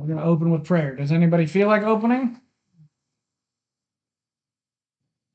We're 0.00 0.06
going 0.06 0.18
to 0.18 0.24
open 0.24 0.50
with 0.50 0.64
prayer. 0.64 0.96
Does 0.96 1.12
anybody 1.12 1.44
feel 1.44 1.68
like 1.68 1.82
opening? 1.82 2.40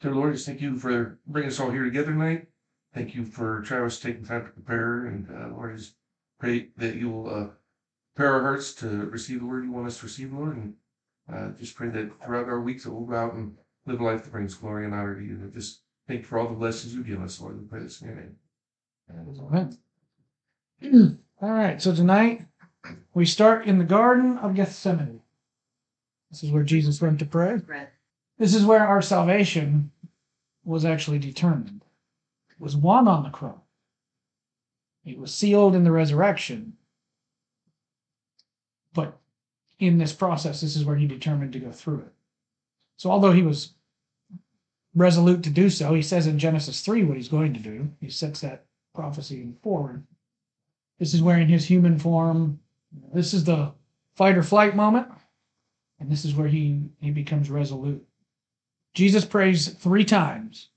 Dear 0.01 0.15
Lord, 0.15 0.33
just 0.33 0.47
thank 0.47 0.59
you 0.59 0.79
for 0.79 1.19
bringing 1.27 1.51
us 1.51 1.59
all 1.59 1.69
here 1.69 1.83
together 1.83 2.11
tonight. 2.11 2.47
Thank 2.91 3.13
you 3.13 3.25
for 3.25 3.61
Travis 3.61 3.99
taking 3.99 4.25
time 4.25 4.43
to 4.43 4.49
prepare. 4.49 5.05
And 5.05 5.29
uh, 5.29 5.49
Lord, 5.49 5.77
just 5.77 5.93
pray 6.39 6.69
that 6.77 6.95
you 6.95 7.11
will 7.11 7.29
uh, 7.29 7.47
prepare 8.15 8.33
our 8.33 8.41
hearts 8.41 8.73
to 8.75 8.87
receive 8.87 9.41
the 9.41 9.45
word 9.45 9.65
you 9.65 9.71
want 9.71 9.85
us 9.85 9.99
to 9.99 10.07
receive, 10.07 10.33
Lord. 10.33 10.57
And 10.57 10.73
uh, 11.31 11.49
just 11.59 11.75
pray 11.75 11.89
that 11.89 12.23
throughout 12.23 12.47
our 12.47 12.61
weeks 12.61 12.85
that 12.85 12.91
we'll 12.91 13.05
go 13.05 13.15
out 13.15 13.35
and 13.35 13.55
live 13.85 14.01
a 14.01 14.03
life 14.03 14.23
that 14.23 14.31
brings 14.31 14.55
glory 14.55 14.85
and 14.85 14.95
honor 14.95 15.15
to 15.15 15.23
you. 15.23 15.35
And 15.35 15.53
just 15.53 15.81
thank 16.07 16.21
you 16.21 16.25
for 16.25 16.39
all 16.39 16.47
the 16.47 16.55
blessings 16.55 16.95
you 16.95 17.03
give 17.03 17.21
us, 17.21 17.39
Lord. 17.39 17.61
We 17.61 17.67
pray 17.67 17.81
this 17.81 18.01
in 18.01 18.07
your 18.07 18.15
name. 18.15 18.35
Amen. 19.11 19.77
All 21.41 21.51
right, 21.51 21.81
so 21.81 21.93
tonight 21.93 22.45
we 23.13 23.25
start 23.25 23.65
in 23.65 23.77
the 23.77 23.83
Garden 23.83 24.37
of 24.37 24.55
Gethsemane. 24.55 25.21
This 26.31 26.43
is 26.43 26.51
where 26.51 26.63
Jesus 26.63 27.01
went 27.01 27.19
to 27.19 27.25
pray. 27.25 27.59
This 28.37 28.53
is 28.53 28.65
where 28.65 28.85
our 28.85 29.01
salvation 29.01 29.91
was 30.63 30.83
actually 30.83 31.19
determined. 31.19 31.81
It 32.49 32.61
was 32.61 32.75
won 32.75 33.07
on 33.07 33.23
the 33.23 33.29
cross. 33.29 33.59
It 35.05 35.17
was 35.17 35.33
sealed 35.33 35.75
in 35.75 35.83
the 35.83 35.91
resurrection. 35.91 36.73
But 38.93 39.17
in 39.79 39.97
this 39.97 40.13
process, 40.13 40.61
this 40.61 40.75
is 40.75 40.83
where 40.83 40.95
he 40.95 41.05
determined 41.05 41.53
to 41.53 41.59
go 41.59 41.71
through 41.71 41.99
it. 41.99 42.13
So, 42.97 43.11
although 43.11 43.33
he 43.33 43.43
was 43.43 43.73
resolute 44.95 45.43
to 45.43 45.49
do 45.49 45.69
so, 45.69 45.93
he 45.93 46.01
says 46.01 46.27
in 46.27 46.39
Genesis 46.39 46.81
3 46.81 47.03
what 47.03 47.17
he's 47.17 47.27
going 47.27 47.53
to 47.53 47.59
do. 47.59 47.91
He 47.99 48.09
sets 48.09 48.41
that 48.41 48.65
prophecy 48.93 49.53
forward. 49.61 50.03
This 50.97 51.13
is 51.13 51.21
where, 51.21 51.37
in 51.37 51.49
his 51.49 51.65
human 51.65 51.99
form, 51.99 52.59
this 53.13 53.33
is 53.33 53.43
the 53.43 53.73
fight 54.15 54.37
or 54.37 54.43
flight 54.43 54.75
moment, 54.75 55.07
and 55.99 56.11
this 56.11 56.25
is 56.25 56.33
where 56.35 56.47
he, 56.47 56.81
he 56.99 57.11
becomes 57.11 57.49
resolute. 57.49 58.05
Jesus 58.93 59.25
prays 59.25 59.67
three 59.67 60.05
times 60.05 60.69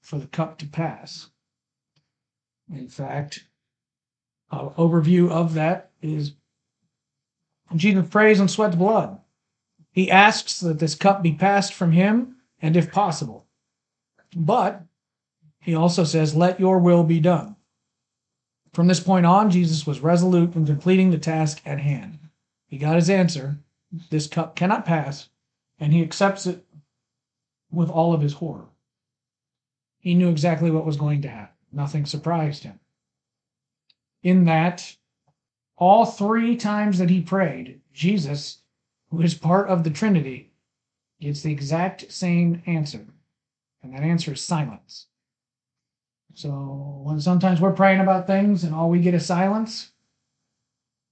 for 0.00 0.18
the 0.18 0.26
cup 0.26 0.58
to 0.58 0.66
pass. 0.66 1.28
In 2.72 2.88
fact, 2.88 3.44
an 4.50 4.70
overview 4.70 5.30
of 5.30 5.54
that 5.54 5.90
is 6.00 6.32
Jesus 7.74 8.08
prays 8.08 8.38
and 8.40 8.50
sweats 8.50 8.76
blood. 8.76 9.18
He 9.90 10.10
asks 10.10 10.60
that 10.60 10.78
this 10.78 10.94
cup 10.94 11.22
be 11.22 11.32
passed 11.32 11.74
from 11.74 11.92
him, 11.92 12.36
and 12.60 12.76
if 12.76 12.92
possible. 12.92 13.46
But 14.34 14.82
he 15.60 15.74
also 15.74 16.04
says, 16.04 16.34
Let 16.34 16.60
your 16.60 16.78
will 16.78 17.04
be 17.04 17.20
done. 17.20 17.56
From 18.72 18.86
this 18.86 19.00
point 19.00 19.26
on, 19.26 19.50
Jesus 19.50 19.86
was 19.86 20.00
resolute 20.00 20.54
in 20.54 20.66
completing 20.66 21.10
the 21.10 21.18
task 21.18 21.60
at 21.66 21.80
hand. 21.80 22.18
He 22.66 22.78
got 22.78 22.96
his 22.96 23.10
answer. 23.10 23.58
This 24.10 24.26
cup 24.26 24.56
cannot 24.56 24.86
pass, 24.86 25.28
and 25.78 25.92
he 25.92 26.02
accepts 26.02 26.46
it 26.46 26.64
with 27.70 27.90
all 27.90 28.14
of 28.14 28.22
his 28.22 28.34
horror. 28.34 28.68
He 29.98 30.14
knew 30.14 30.30
exactly 30.30 30.70
what 30.70 30.86
was 30.86 30.96
going 30.96 31.22
to 31.22 31.28
happen. 31.28 31.54
Nothing 31.70 32.06
surprised 32.06 32.64
him. 32.64 32.80
In 34.22 34.44
that, 34.46 34.96
all 35.76 36.06
three 36.06 36.56
times 36.56 36.98
that 36.98 37.10
he 37.10 37.20
prayed, 37.20 37.80
Jesus, 37.92 38.58
who 39.10 39.20
is 39.20 39.34
part 39.34 39.68
of 39.68 39.84
the 39.84 39.90
Trinity, 39.90 40.50
gets 41.20 41.42
the 41.42 41.52
exact 41.52 42.10
same 42.10 42.62
answer. 42.66 43.06
And 43.82 43.92
that 43.92 44.02
answer 44.02 44.32
is 44.32 44.40
silence. 44.40 45.06
So 46.34 47.00
when 47.04 47.20
sometimes 47.20 47.60
we're 47.60 47.72
praying 47.72 48.00
about 48.00 48.26
things 48.26 48.64
and 48.64 48.74
all 48.74 48.88
we 48.88 49.00
get 49.00 49.14
is 49.14 49.26
silence, 49.26 49.92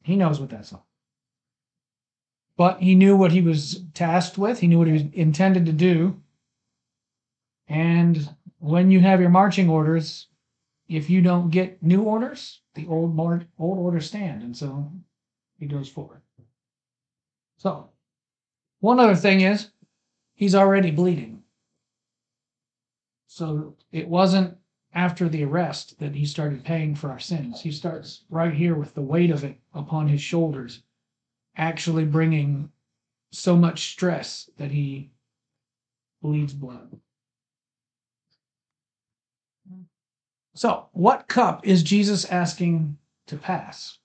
he 0.02 0.16
knows 0.16 0.40
what 0.40 0.50
that's 0.50 0.72
all. 0.72 0.86
But 2.56 2.80
he 2.80 2.94
knew 2.94 3.16
what 3.16 3.32
he 3.32 3.42
was 3.42 3.82
tasked 3.94 4.38
with, 4.38 4.60
he 4.60 4.66
knew 4.66 4.78
what 4.78 4.86
he 4.86 4.92
was 4.92 5.04
intended 5.12 5.66
to 5.66 5.72
do. 5.72 6.20
And 7.68 8.28
when 8.58 8.90
you 8.90 9.00
have 9.00 9.20
your 9.20 9.30
marching 9.30 9.68
orders, 9.68 10.26
if 10.88 11.08
you 11.08 11.22
don't 11.22 11.50
get 11.50 11.82
new 11.82 12.02
orders, 12.02 12.60
the 12.74 12.86
old 12.86 13.18
old 13.18 13.78
orders 13.78 14.06
stand, 14.06 14.42
and 14.42 14.56
so 14.56 14.90
he 15.58 15.66
goes 15.66 15.88
forward. 15.88 16.20
So, 17.58 17.90
one 18.80 18.98
other 18.98 19.14
thing 19.14 19.42
is, 19.42 19.70
he's 20.34 20.54
already 20.54 20.90
bleeding. 20.90 21.42
So 23.26 23.76
it 23.92 24.08
wasn't 24.08 24.56
after 24.92 25.28
the 25.28 25.44
arrest 25.44 25.98
that 25.98 26.14
he 26.14 26.24
started 26.26 26.64
paying 26.64 26.94
for 26.94 27.10
our 27.10 27.18
sins. 27.18 27.60
He 27.60 27.70
starts 27.70 28.24
right 28.28 28.52
here 28.52 28.74
with 28.74 28.94
the 28.94 29.02
weight 29.02 29.30
of 29.30 29.44
it 29.44 29.56
upon 29.72 30.08
his 30.08 30.20
shoulders, 30.20 30.82
actually 31.56 32.04
bringing 32.04 32.70
so 33.32 33.56
much 33.56 33.92
stress 33.92 34.50
that 34.56 34.70
he 34.70 35.10
bleeds 36.20 36.52
blood. 36.52 36.98
So, 40.54 40.88
what 40.92 41.28
cup 41.28 41.66
is 41.66 41.82
Jesus 41.82 42.24
asking 42.24 42.98
to 43.28 43.36
pass? 43.36 43.98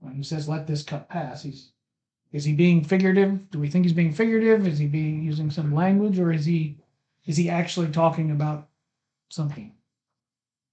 When 0.00 0.14
he 0.14 0.22
says, 0.22 0.48
"Let 0.48 0.66
this 0.66 0.82
cup 0.82 1.08
pass," 1.08 1.42
he's 1.42 1.72
is 2.32 2.44
he 2.44 2.52
being 2.52 2.84
figurative? 2.84 3.50
Do 3.50 3.58
we 3.58 3.70
think 3.70 3.84
he's 3.84 3.94
being 3.94 4.12
figurative? 4.12 4.66
Is 4.66 4.78
he 4.78 4.86
being 4.86 5.22
using 5.22 5.50
some 5.50 5.72
language, 5.72 6.18
or 6.18 6.32
is 6.32 6.44
he 6.44 6.76
is 7.26 7.36
he 7.36 7.50
actually 7.50 7.88
talking 7.90 8.30
about 8.30 8.68
something? 9.28 9.72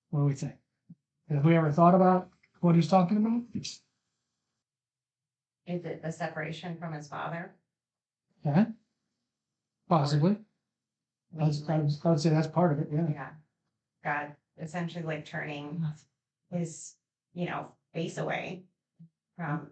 What 0.09 0.19
do 0.21 0.25
we 0.25 0.33
think? 0.33 0.53
Have 1.29 1.45
we 1.45 1.55
ever 1.57 1.71
thought 1.71 1.95
about 1.95 2.29
what 2.61 2.75
he's 2.75 2.87
talking 2.87 3.17
about? 3.17 3.41
Is 5.65 5.85
it 5.85 6.01
the 6.03 6.11
separation 6.11 6.77
from 6.77 6.93
his 6.93 7.07
father? 7.07 7.51
Yeah, 8.45 8.65
possibly. 9.89 10.37
I 11.39 11.45
would, 11.45 11.55
I 11.69 11.77
would- 11.79 11.91
I 12.03 12.09
would 12.09 12.19
say 12.19 12.29
that's 12.29 12.47
part 12.47 12.71
of 12.73 12.79
it. 12.79 12.89
Yeah. 12.91 13.07
Yeah. 13.09 13.29
God 14.03 14.35
essentially 14.61 15.03
like 15.03 15.25
turning 15.25 15.83
his, 16.51 16.93
you 17.33 17.47
know, 17.47 17.69
face 17.93 18.17
away 18.19 18.65
from, 19.35 19.71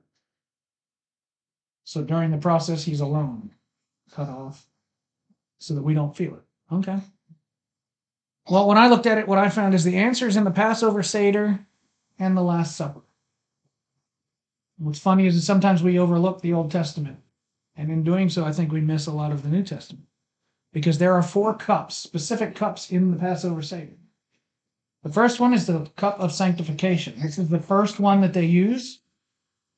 So 1.84 2.04
during 2.04 2.32
the 2.32 2.38
process, 2.38 2.84
he's 2.84 3.02
alone, 3.02 3.52
cut 4.12 4.30
off, 4.30 4.66
so 5.60 5.76
that 5.76 5.84
we 5.84 5.94
don't 5.94 6.16
feel 6.16 6.36
it. 6.36 6.42
Okay. 6.72 7.00
Well, 8.50 8.68
when 8.68 8.78
I 8.78 8.88
looked 8.88 9.06
at 9.06 9.18
it, 9.18 9.28
what 9.28 9.38
I 9.38 9.50
found 9.50 9.74
is 9.74 9.84
the 9.84 9.98
answers 9.98 10.36
in 10.36 10.46
the 10.46 10.52
Passover 10.52 11.04
Seder 11.04 11.60
and 12.18 12.36
the 12.36 12.42
Last 12.42 12.76
Supper. 12.76 13.02
What's 14.78 15.00
funny 15.00 15.28
is 15.28 15.36
that 15.36 15.42
sometimes 15.42 15.84
we 15.84 16.00
overlook 16.00 16.42
the 16.42 16.54
Old 16.54 16.72
Testament. 16.72 17.20
And 17.76 17.92
in 17.92 18.04
doing 18.04 18.30
so, 18.30 18.46
I 18.46 18.52
think 18.52 18.72
we 18.72 18.82
miss 18.82 19.08
a 19.08 19.12
lot 19.12 19.32
of 19.32 19.44
the 19.44 19.50
New 19.50 19.64
Testament. 19.64 20.06
Because 20.74 20.98
there 20.98 21.14
are 21.14 21.22
four 21.22 21.54
cups, 21.54 21.96
specific 21.96 22.56
cups 22.56 22.92
in 22.92 23.12
the 23.12 23.18
Passover 23.18 23.62
Seder. 23.62 23.98
The 25.04 25.12
first 25.12 25.40
one 25.40 25.54
is 25.54 25.66
the 25.66 25.90
cup 25.96 26.20
of 26.20 26.32
sanctification. 26.32 27.20
This 27.22 27.38
is 27.38 27.50
the 27.50 27.60
first 27.60 28.00
one 28.00 28.22
that 28.22 28.34
they 28.34 28.46
use. 28.46 29.00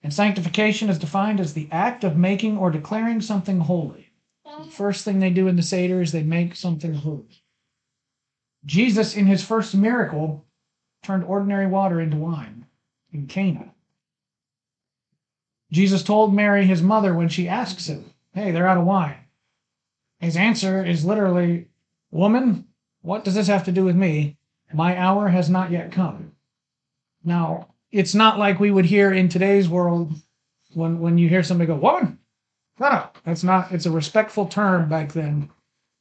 And 0.02 0.14
sanctification 0.14 0.90
is 0.90 1.00
defined 1.00 1.40
as 1.40 1.54
the 1.54 1.70
act 1.72 2.04
of 2.04 2.18
making 2.18 2.58
or 2.58 2.72
declaring 2.72 3.22
something 3.22 3.62
holy. 3.62 4.03
First 4.70 5.06
thing 5.06 5.20
they 5.20 5.30
do 5.30 5.48
in 5.48 5.56
the 5.56 5.62
Seder 5.62 6.02
is 6.02 6.12
they 6.12 6.24
make 6.24 6.56
something 6.56 6.94
holy. 6.94 7.44
Jesus, 8.66 9.16
in 9.16 9.26
his 9.26 9.44
first 9.44 9.76
miracle, 9.76 10.46
turned 11.02 11.24
ordinary 11.24 11.68
water 11.68 12.00
into 12.00 12.18
wine 12.18 12.66
in 13.12 13.28
Cana. 13.28 13.74
Jesus 15.72 16.04
told 16.04 16.34
Mary, 16.34 16.66
his 16.66 16.82
mother, 16.82 17.14
when 17.14 17.30
she 17.30 17.48
asks 17.48 17.88
him, 17.88 18.06
Hey, 18.34 18.52
they're 18.52 18.68
out 18.68 18.78
of 18.78 18.86
wine. 18.86 19.18
His 20.20 20.38
answer 20.38 20.86
is 20.86 21.04
literally, 21.04 21.68
Woman, 22.12 22.68
what 23.02 23.24
does 23.24 23.36
this 23.36 23.48
have 23.48 23.66
to 23.66 23.72
do 23.72 23.84
with 23.84 23.96
me? 23.96 24.38
My 24.72 24.98
hour 24.98 25.28
has 25.28 25.50
not 25.50 25.72
yet 25.72 25.92
come. 25.92 26.32
Now, 27.24 27.68
it's 27.92 28.16
not 28.16 28.40
like 28.40 28.60
we 28.60 28.72
would 28.72 28.86
hear 28.86 29.12
in 29.14 29.30
today's 29.30 29.70
world 29.70 30.14
when, 30.74 31.00
when 31.00 31.18
you 31.18 31.28
hear 31.30 31.44
somebody 31.44 31.68
go, 31.68 31.76
Woman, 31.76 32.20
no, 32.80 32.90
no, 32.90 33.08
that's 33.24 33.44
not, 33.44 33.72
it's 33.72 33.86
a 33.86 33.92
respectful 33.92 34.46
term 34.46 34.90
back 34.90 35.14
then, 35.14 35.50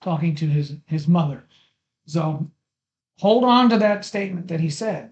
talking 0.01 0.35
to 0.37 0.47
his, 0.47 0.75
his 0.87 1.07
mother. 1.07 1.45
So 2.07 2.51
hold 3.19 3.45
on 3.45 3.71
to 3.71 3.79
that 3.79 4.05
statement 4.05 4.49
that 4.49 4.61
he 4.61 4.71
said. 4.71 5.11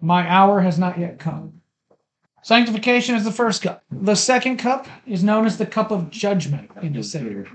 My 0.00 0.28
hour 0.28 0.60
has 0.60 0.78
not 0.78 0.98
yet 0.98 1.18
come. 1.18 1.60
Sanctification 2.42 3.14
is 3.14 3.24
the 3.24 3.32
first 3.32 3.62
cup. 3.62 3.82
The 3.90 4.14
second 4.14 4.58
cup 4.58 4.86
is 5.06 5.24
known 5.24 5.46
as 5.46 5.56
the 5.56 5.66
cup 5.66 5.90
of 5.90 6.10
judgment 6.10 6.70
in 6.82 6.92
the 6.92 7.02
Seder. 7.02 7.48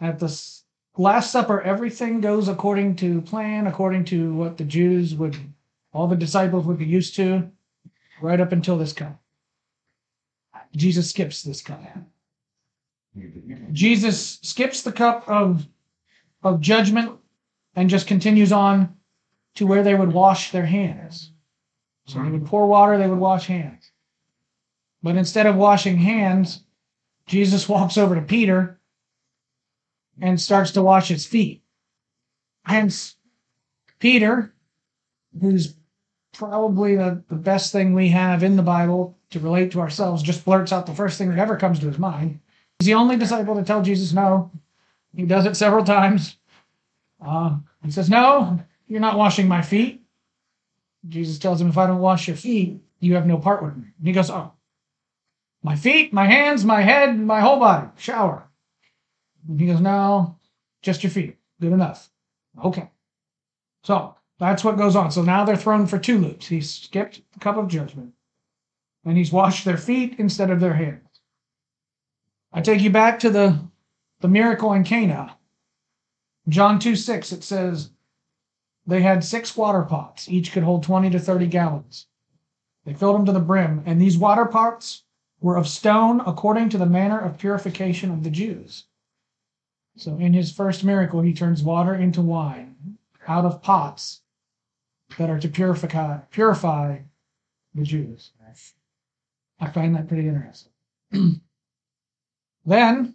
At 0.00 0.20
the 0.20 0.60
Last 0.96 1.32
Supper, 1.32 1.60
everything 1.62 2.20
goes 2.20 2.46
according 2.46 2.96
to 2.96 3.20
plan, 3.22 3.66
according 3.66 4.04
to 4.06 4.34
what 4.34 4.58
the 4.58 4.64
Jews 4.64 5.14
would, 5.14 5.36
all 5.92 6.06
the 6.06 6.16
disciples 6.16 6.66
would 6.66 6.78
be 6.78 6.86
used 6.86 7.16
to, 7.16 7.50
right 8.22 8.40
up 8.40 8.52
until 8.52 8.78
this 8.78 8.92
cup. 8.92 9.20
Jesus 10.74 11.10
skips 11.10 11.42
this 11.42 11.62
cup. 11.62 11.80
Jesus 13.72 14.38
skips 14.42 14.82
the 14.82 14.92
cup 14.92 15.28
of, 15.28 15.66
of 16.42 16.60
judgment 16.60 17.18
and 17.74 17.90
just 17.90 18.06
continues 18.06 18.52
on 18.52 18.94
to 19.56 19.66
where 19.66 19.82
they 19.82 19.94
would 19.94 20.12
wash 20.12 20.52
their 20.52 20.66
hands. 20.66 21.32
So 22.06 22.22
they 22.22 22.30
would 22.30 22.46
pour 22.46 22.66
water, 22.66 22.98
they 22.98 23.08
would 23.08 23.18
wash 23.18 23.46
hands. 23.46 23.90
But 25.02 25.16
instead 25.16 25.46
of 25.46 25.56
washing 25.56 25.98
hands, 25.98 26.62
Jesus 27.26 27.68
walks 27.68 27.96
over 27.96 28.14
to 28.14 28.22
Peter 28.22 28.80
and 30.20 30.40
starts 30.40 30.72
to 30.72 30.82
wash 30.82 31.08
his 31.08 31.26
feet. 31.26 31.62
Hence, 32.64 33.16
Peter, 33.98 34.54
who's 35.40 35.74
probably 36.32 36.96
the, 36.96 37.22
the 37.28 37.36
best 37.36 37.72
thing 37.72 37.94
we 37.94 38.08
have 38.08 38.42
in 38.42 38.56
the 38.56 38.62
Bible 38.62 39.18
to 39.30 39.40
relate 39.40 39.70
to 39.72 39.80
ourselves, 39.80 40.22
just 40.22 40.44
blurts 40.44 40.72
out 40.72 40.86
the 40.86 40.94
first 40.94 41.18
thing 41.18 41.30
that 41.30 41.38
ever 41.38 41.56
comes 41.56 41.78
to 41.80 41.86
his 41.86 41.98
mind. 41.98 42.40
He's 42.78 42.86
the 42.86 42.94
only 42.94 43.16
disciple 43.16 43.54
to 43.54 43.62
tell 43.62 43.82
Jesus 43.82 44.12
no. 44.12 44.50
He 45.14 45.24
does 45.24 45.46
it 45.46 45.56
several 45.56 45.84
times. 45.84 46.36
Uh, 47.24 47.56
he 47.84 47.90
says, 47.90 48.08
No, 48.08 48.58
you're 48.88 49.00
not 49.00 49.18
washing 49.18 49.48
my 49.48 49.62
feet. 49.62 50.02
Jesus 51.08 51.38
tells 51.38 51.60
him, 51.60 51.68
If 51.68 51.78
I 51.78 51.86
don't 51.86 52.00
wash 52.00 52.26
your 52.26 52.36
feet, 52.36 52.80
you 53.00 53.14
have 53.14 53.26
no 53.26 53.38
part 53.38 53.62
with 53.62 53.76
me. 53.76 53.88
And 53.98 54.06
he 54.06 54.12
goes, 54.12 54.30
Oh, 54.30 54.52
my 55.62 55.76
feet, 55.76 56.12
my 56.12 56.26
hands, 56.26 56.64
my 56.64 56.80
head, 56.80 57.18
my 57.18 57.40
whole 57.40 57.58
body, 57.58 57.88
shower. 57.96 58.48
And 59.48 59.60
he 59.60 59.66
goes, 59.66 59.80
No, 59.80 60.36
just 60.82 61.02
your 61.02 61.10
feet. 61.10 61.36
Good 61.60 61.72
enough. 61.72 62.10
Okay. 62.64 62.90
So 63.84 64.14
that's 64.38 64.64
what 64.64 64.78
goes 64.78 64.96
on. 64.96 65.10
So 65.10 65.22
now 65.22 65.44
they're 65.44 65.56
thrown 65.56 65.86
for 65.86 65.98
two 65.98 66.18
loops. 66.18 66.46
He 66.46 66.60
skipped 66.62 67.20
the 67.32 67.40
cup 67.40 67.56
of 67.56 67.68
judgment 67.68 68.14
and 69.04 69.16
he's 69.16 69.32
washed 69.32 69.64
their 69.64 69.76
feet 69.76 70.16
instead 70.18 70.50
of 70.50 70.60
their 70.60 70.74
hands. 70.74 71.20
I 72.52 72.60
take 72.60 72.80
you 72.80 72.90
back 72.90 73.18
to 73.20 73.30
the, 73.30 73.58
the 74.20 74.28
miracle 74.28 74.72
in 74.72 74.84
Cana. 74.84 75.36
John 76.48 76.78
2 76.78 76.96
6, 76.96 77.32
it 77.32 77.44
says, 77.44 77.90
They 78.86 79.02
had 79.02 79.24
six 79.24 79.56
water 79.56 79.82
pots, 79.82 80.28
each 80.28 80.52
could 80.52 80.64
hold 80.64 80.82
20 80.82 81.10
to 81.10 81.18
30 81.18 81.46
gallons. 81.46 82.06
They 82.84 82.94
filled 82.94 83.16
them 83.16 83.26
to 83.26 83.32
the 83.32 83.40
brim, 83.40 83.82
and 83.86 84.00
these 84.00 84.18
water 84.18 84.46
pots 84.46 85.04
were 85.40 85.56
of 85.56 85.68
stone 85.68 86.20
according 86.26 86.68
to 86.70 86.78
the 86.78 86.86
manner 86.86 87.18
of 87.18 87.38
purification 87.38 88.10
of 88.10 88.24
the 88.24 88.30
Jews. 88.30 88.86
So 89.96 90.16
in 90.16 90.32
his 90.32 90.52
first 90.52 90.84
miracle, 90.84 91.20
he 91.20 91.34
turns 91.34 91.62
water 91.62 91.94
into 91.94 92.22
wine 92.22 92.98
out 93.28 93.44
of 93.44 93.62
pots 93.62 94.22
that 95.18 95.30
are 95.30 95.38
to 95.38 95.48
purify 95.48 96.18
purify 96.30 96.98
the 97.74 97.82
Jews. 97.82 98.32
I 99.60 99.68
find 99.70 99.94
that 99.94 100.08
pretty 100.08 100.26
interesting. 100.26 100.72
then 102.64 103.14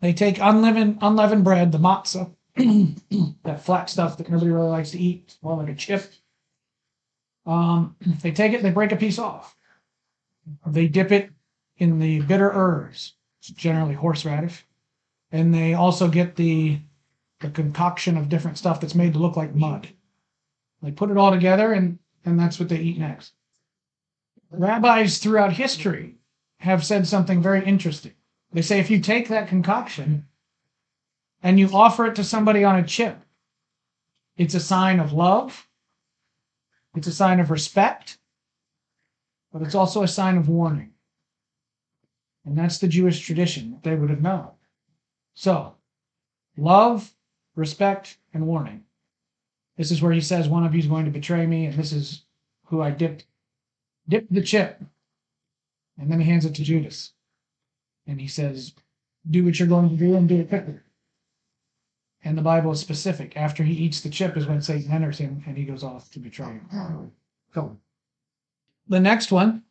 they 0.00 0.12
take 0.12 0.38
unleavened 0.38 0.98
unleavened 1.00 1.44
bread, 1.44 1.72
the 1.72 1.78
matzah, 1.78 2.30
that 3.44 3.64
flat 3.64 3.88
stuff 3.88 4.18
that 4.18 4.28
nobody 4.28 4.50
really 4.50 4.68
likes 4.68 4.90
to 4.90 4.98
eat, 4.98 5.36
more 5.42 5.56
like 5.56 5.70
a 5.70 5.74
chip. 5.74 6.12
Um, 7.46 7.96
they 8.22 8.32
take 8.32 8.52
it, 8.52 8.62
they 8.62 8.70
break 8.70 8.92
a 8.92 8.96
piece 8.96 9.18
off. 9.18 9.56
They 10.66 10.88
dip 10.88 11.10
it 11.10 11.30
in 11.78 11.98
the 11.98 12.20
bitter 12.20 12.50
herbs, 12.52 13.14
generally 13.40 13.94
horseradish, 13.94 14.66
and 15.32 15.54
they 15.54 15.74
also 15.74 16.08
get 16.08 16.36
the 16.36 16.80
the 17.40 17.50
concoction 17.50 18.16
of 18.16 18.28
different 18.28 18.56
stuff 18.56 18.80
that's 18.80 18.94
made 18.94 19.12
to 19.12 19.18
look 19.18 19.36
like 19.36 19.54
mud. 19.54 19.88
They 20.82 20.92
put 20.92 21.10
it 21.10 21.16
all 21.16 21.30
together, 21.30 21.72
and 21.72 21.98
and 22.26 22.38
that's 22.38 22.60
what 22.60 22.68
they 22.68 22.78
eat 22.78 22.98
next. 22.98 23.32
Rabbis 24.58 25.18
throughout 25.18 25.52
history 25.52 26.16
have 26.58 26.84
said 26.84 27.06
something 27.06 27.42
very 27.42 27.64
interesting. 27.64 28.12
They 28.52 28.62
say 28.62 28.78
if 28.78 28.90
you 28.90 29.00
take 29.00 29.28
that 29.28 29.48
concoction 29.48 30.26
and 31.42 31.58
you 31.58 31.68
offer 31.72 32.06
it 32.06 32.14
to 32.16 32.24
somebody 32.24 32.64
on 32.64 32.78
a 32.78 32.86
chip, 32.86 33.18
it's 34.36 34.54
a 34.54 34.60
sign 34.60 35.00
of 35.00 35.12
love, 35.12 35.68
it's 36.94 37.06
a 37.06 37.12
sign 37.12 37.40
of 37.40 37.50
respect, 37.50 38.18
but 39.52 39.62
it's 39.62 39.74
also 39.74 40.02
a 40.02 40.08
sign 40.08 40.36
of 40.36 40.48
warning. 40.48 40.90
And 42.44 42.56
that's 42.56 42.78
the 42.78 42.88
Jewish 42.88 43.20
tradition 43.20 43.72
that 43.72 43.82
they 43.82 43.96
would 43.96 44.10
have 44.10 44.22
known. 44.22 44.50
So, 45.34 45.74
love, 46.56 47.12
respect, 47.56 48.18
and 48.32 48.46
warning. 48.46 48.84
This 49.76 49.90
is 49.90 50.00
where 50.00 50.12
he 50.12 50.20
says 50.20 50.48
one 50.48 50.64
of 50.64 50.74
you 50.74 50.80
is 50.80 50.86
going 50.86 51.04
to 51.06 51.10
betray 51.10 51.46
me, 51.46 51.66
and 51.66 51.74
this 51.74 51.92
is 51.92 52.22
who 52.66 52.80
I 52.80 52.90
dipped 52.90 53.26
dipped 54.08 54.32
the 54.32 54.42
chip. 54.42 54.82
And 55.98 56.10
then 56.10 56.20
he 56.20 56.26
hands 56.26 56.44
it 56.44 56.54
to 56.56 56.62
Judas. 56.62 57.12
And 58.06 58.20
he 58.20 58.28
says, 58.28 58.74
Do 59.30 59.44
what 59.44 59.58
you're 59.58 59.68
going 59.68 59.90
to 59.90 59.96
do 59.96 60.16
and 60.16 60.28
do 60.28 60.40
it 60.40 60.48
quickly. 60.48 60.80
And 62.24 62.36
the 62.38 62.42
Bible 62.42 62.72
is 62.72 62.80
specific. 62.80 63.36
After 63.36 63.62
he 63.62 63.74
eats 63.74 64.00
the 64.00 64.10
chip 64.10 64.36
is 64.36 64.46
when 64.46 64.62
Satan 64.62 64.90
enters 64.90 65.18
him 65.18 65.42
and 65.46 65.56
he 65.56 65.64
goes 65.64 65.84
off 65.84 66.10
to 66.10 66.18
betray 66.18 66.46
him. 66.46 67.12
So 67.54 67.76
the 68.88 69.00
next 69.00 69.30
one 69.30 69.62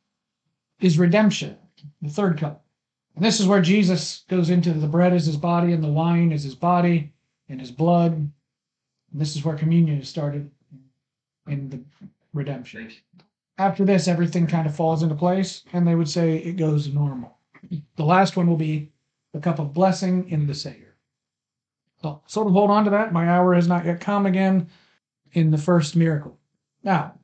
is 0.79 0.99
redemption, 0.99 1.57
the 2.01 2.09
third 2.09 2.37
cup. 2.37 2.63
And 3.15 3.25
this 3.25 3.39
is 3.39 3.47
where 3.47 3.61
Jesus 3.61 4.23
goes 4.29 4.49
into 4.49 4.73
the 4.73 4.87
bread 4.87 5.13
is 5.13 5.25
his 5.25 5.37
body 5.37 5.73
and 5.73 5.83
the 5.83 5.91
wine 5.91 6.31
is 6.31 6.43
his 6.43 6.55
body 6.55 7.13
and 7.49 7.59
his 7.59 7.71
blood. 7.71 8.13
And 8.13 8.31
this 9.13 9.35
is 9.35 9.43
where 9.43 9.55
communion 9.55 9.99
is 9.99 10.09
started 10.09 10.49
in 11.47 11.69
the 11.69 11.81
redemption. 12.33 12.91
After 13.57 13.85
this, 13.85 14.07
everything 14.07 14.47
kind 14.47 14.65
of 14.65 14.75
falls 14.75 15.03
into 15.03 15.15
place, 15.15 15.63
and 15.73 15.87
they 15.87 15.95
would 15.95 16.09
say 16.09 16.37
it 16.37 16.53
goes 16.53 16.87
normal. 16.87 17.37
The 17.95 18.03
last 18.03 18.35
one 18.35 18.47
will 18.47 18.57
be 18.57 18.91
the 19.31 19.39
cup 19.39 19.59
of 19.59 19.73
blessing 19.73 20.29
in 20.29 20.47
the 20.47 20.55
Seder. 20.55 20.95
So, 22.01 22.21
sort 22.25 22.47
of 22.47 22.53
hold 22.53 22.71
on 22.71 22.83
to 22.85 22.89
that. 22.91 23.13
My 23.13 23.29
hour 23.29 23.53
has 23.53 23.67
not 23.67 23.85
yet 23.85 24.01
come 24.01 24.25
again 24.25 24.69
in 25.31 25.51
the 25.51 25.57
first 25.57 25.95
miracle. 25.95 26.37
Now, 26.83 27.19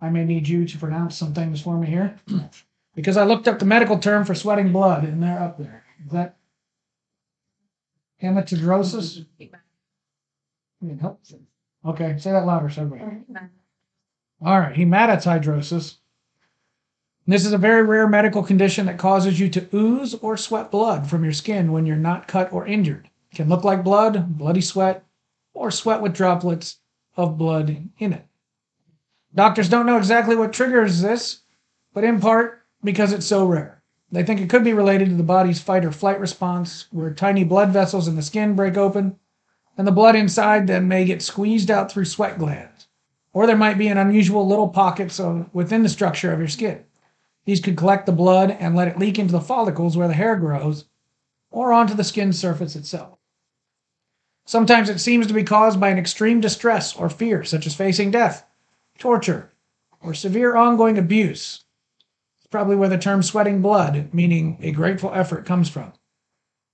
I 0.00 0.10
may 0.10 0.24
need 0.24 0.48
you 0.48 0.66
to 0.66 0.78
pronounce 0.78 1.16
some 1.16 1.32
things 1.32 1.60
for 1.60 1.78
me 1.78 1.86
here, 1.86 2.18
because 2.94 3.16
I 3.16 3.24
looked 3.24 3.46
up 3.46 3.58
the 3.58 3.64
medical 3.64 3.98
term 3.98 4.24
for 4.24 4.34
sweating 4.34 4.72
blood, 4.72 5.04
and 5.04 5.22
they're 5.22 5.38
up 5.42 5.58
there. 5.58 5.84
Is 6.04 6.12
that 6.12 6.36
hematidrosis? 8.22 9.26
Okay, 11.84 12.16
say 12.18 12.32
that 12.32 12.46
louder, 12.46 12.68
so 12.68 12.82
everybody. 12.82 13.16
All 14.44 14.60
right, 14.60 14.76
hematidrosis. 14.76 15.96
This 17.26 17.46
is 17.46 17.52
a 17.52 17.58
very 17.58 17.82
rare 17.82 18.06
medical 18.06 18.42
condition 18.42 18.86
that 18.86 18.98
causes 18.98 19.40
you 19.40 19.48
to 19.48 19.68
ooze 19.74 20.14
or 20.14 20.36
sweat 20.36 20.70
blood 20.70 21.08
from 21.08 21.24
your 21.24 21.32
skin 21.32 21.72
when 21.72 21.86
you're 21.86 21.96
not 21.96 22.28
cut 22.28 22.52
or 22.52 22.66
injured. 22.66 23.08
It 23.32 23.36
can 23.36 23.48
look 23.48 23.64
like 23.64 23.82
blood, 23.82 24.38
bloody 24.38 24.60
sweat, 24.60 25.04
or 25.54 25.70
sweat 25.70 26.02
with 26.02 26.14
droplets 26.14 26.78
of 27.16 27.38
blood 27.38 27.88
in 27.98 28.12
it. 28.12 28.26
Doctors 29.34 29.70
don't 29.70 29.86
know 29.86 29.96
exactly 29.96 30.36
what 30.36 30.52
triggers 30.52 31.00
this, 31.00 31.40
but 31.94 32.04
in 32.04 32.20
part 32.20 32.62
because 32.84 33.12
it's 33.12 33.26
so 33.26 33.46
rare. 33.46 33.82
They 34.12 34.22
think 34.22 34.40
it 34.40 34.50
could 34.50 34.64
be 34.64 34.74
related 34.74 35.08
to 35.08 35.14
the 35.14 35.22
body's 35.22 35.60
fight 35.60 35.84
or 35.84 35.92
flight 35.92 36.20
response, 36.20 36.86
where 36.92 37.12
tiny 37.12 37.42
blood 37.42 37.70
vessels 37.70 38.06
in 38.06 38.16
the 38.16 38.22
skin 38.22 38.54
break 38.54 38.76
open, 38.76 39.18
and 39.78 39.86
the 39.86 39.92
blood 39.92 40.14
inside 40.14 40.66
then 40.66 40.86
may 40.86 41.06
get 41.06 41.22
squeezed 41.22 41.70
out 41.70 41.90
through 41.90 42.04
sweat 42.04 42.38
glands. 42.38 42.75
Or 43.36 43.46
there 43.46 43.54
might 43.54 43.76
be 43.76 43.88
an 43.88 43.98
unusual 43.98 44.48
little 44.48 44.68
pockets 44.68 45.20
of, 45.20 45.52
within 45.52 45.82
the 45.82 45.90
structure 45.90 46.32
of 46.32 46.38
your 46.38 46.48
skin. 46.48 46.82
These 47.44 47.60
could 47.60 47.76
collect 47.76 48.06
the 48.06 48.12
blood 48.12 48.50
and 48.50 48.74
let 48.74 48.88
it 48.88 48.98
leak 48.98 49.18
into 49.18 49.32
the 49.32 49.42
follicles 49.42 49.94
where 49.94 50.08
the 50.08 50.14
hair 50.14 50.36
grows, 50.36 50.86
or 51.50 51.70
onto 51.70 51.92
the 51.92 52.02
skin 52.02 52.32
surface 52.32 52.74
itself. 52.74 53.18
Sometimes 54.46 54.88
it 54.88 55.00
seems 55.00 55.26
to 55.26 55.34
be 55.34 55.44
caused 55.44 55.78
by 55.78 55.90
an 55.90 55.98
extreme 55.98 56.40
distress 56.40 56.96
or 56.96 57.10
fear, 57.10 57.44
such 57.44 57.66
as 57.66 57.74
facing 57.74 58.10
death, 58.10 58.46
torture, 58.98 59.52
or 60.00 60.14
severe 60.14 60.56
ongoing 60.56 60.96
abuse. 60.96 61.62
It's 62.38 62.46
probably 62.46 62.76
where 62.76 62.88
the 62.88 62.96
term 62.96 63.22
sweating 63.22 63.60
blood, 63.60 64.14
meaning 64.14 64.56
a 64.62 64.72
grateful 64.72 65.12
effort, 65.12 65.44
comes 65.44 65.68
from. 65.68 65.92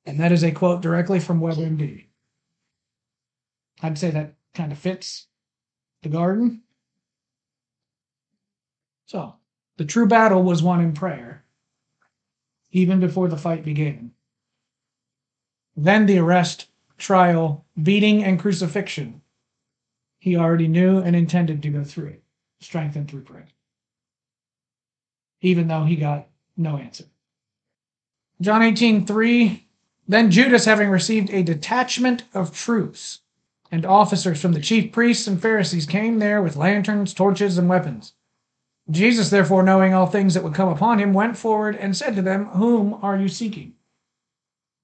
And 0.07 0.21
that 0.21 0.31
is 0.31 0.45
a 0.45 0.52
quote 0.52 0.81
directly 0.81 1.19
from 1.19 1.40
WebMD. 1.40 2.04
I'd 3.83 3.99
say 3.99 4.12
that 4.12 4.35
kind 4.54 4.71
of 4.71 4.78
fits 4.78 5.26
the 6.03 6.09
garden. 6.09 6.63
So, 9.07 9.35
the 9.77 9.85
true 9.85 10.07
battle 10.07 10.43
was 10.43 10.63
won 10.63 10.81
in 10.81 10.93
prayer, 10.93 11.45
even 12.71 13.01
before 13.01 13.29
the 13.29 13.37
fight 13.37 13.65
began. 13.65 14.13
Then 15.77 16.07
the 16.07 16.19
arrest, 16.19 16.69
trial, 16.99 17.65
beating, 17.83 18.23
and 18.25 18.39
crucifixion. 18.39 19.23
He 20.19 20.37
already 20.37 20.69
knew 20.69 20.99
and 20.99 21.17
intended 21.17 21.63
to 21.63 21.71
go 21.71 21.83
through 21.83 22.09
it, 22.09 22.23
strengthened 22.61 23.11
through 23.11 23.23
prayer, 23.23 23.49
even 25.41 25.67
though 25.67 25.85
he 25.85 25.97
got 25.97 26.29
no 26.57 26.77
answer. 26.77 27.05
John 28.41 28.63
18, 28.63 29.07
3. 29.07 29.67
Then 30.07 30.31
Judas, 30.31 30.65
having 30.65 30.91
received 30.91 31.31
a 31.31 31.43
detachment 31.43 32.25
of 32.35 32.55
troops, 32.55 33.22
and 33.73 33.87
officers 33.87 34.41
from 34.41 34.52
the 34.52 34.61
chief 34.61 34.93
priests 34.93 35.26
and 35.26 35.41
Pharisees 35.41 35.87
came 35.87 36.19
there 36.19 36.43
with 36.43 36.57
lanterns, 36.57 37.14
torches, 37.14 37.57
and 37.57 37.71
weapons. 37.71 38.12
Jesus, 38.91 39.31
therefore, 39.31 39.62
knowing 39.62 39.95
all 39.95 40.07
things 40.07 40.35
that 40.35 40.45
would 40.45 40.55
come 40.55 40.69
upon 40.69 40.99
him, 40.99 41.14
went 41.14 41.38
forward 41.38 41.75
and 41.76 41.97
said 41.97 42.14
to 42.14 42.23
them, 42.23 42.47
Whom 42.47 42.95
are 43.02 43.17
you 43.17 43.29
seeking? 43.29 43.73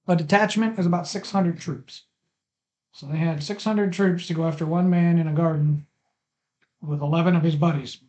A 0.07 0.15
detachment 0.15 0.79
is 0.79 0.87
about 0.87 1.07
600 1.07 1.59
troops. 1.59 2.05
So 2.91 3.05
they 3.05 3.17
had 3.17 3.43
600 3.43 3.93
troops 3.93 4.25
to 4.25 4.33
go 4.33 4.47
after 4.47 4.65
one 4.65 4.89
man 4.89 5.19
in 5.19 5.27
a 5.27 5.33
garden 5.33 5.85
with 6.81 7.01
11 7.01 7.35
of 7.35 7.43
his 7.43 7.55
buddies. 7.55 7.99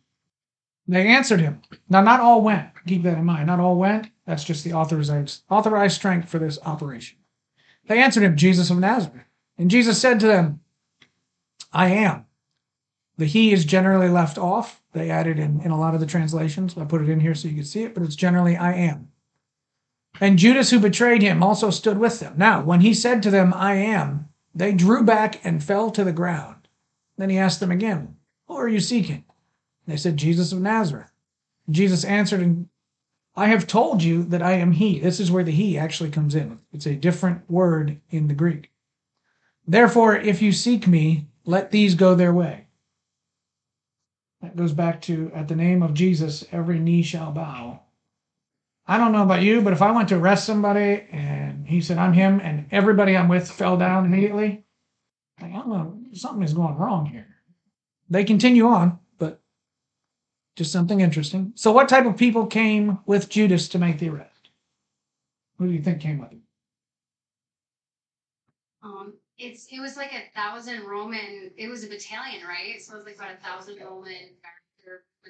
They 0.87 1.07
answered 1.07 1.41
him. 1.41 1.61
Now, 1.89 2.01
not 2.01 2.21
all 2.21 2.41
went. 2.41 2.69
Keep 2.87 3.03
that 3.03 3.19
in 3.19 3.25
mind. 3.25 3.45
Not 3.45 3.59
all 3.59 3.75
went. 3.75 4.09
That's 4.25 4.43
just 4.43 4.63
the 4.63 4.73
authorized 4.73 5.43
authorized 5.47 5.95
strength 5.95 6.27
for 6.27 6.39
this 6.39 6.57
operation. 6.65 7.19
They 7.87 8.01
answered 8.01 8.23
him, 8.23 8.35
Jesus 8.35 8.71
of 8.71 8.79
Nazareth. 8.79 9.25
And 9.59 9.69
Jesus 9.69 10.01
said 10.01 10.19
to 10.21 10.27
them, 10.27 10.61
I 11.71 11.89
am. 11.89 12.25
The 13.17 13.25
he 13.25 13.53
is 13.53 13.65
generally 13.65 14.09
left 14.09 14.37
off. 14.37 14.81
They 14.93 15.09
added 15.09 15.39
in, 15.39 15.61
in 15.61 15.71
a 15.71 15.79
lot 15.79 15.93
of 15.93 15.99
the 15.99 16.05
translations. 16.05 16.77
I 16.77 16.85
put 16.85 17.01
it 17.01 17.09
in 17.09 17.19
here 17.19 17.35
so 17.35 17.47
you 17.47 17.55
can 17.55 17.63
see 17.63 17.83
it, 17.83 17.93
but 17.93 18.03
it's 18.03 18.15
generally 18.15 18.57
I 18.57 18.73
am. 18.73 19.09
And 20.19 20.37
Judas, 20.37 20.69
who 20.69 20.79
betrayed 20.79 21.21
him, 21.21 21.41
also 21.41 21.69
stood 21.69 21.97
with 21.97 22.19
them. 22.19 22.33
Now, 22.37 22.61
when 22.61 22.81
he 22.81 22.93
said 22.93 23.23
to 23.23 23.31
them, 23.31 23.53
I 23.53 23.75
am, 23.75 24.29
they 24.53 24.73
drew 24.73 25.03
back 25.03 25.43
and 25.45 25.63
fell 25.63 25.91
to 25.91 26.03
the 26.03 26.11
ground. 26.11 26.67
Then 27.17 27.29
he 27.29 27.37
asked 27.37 27.59
them 27.59 27.71
again, 27.71 28.17
Who 28.47 28.55
are 28.55 28.67
you 28.67 28.79
seeking? 28.79 29.23
They 29.87 29.97
said, 29.97 30.17
Jesus 30.17 30.51
of 30.51 30.59
Nazareth. 30.59 31.11
Jesus 31.69 32.03
answered, 32.03 32.41
and 32.41 32.67
I 33.35 33.47
have 33.47 33.65
told 33.65 34.03
you 34.03 34.23
that 34.23 34.41
I 34.41 34.53
am 34.53 34.73
he. 34.73 34.99
This 34.99 35.19
is 35.19 35.31
where 35.31 35.43
the 35.43 35.51
he 35.51 35.77
actually 35.77 36.09
comes 36.09 36.35
in. 36.35 36.59
It's 36.73 36.85
a 36.85 36.95
different 36.95 37.49
word 37.49 38.01
in 38.09 38.27
the 38.27 38.33
Greek. 38.33 38.71
Therefore, 39.65 40.15
if 40.15 40.41
you 40.41 40.51
seek 40.51 40.87
me, 40.87 41.27
let 41.45 41.71
these 41.71 41.95
go 41.95 42.15
their 42.15 42.33
way. 42.33 42.65
That 44.41 44.55
goes 44.55 44.73
back 44.73 45.01
to 45.03 45.31
at 45.35 45.47
the 45.47 45.55
name 45.55 45.83
of 45.83 45.93
Jesus, 45.93 46.45
every 46.51 46.79
knee 46.79 47.03
shall 47.03 47.31
bow. 47.31 47.81
I 48.87 48.97
don't 48.97 49.11
know 49.11 49.23
about 49.23 49.43
you, 49.43 49.61
but 49.61 49.73
if 49.73 49.81
I 49.81 49.91
went 49.91 50.09
to 50.09 50.17
arrest 50.17 50.45
somebody 50.45 51.05
and 51.11 51.67
he 51.67 51.81
said, 51.81 51.97
I'm 51.97 52.13
him, 52.13 52.39
and 52.39 52.65
everybody 52.71 53.15
I'm 53.15 53.27
with 53.27 53.49
fell 53.49 53.77
down 53.77 54.05
immediately, 54.05 54.65
I 55.39 55.47
don't 55.47 55.69
know, 55.69 55.99
something 56.13 56.43
is 56.43 56.53
going 56.53 56.75
wrong 56.75 57.05
here. 57.05 57.27
They 58.09 58.23
continue 58.23 58.67
on, 58.67 58.99
but 59.17 59.39
just 60.55 60.71
something 60.71 60.99
interesting. 60.99 61.53
So, 61.55 61.71
what 61.71 61.87
type 61.87 62.05
of 62.05 62.17
people 62.17 62.45
came 62.47 62.99
with 63.05 63.29
Judas 63.29 63.69
to 63.69 63.79
make 63.79 63.99
the 63.99 64.09
arrest? 64.09 64.49
Who 65.57 65.67
do 65.67 65.73
you 65.73 65.81
think 65.81 66.01
came 66.01 66.19
with 66.19 66.31
him? 66.31 66.41
Um, 68.83 69.13
it's 69.41 69.67
it 69.71 69.79
was 69.79 69.97
like 69.97 70.13
a 70.13 70.29
thousand 70.35 70.85
Roman. 70.85 71.51
It 71.57 71.69
was 71.69 71.83
a 71.83 71.87
battalion, 71.87 72.45
right? 72.47 72.81
So 72.81 72.93
it 72.93 72.97
was 72.97 73.05
like 73.05 73.15
about 73.15 73.31
a 73.33 73.37
thousand 73.37 73.79
Roman 73.79 74.29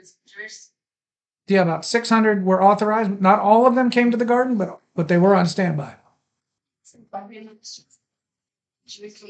soldiers. 0.04 0.72
Yeah, 1.48 1.64
about 1.64 1.86
600 1.86 2.46
were 2.46 2.64
authorized. 2.64 3.22
Not 3.22 3.40
all 3.40 3.66
of 3.66 3.76
them 3.76 3.90
came 3.90 4.12
to 4.12 4.18
the 4.18 4.26
garden, 4.26 4.58
but 4.58 4.80
but 4.96 5.08
they 5.08 5.18
were 5.18 5.36
on 5.36 5.46
standby. 5.46 5.96
Jewish 8.88 9.24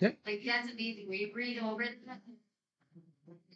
Like 0.00 0.42
that's 0.44 0.72
amazing. 0.72 1.08
When 1.08 1.18
you 1.18 1.30
read 1.34 1.58
over 1.58 1.82
it, 1.82 1.98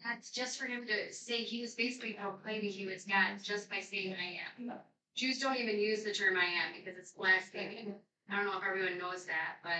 that's 0.04 0.30
just 0.30 0.58
for 0.58 0.66
him 0.66 0.86
to 0.86 1.12
say 1.12 1.42
he 1.42 1.62
was 1.62 1.74
basically 1.74 2.12
proclaiming 2.12 2.70
he 2.70 2.86
was 2.86 3.04
God 3.04 3.42
just 3.42 3.70
by 3.70 3.80
saying 3.80 4.14
I 4.14 4.40
am. 4.62 4.72
Jews 5.14 5.38
don't 5.38 5.56
even 5.56 5.78
use 5.78 6.02
the 6.02 6.12
term 6.12 6.36
I 6.36 6.44
am 6.44 6.72
because 6.76 6.98
it's 6.98 7.12
blasphemy. 7.12 7.94
I 8.30 8.36
don't 8.36 8.46
know 8.46 8.58
if 8.58 8.64
everyone 8.68 8.98
knows 8.98 9.24
that, 9.26 9.56
but 9.62 9.72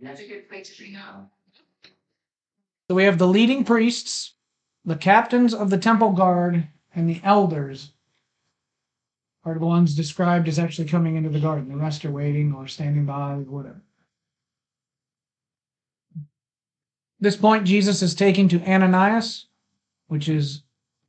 that's 0.00 0.20
a 0.20 0.26
good 0.26 0.48
point 0.48 0.64
to 0.66 0.76
bring 0.76 0.96
up. 0.96 1.30
So 2.88 2.94
we 2.94 3.04
have 3.04 3.18
the 3.18 3.26
leading 3.26 3.64
priests, 3.64 4.34
the 4.84 4.96
captains 4.96 5.54
of 5.54 5.70
the 5.70 5.78
temple 5.78 6.12
guard, 6.12 6.66
and 6.94 7.08
the 7.08 7.20
elders 7.22 7.92
are 9.44 9.58
the 9.58 9.64
ones 9.64 9.94
described 9.94 10.48
as 10.48 10.58
actually 10.58 10.88
coming 10.88 11.16
into 11.16 11.30
the 11.30 11.38
garden. 11.38 11.68
The 11.68 11.76
rest 11.76 12.04
are 12.04 12.10
waiting 12.10 12.52
or 12.52 12.66
standing 12.66 13.06
by, 13.06 13.34
or 13.34 13.42
whatever. 13.42 13.80
this 17.20 17.36
point, 17.36 17.64
Jesus 17.64 18.02
is 18.02 18.14
taking 18.14 18.48
to 18.48 18.62
Ananias, 18.62 19.46
which 20.08 20.28
is 20.28 20.62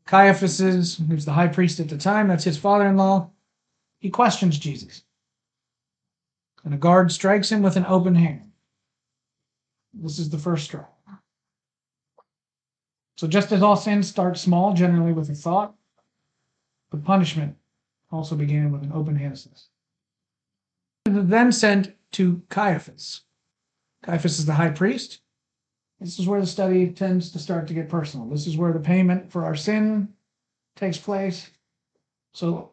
Caiaphas's, 0.05 1.01
who's 1.09 1.25
the 1.25 1.33
high 1.33 1.47
priest 1.47 1.79
at 1.79 1.89
the 1.89 1.97
time. 1.97 2.27
That's 2.27 2.43
his 2.43 2.57
father-in-law. 2.57 3.29
He 3.99 4.09
questions 4.09 4.59
Jesus, 4.59 5.03
and 6.63 6.73
a 6.73 6.77
guard 6.77 7.11
strikes 7.11 7.51
him 7.51 7.61
with 7.61 7.75
an 7.77 7.85
open 7.85 8.15
hand. 8.15 8.51
This 9.93 10.19
is 10.19 10.29
the 10.29 10.37
first 10.37 10.65
strike. 10.65 10.85
So 13.15 13.27
just 13.27 13.51
as 13.51 13.63
all 13.63 13.75
sins 13.75 14.07
start 14.07 14.37
small, 14.37 14.73
generally 14.73 15.13
with 15.13 15.29
a 15.31 15.33
thought, 15.33 15.73
the 16.91 16.97
punishment 16.97 17.55
also 18.11 18.35
began 18.35 18.71
with 18.71 18.83
an 18.83 18.91
open 18.93 19.15
hand. 19.15 19.43
Then 21.05 21.51
sent 21.51 21.95
to 22.11 22.41
Caiaphas. 22.49 23.21
Caiaphas 24.03 24.37
is 24.37 24.45
the 24.45 24.53
high 24.53 24.69
priest. 24.69 25.21
This 25.99 26.19
is 26.19 26.27
where 26.27 26.39
the 26.39 26.45
study 26.45 26.91
tends 26.91 27.31
to 27.31 27.39
start 27.39 27.67
to 27.67 27.73
get 27.73 27.89
personal. 27.89 28.27
This 28.27 28.45
is 28.45 28.55
where 28.55 28.71
the 28.71 28.79
payment 28.79 29.31
for 29.31 29.45
our 29.45 29.55
sin 29.55 30.09
takes 30.75 30.99
place. 30.99 31.49
So 32.33 32.71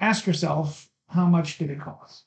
ask 0.00 0.26
yourself, 0.26 0.88
how 1.08 1.26
much 1.26 1.58
did 1.58 1.70
it 1.70 1.80
cost? 1.80 2.24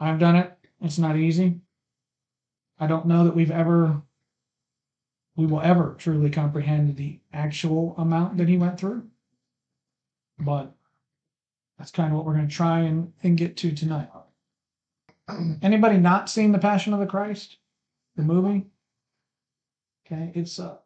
I've 0.00 0.18
done 0.18 0.36
it. 0.36 0.52
It's 0.80 0.98
not 0.98 1.16
easy. 1.16 1.60
I 2.78 2.86
don't 2.86 3.06
know 3.06 3.24
that 3.24 3.34
we've 3.34 3.50
ever, 3.50 4.00
we 5.36 5.46
will 5.46 5.60
ever 5.60 5.96
truly 5.98 6.30
comprehend 6.30 6.96
the 6.96 7.18
actual 7.32 7.94
amount 7.98 8.38
that 8.38 8.48
he 8.48 8.56
went 8.56 8.78
through. 8.78 9.08
But 10.38 10.72
that's 11.76 11.90
kind 11.90 12.12
of 12.12 12.16
what 12.16 12.26
we're 12.26 12.34
going 12.34 12.48
to 12.48 12.54
try 12.54 12.80
and, 12.80 13.12
and 13.22 13.36
get 13.36 13.56
to 13.58 13.74
tonight. 13.74 14.08
Anybody 15.62 15.98
not 15.98 16.30
seen 16.30 16.52
The 16.52 16.58
Passion 16.58 16.92
of 16.92 17.00
the 17.00 17.06
Christ? 17.06 17.58
the 18.18 18.24
movie. 18.24 18.66
Okay, 20.04 20.32
it's 20.34 20.58
uh, 20.58 20.76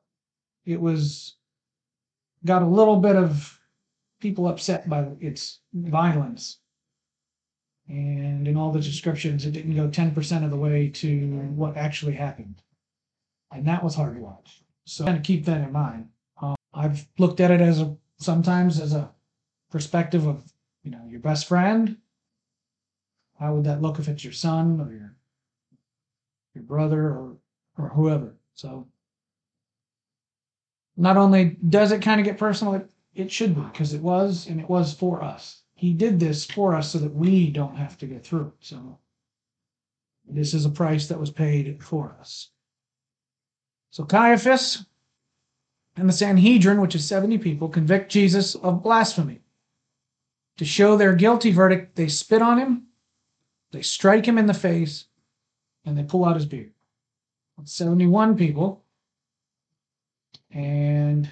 it 0.64 0.80
was 0.80 1.34
got 2.44 2.62
a 2.62 2.66
little 2.66 2.96
bit 2.96 3.16
of 3.16 3.58
people 4.22 4.48
upset 4.48 4.88
by 4.88 5.06
its 5.20 5.60
violence, 5.74 6.60
and 7.88 8.48
in 8.48 8.56
all 8.56 8.72
the 8.72 8.80
descriptions, 8.80 9.44
it 9.44 9.50
didn't 9.50 9.76
go 9.76 9.90
ten 9.90 10.14
percent 10.14 10.44
of 10.44 10.50
the 10.50 10.56
way 10.56 10.88
to 10.88 11.26
what 11.54 11.76
actually 11.76 12.14
happened, 12.14 12.62
and 13.50 13.66
that 13.66 13.84
was 13.84 13.94
hard 13.94 14.14
to 14.14 14.20
watch. 14.22 14.62
So, 14.86 15.04
kind 15.04 15.18
of 15.18 15.22
keep 15.22 15.44
that 15.44 15.60
in 15.60 15.72
mind. 15.72 16.08
Um, 16.40 16.56
I've 16.72 17.06
looked 17.18 17.40
at 17.40 17.50
it 17.50 17.60
as 17.60 17.80
a 17.80 17.94
sometimes 18.16 18.80
as 18.80 18.94
a 18.94 19.10
perspective 19.70 20.26
of 20.26 20.50
you 20.84 20.90
know 20.90 21.04
your 21.08 21.20
best 21.20 21.46
friend. 21.46 21.98
How 23.38 23.54
would 23.54 23.64
that 23.64 23.82
look 23.82 23.98
if 23.98 24.08
it's 24.08 24.24
your 24.24 24.32
son 24.32 24.80
or 24.80 24.92
your 24.92 25.16
your 26.54 26.64
brother 26.64 27.02
or 27.02 27.36
or 27.78 27.88
whoever. 27.88 28.36
So 28.54 28.86
not 30.96 31.16
only 31.16 31.56
does 31.68 31.92
it 31.92 32.02
kind 32.02 32.20
of 32.20 32.26
get 32.26 32.38
personal, 32.38 32.74
it, 32.74 32.90
it 33.14 33.30
should 33.30 33.54
be 33.54 33.60
because 33.60 33.92
it 33.92 34.00
was 34.00 34.46
and 34.46 34.60
it 34.60 34.68
was 34.68 34.92
for 34.92 35.22
us. 35.22 35.62
He 35.74 35.92
did 35.92 36.20
this 36.20 36.44
for 36.44 36.74
us 36.74 36.90
so 36.92 36.98
that 36.98 37.14
we 37.14 37.50
don't 37.50 37.76
have 37.76 37.98
to 37.98 38.06
go 38.06 38.18
through. 38.18 38.52
So 38.60 38.98
this 40.26 40.54
is 40.54 40.64
a 40.64 40.70
price 40.70 41.08
that 41.08 41.18
was 41.20 41.30
paid 41.30 41.82
for 41.82 42.16
us. 42.20 42.50
So 43.90 44.04
Caiaphas 44.04 44.86
and 45.96 46.08
the 46.08 46.12
Sanhedrin, 46.12 46.80
which 46.80 46.94
is 46.94 47.06
70 47.06 47.38
people, 47.38 47.68
convict 47.68 48.10
Jesus 48.10 48.54
of 48.54 48.82
blasphemy. 48.82 49.40
To 50.58 50.64
show 50.64 50.96
their 50.96 51.14
guilty 51.14 51.50
verdict, 51.50 51.96
they 51.96 52.08
spit 52.08 52.42
on 52.42 52.58
him, 52.58 52.86
they 53.72 53.82
strike 53.82 54.26
him 54.26 54.38
in 54.38 54.46
the 54.46 54.54
face, 54.54 55.06
and 55.84 55.96
they 55.96 56.02
pull 56.02 56.24
out 56.24 56.36
his 56.36 56.46
beard. 56.46 56.72
71 57.64 58.36
people. 58.36 58.84
And 60.50 61.30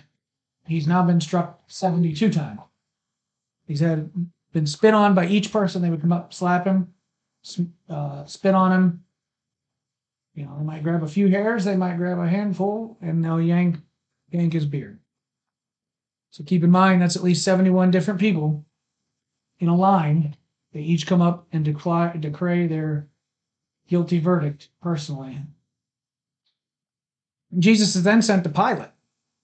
he's 0.70 0.86
now 0.86 1.02
been 1.02 1.20
struck 1.20 1.60
72 1.66 2.30
times. 2.30 2.60
He's 3.66 3.80
had 3.80 4.10
been 4.52 4.66
spit 4.66 4.94
on 4.94 5.14
by 5.14 5.26
each 5.26 5.52
person. 5.52 5.82
They 5.82 5.90
would 5.90 6.00
come 6.00 6.12
up, 6.12 6.32
slap 6.32 6.64
him, 6.64 6.92
uh, 7.88 8.24
spit 8.24 8.54
on 8.54 8.72
him. 8.72 9.04
You 10.34 10.44
know, 10.44 10.56
they 10.58 10.64
might 10.64 10.82
grab 10.82 11.02
a 11.02 11.08
few 11.08 11.28
hairs, 11.28 11.64
they 11.64 11.76
might 11.76 11.96
grab 11.96 12.18
a 12.18 12.28
handful, 12.28 12.96
and 13.00 13.24
they'll 13.24 13.40
yank 13.40 13.76
yank 14.30 14.52
his 14.52 14.64
beard. 14.64 15.00
So 16.30 16.44
keep 16.44 16.62
in 16.62 16.70
mind 16.70 17.02
that's 17.02 17.16
at 17.16 17.24
least 17.24 17.44
71 17.44 17.90
different 17.90 18.20
people 18.20 18.64
in 19.58 19.68
a 19.68 19.76
line. 19.76 20.36
They 20.72 20.80
each 20.80 21.06
come 21.06 21.20
up 21.20 21.48
and 21.52 21.64
declare, 21.64 22.14
declare 22.16 22.68
their 22.68 23.08
guilty 23.88 24.20
verdict 24.20 24.68
personally. 24.80 25.38
Jesus 27.58 27.96
is 27.96 28.04
then 28.04 28.22
sent 28.22 28.44
to 28.44 28.50
Pilate, 28.50 28.90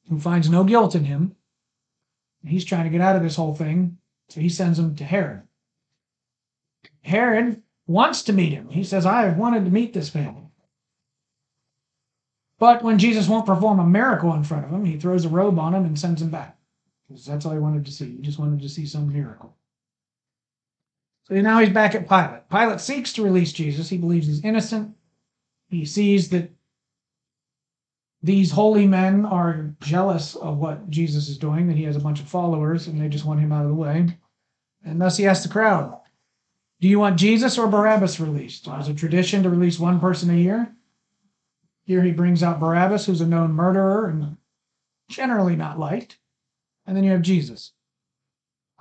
who 0.09 0.19
finds 0.19 0.49
no 0.49 0.65
guilt 0.65 0.95
in 0.95 1.05
him. 1.05 1.35
He's 2.45 2.65
trying 2.65 2.85
to 2.85 2.91
get 2.91 3.01
out 3.01 3.17
of 3.17 3.23
this 3.23 3.37
whole 3.37 3.55
thing, 3.55 3.99
so 4.29 4.41
he 4.41 4.49
sends 4.49 4.79
him 4.79 4.95
to 4.97 5.05
Herod. 5.05 5.43
Herod 7.03 7.63
wants 7.87 8.23
to 8.25 8.33
meet 8.33 8.53
him. 8.53 8.69
He 8.69 8.85
says, 8.85 9.07
I 9.07 9.23
have 9.23 9.37
wanted 9.37 9.65
to 9.65 9.71
meet 9.71 9.93
this 9.93 10.15
man. 10.15 10.51
But 12.59 12.83
when 12.83 12.99
Jesus 12.99 13.29
won't 13.29 13.47
perform 13.47 13.81
a 13.81 13.87
miracle 13.87 14.33
in 14.35 14.45
front 14.45 14.65
of 14.65 14.73
him, 14.73 14.85
he 14.85 14.99
throws 14.99 15.25
a 15.25 15.29
robe 15.29 15.59
on 15.59 15.75
him 15.75 15.85
and 15.85 15.99
sends 15.99 16.23
him 16.23 16.31
back. 16.31 16.57
Because 17.07 17.25
that's 17.25 17.45
all 17.45 17.53
he 17.53 17.59
wanted 17.59 17.85
to 17.87 17.93
see. 17.93 18.17
He 18.17 18.23
just 18.23 18.39
wanted 18.39 18.61
to 18.63 18.69
see 18.69 18.87
some 18.87 19.13
miracle. 19.13 19.57
So 21.25 21.35
now 21.35 21.59
he's 21.59 21.71
back 21.71 21.95
at 21.95 22.09
Pilate. 22.09 22.49
Pilate 22.49 22.81
seeks 22.81 23.13
to 23.15 23.23
release 23.23 23.53
Jesus. 23.53 23.89
He 23.89 23.99
believes 23.99 24.27
he's 24.27 24.45
innocent. 24.45 24.95
He 25.69 25.85
sees 25.85 26.29
that 26.31 26.51
these 28.27 28.51
holy 28.51 28.89
men 28.89 29.25
are 29.25 29.73
jealous 29.81 30.35
of 30.35 30.59
what 30.59 30.91
Jesus 30.91 31.29
is 31.29 31.39
doing, 31.39 31.69
that 31.69 31.77
he 31.77 31.85
has 31.85 31.95
a 31.95 32.01
bunch 32.01 32.19
of 32.19 32.27
followers 32.27 32.89
and 32.89 33.01
they 33.01 33.09
just 33.09 33.25
want 33.25 33.39
him 33.39 33.53
out 33.53 33.63
of 33.63 33.69
the 33.69 33.75
way. 33.75 34.05
And 34.85 35.01
thus 35.01 35.17
he 35.17 35.29
asked 35.29 35.45
the 35.45 35.53
crowd, 35.53 36.01
Do 36.81 36.89
you 36.89 36.99
want 36.99 37.21
Jesus 37.21 37.57
or 37.57 37.69
Barabbas 37.69 38.19
released? 38.19 38.67
It 38.67 38.71
was 38.71 38.89
a 38.89 38.95
tradition 38.95 39.45
to 39.45 39.51
release 39.51 39.79
one 39.79 40.01
person 40.01 40.31
a 40.31 40.35
year. 40.35 40.75
Here 41.85 42.03
he 42.03 42.11
brings 42.11 42.43
out 42.43 42.59
Barabbas, 42.59 43.07
who's 43.07 43.21
a 43.21 43.27
known 43.27 43.53
murderer 43.53 44.09
and 44.09 44.37
generally 45.09 45.55
not 45.55 45.79
liked. 45.79 46.19
And 46.85 46.97
then 46.97 47.05
you 47.05 47.13
have 47.13 47.23
Jesus. 47.23 47.75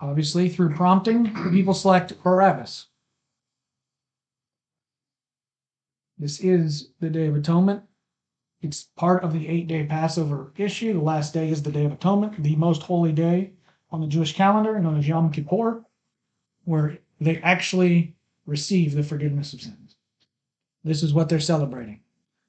Obviously, 0.01 0.49
through 0.49 0.73
prompting, 0.73 1.23
the 1.23 1.51
people 1.51 1.75
select 1.75 2.21
Barabbas. 2.23 2.87
This 6.17 6.39
is 6.39 6.89
the 6.99 7.11
Day 7.11 7.27
of 7.27 7.35
Atonement. 7.35 7.83
It's 8.65 8.89
part 8.95 9.23
of 9.23 9.31
the 9.31 9.47
eight 9.47 9.67
day 9.67 9.85
Passover 9.85 10.51
issue. 10.57 10.93
The 10.93 10.99
last 10.99 11.35
day 11.35 11.49
is 11.49 11.61
the 11.61 11.71
Day 11.71 11.85
of 11.85 11.91
Atonement, 11.91 12.41
the 12.41 12.55
most 12.55 12.81
holy 12.81 13.11
day 13.11 13.51
on 13.91 14.01
the 14.01 14.07
Jewish 14.07 14.33
calendar, 14.33 14.79
known 14.79 14.97
as 14.97 15.07
Yom 15.07 15.31
Kippur, 15.31 15.85
where 16.63 16.97
they 17.21 17.37
actually 17.41 18.15
receive 18.47 18.95
the 18.95 19.03
forgiveness 19.03 19.53
of 19.53 19.61
sins. 19.61 19.97
This 20.83 21.03
is 21.03 21.13
what 21.13 21.29
they're 21.29 21.39
celebrating. 21.39 21.99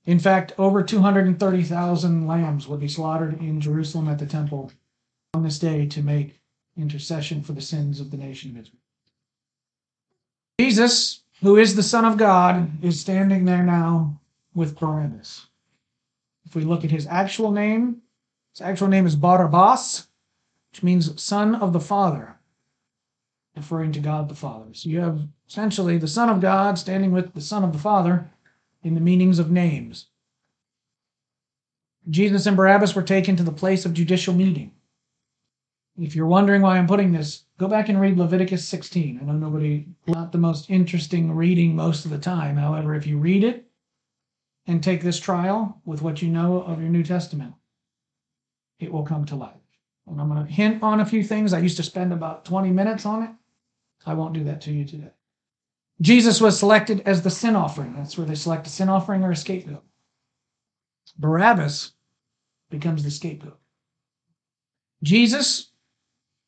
In 0.06 0.18
fact, 0.18 0.54
over 0.56 0.82
230,000 0.82 2.26
lambs 2.26 2.66
will 2.66 2.78
be 2.78 2.88
slaughtered 2.88 3.38
in 3.38 3.61
Jerusalem 3.61 4.08
at 4.08 4.18
the 4.18 4.25
temple 4.25 4.73
on 5.35 5.42
this 5.42 5.58
day 5.58 5.85
to 5.85 6.02
make 6.02 6.40
intercession 6.78 7.42
for 7.42 7.52
the 7.52 7.61
sins 7.61 8.00
of 8.00 8.11
the 8.11 8.16
nation 8.16 8.52
of 8.52 8.62
Israel. 8.62 8.80
Jesus, 10.61 11.20
who 11.42 11.58
is 11.58 11.76
the 11.76 11.82
Son 11.82 12.06
of 12.06 12.16
God, 12.16 12.82
is 12.82 12.99
standing 12.99 13.44
there 13.44 13.64
now 13.64 14.18
with 14.54 14.78
Barabbas. 14.78 15.49
If 16.46 16.54
we 16.54 16.62
look 16.62 16.84
at 16.84 16.90
his 16.90 17.06
actual 17.08 17.50
name, 17.50 18.02
his 18.52 18.60
actual 18.60 18.88
name 18.88 19.06
is 19.06 19.16
Barabbas, 19.16 20.06
which 20.70 20.82
means 20.82 21.20
Son 21.20 21.56
of 21.56 21.72
the 21.72 21.80
Father, 21.80 22.36
referring 23.56 23.92
to 23.92 24.00
God 24.00 24.28
the 24.28 24.34
Father. 24.34 24.72
So 24.72 24.88
you 24.88 25.00
have 25.00 25.20
essentially 25.48 25.98
the 25.98 26.08
Son 26.08 26.28
of 26.28 26.40
God 26.40 26.78
standing 26.78 27.12
with 27.12 27.34
the 27.34 27.40
Son 27.40 27.64
of 27.64 27.72
the 27.72 27.78
Father 27.78 28.30
in 28.82 28.94
the 28.94 29.00
meanings 29.00 29.38
of 29.38 29.50
names. 29.50 30.06
Jesus 32.08 32.46
and 32.46 32.56
Barabbas 32.56 32.94
were 32.94 33.02
taken 33.02 33.34
to 33.36 33.42
the 33.42 33.50
place 33.50 33.84
of 33.84 33.92
judicial 33.92 34.32
meeting. 34.32 34.70
If 35.98 36.14
you're 36.14 36.26
wondering 36.26 36.62
why 36.62 36.78
I'm 36.78 36.86
putting 36.86 37.10
this, 37.10 37.44
go 37.58 37.66
back 37.66 37.88
and 37.88 38.00
read 38.00 38.18
Leviticus 38.18 38.68
16. 38.68 39.18
I 39.20 39.24
know 39.24 39.32
nobody, 39.32 39.86
not 40.06 40.30
the 40.30 40.38
most 40.38 40.70
interesting 40.70 41.34
reading 41.34 41.74
most 41.74 42.04
of 42.04 42.12
the 42.12 42.18
time. 42.18 42.56
However, 42.56 42.94
if 42.94 43.06
you 43.06 43.18
read 43.18 43.42
it 43.42 43.65
and 44.66 44.82
take 44.82 45.02
this 45.02 45.20
trial 45.20 45.80
with 45.85 46.02
what 46.02 46.23
you 46.23 46.28
know 46.28 46.62
of 46.62 46.80
your 46.80 46.90
New 46.90 47.02
Testament, 47.02 47.54
it 48.78 48.92
will 48.92 49.04
come 49.04 49.25
to 49.26 49.37
life. 49.37 49.54
And 50.06 50.20
I'm 50.20 50.28
going 50.28 50.44
to 50.44 50.52
hint 50.52 50.82
on 50.82 51.00
a 51.00 51.06
few 51.06 51.23
things. 51.23 51.52
I 51.52 51.58
used 51.58 51.76
to 51.78 51.82
spend 51.82 52.12
about 52.12 52.44
20 52.44 52.70
minutes 52.70 53.06
on 53.06 53.23
it. 53.23 53.30
I 54.04 54.14
won't 54.14 54.35
do 54.35 54.44
that 54.44 54.61
to 54.62 54.73
you 54.73 54.85
today. 54.85 55.11
Jesus 56.00 56.40
was 56.40 56.58
selected 56.58 57.02
as 57.06 57.23
the 57.23 57.30
sin 57.30 57.56
offering. 57.56 57.94
That's 57.94 58.18
where 58.18 58.26
they 58.26 58.35
select 58.35 58.66
a 58.66 58.70
sin 58.70 58.88
offering 58.88 59.25
or 59.25 59.30
a 59.30 59.37
scapegoat. 59.37 59.82
Barabbas 61.18 61.92
becomes 62.70 63.02
the 63.02 63.11
scapegoat. 63.11 63.58
Jesus 65.02 65.70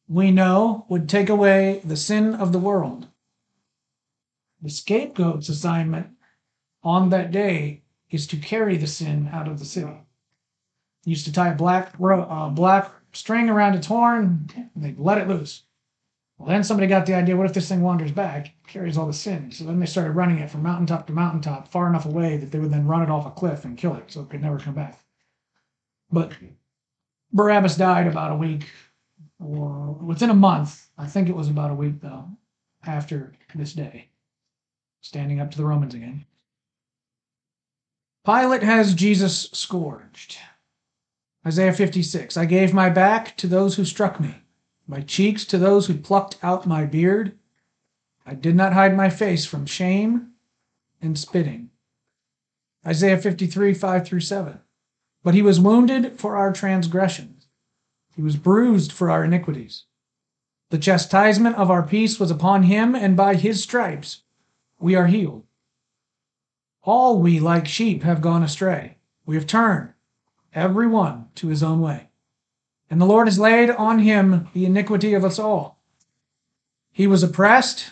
we 0.08 0.30
know 0.30 0.86
would 0.88 1.08
take 1.08 1.28
away 1.28 1.82
the 1.84 1.96
sin 1.96 2.34
of 2.34 2.52
the 2.52 2.58
world. 2.58 3.06
The 4.62 4.70
scapegoat's 4.70 5.50
assignment 5.50 6.08
on 6.82 7.10
that 7.10 7.30
day 7.30 7.82
is 8.10 8.26
to 8.28 8.36
carry 8.36 8.76
the 8.76 8.86
sin 8.86 9.28
out 9.32 9.48
of 9.48 9.58
the 9.58 9.64
city. 9.64 9.92
He 11.04 11.10
used 11.10 11.26
to 11.26 11.32
tie 11.32 11.52
a 11.52 11.54
black 11.54 11.94
uh, 12.00 12.48
black 12.50 12.92
string 13.12 13.48
around 13.48 13.74
its 13.74 13.86
horn 13.86 14.50
and 14.54 14.84
they'd 14.84 14.98
let 14.98 15.18
it 15.18 15.28
loose. 15.28 15.62
Well, 16.36 16.48
then 16.48 16.62
somebody 16.62 16.86
got 16.86 17.06
the 17.06 17.14
idea 17.14 17.36
what 17.36 17.46
if 17.46 17.54
this 17.54 17.68
thing 17.68 17.82
wanders 17.82 18.12
back, 18.12 18.54
carries 18.66 18.96
all 18.96 19.06
the 19.06 19.12
sin? 19.12 19.50
So 19.50 19.64
then 19.64 19.80
they 19.80 19.86
started 19.86 20.12
running 20.12 20.38
it 20.38 20.50
from 20.50 20.62
mountaintop 20.62 21.06
to 21.08 21.12
mountaintop 21.12 21.68
far 21.68 21.88
enough 21.88 22.06
away 22.06 22.36
that 22.36 22.52
they 22.52 22.60
would 22.60 22.72
then 22.72 22.86
run 22.86 23.02
it 23.02 23.10
off 23.10 23.26
a 23.26 23.30
cliff 23.30 23.64
and 23.64 23.76
kill 23.76 23.94
it 23.96 24.10
so 24.12 24.20
it 24.20 24.30
could 24.30 24.42
never 24.42 24.58
come 24.58 24.74
back. 24.74 25.00
But 26.10 26.32
Barabbas 27.32 27.76
died 27.76 28.06
about 28.06 28.32
a 28.32 28.36
week 28.36 28.70
or 29.40 29.92
within 29.92 30.30
a 30.30 30.34
month, 30.34 30.88
I 30.96 31.06
think 31.06 31.28
it 31.28 31.36
was 31.36 31.48
about 31.48 31.70
a 31.70 31.74
week 31.74 32.00
though, 32.00 32.28
after 32.84 33.32
this 33.54 33.72
day, 33.72 34.08
standing 35.00 35.40
up 35.40 35.50
to 35.50 35.56
the 35.56 35.64
Romans 35.64 35.94
again. 35.94 36.24
Pilate 38.28 38.62
has 38.62 38.94
Jesus 38.94 39.48
scourged. 39.52 40.36
Isaiah 41.46 41.72
56 41.72 42.36
I 42.36 42.44
gave 42.44 42.74
my 42.74 42.90
back 42.90 43.34
to 43.38 43.46
those 43.46 43.76
who 43.76 43.86
struck 43.86 44.20
me, 44.20 44.34
my 44.86 45.00
cheeks 45.00 45.46
to 45.46 45.56
those 45.56 45.86
who 45.86 45.96
plucked 45.96 46.36
out 46.42 46.66
my 46.66 46.84
beard. 46.84 47.38
I 48.26 48.34
did 48.34 48.54
not 48.54 48.74
hide 48.74 48.94
my 48.94 49.08
face 49.08 49.46
from 49.46 49.64
shame 49.64 50.32
and 51.00 51.18
spitting. 51.18 51.70
Isaiah 52.86 53.16
53 53.16 53.72
5 53.72 54.06
through 54.06 54.20
7. 54.20 54.60
But 55.22 55.32
he 55.32 55.40
was 55.40 55.58
wounded 55.58 56.20
for 56.20 56.36
our 56.36 56.52
transgressions 56.52 57.38
he 58.18 58.22
was 58.22 58.34
bruised 58.34 58.90
for 58.90 59.12
our 59.12 59.24
iniquities. 59.24 59.84
The 60.70 60.78
chastisement 60.78 61.54
of 61.54 61.70
our 61.70 61.84
peace 61.84 62.18
was 62.18 62.32
upon 62.32 62.64
him, 62.64 62.96
and 62.96 63.16
by 63.16 63.36
his 63.36 63.62
stripes 63.62 64.24
we 64.80 64.96
are 64.96 65.06
healed. 65.06 65.44
All 66.90 67.20
we, 67.20 67.38
like 67.38 67.68
sheep, 67.68 68.02
have 68.04 68.22
gone 68.22 68.42
astray. 68.42 68.96
We 69.26 69.34
have 69.36 69.46
turned, 69.46 69.92
every 70.54 70.86
one, 70.86 71.28
to 71.34 71.48
his 71.48 71.62
own 71.62 71.82
way. 71.82 72.08
And 72.88 72.98
the 72.98 73.04
Lord 73.04 73.26
has 73.26 73.38
laid 73.38 73.68
on 73.68 73.98
him 73.98 74.48
the 74.54 74.64
iniquity 74.64 75.12
of 75.12 75.22
us 75.22 75.38
all. 75.38 75.82
He 76.90 77.06
was 77.06 77.22
oppressed, 77.22 77.90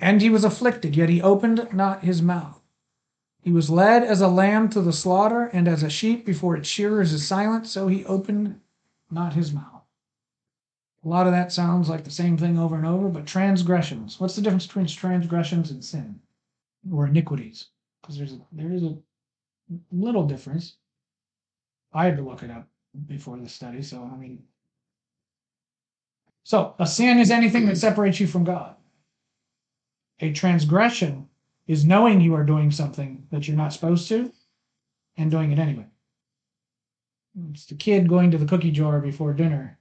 and 0.00 0.22
he 0.22 0.30
was 0.30 0.44
afflicted, 0.44 0.96
yet 0.96 1.10
he 1.10 1.20
opened 1.20 1.68
not 1.74 2.04
his 2.04 2.22
mouth. 2.22 2.62
He 3.42 3.52
was 3.52 3.68
led 3.68 4.02
as 4.02 4.22
a 4.22 4.28
lamb 4.28 4.70
to 4.70 4.80
the 4.80 4.94
slaughter, 4.94 5.50
and 5.52 5.68
as 5.68 5.82
a 5.82 5.90
sheep 5.90 6.24
before 6.24 6.56
its 6.56 6.70
shearers 6.70 7.12
is 7.12 7.28
silent, 7.28 7.66
so 7.66 7.86
he 7.86 8.06
opened 8.06 8.58
not 9.10 9.34
his 9.34 9.52
mouth. 9.52 9.84
A 11.04 11.08
lot 11.08 11.26
of 11.26 11.32
that 11.32 11.52
sounds 11.52 11.90
like 11.90 12.04
the 12.04 12.10
same 12.10 12.38
thing 12.38 12.58
over 12.58 12.76
and 12.76 12.86
over, 12.86 13.10
but 13.10 13.26
transgressions. 13.26 14.18
What's 14.18 14.36
the 14.36 14.40
difference 14.40 14.66
between 14.66 14.86
transgressions 14.86 15.70
and 15.70 15.84
sin 15.84 16.20
or 16.90 17.06
iniquities? 17.06 17.66
Because 18.08 18.18
there's 18.18 18.32
a, 18.32 18.40
there 18.52 18.72
is 18.72 18.84
a 18.84 18.96
little 19.92 20.26
difference. 20.26 20.76
I 21.92 22.06
had 22.06 22.16
to 22.16 22.22
look 22.22 22.42
it 22.42 22.50
up 22.50 22.66
before 23.06 23.36
the 23.36 23.50
study, 23.50 23.82
so 23.82 24.02
I 24.02 24.16
mean. 24.16 24.44
So 26.42 26.74
a 26.78 26.86
sin 26.86 27.18
is 27.18 27.30
anything 27.30 27.66
that 27.66 27.76
separates 27.76 28.18
you 28.18 28.26
from 28.26 28.44
God. 28.44 28.76
A 30.20 30.32
transgression 30.32 31.28
is 31.66 31.84
knowing 31.84 32.22
you 32.22 32.34
are 32.34 32.44
doing 32.44 32.70
something 32.70 33.26
that 33.30 33.46
you're 33.46 33.58
not 33.58 33.74
supposed 33.74 34.08
to 34.08 34.32
and 35.18 35.30
doing 35.30 35.52
it 35.52 35.58
anyway. 35.58 35.84
It's 37.50 37.66
the 37.66 37.74
kid 37.74 38.08
going 38.08 38.30
to 38.30 38.38
the 38.38 38.46
cookie 38.46 38.70
jar 38.70 39.00
before 39.00 39.34
dinner 39.34 39.78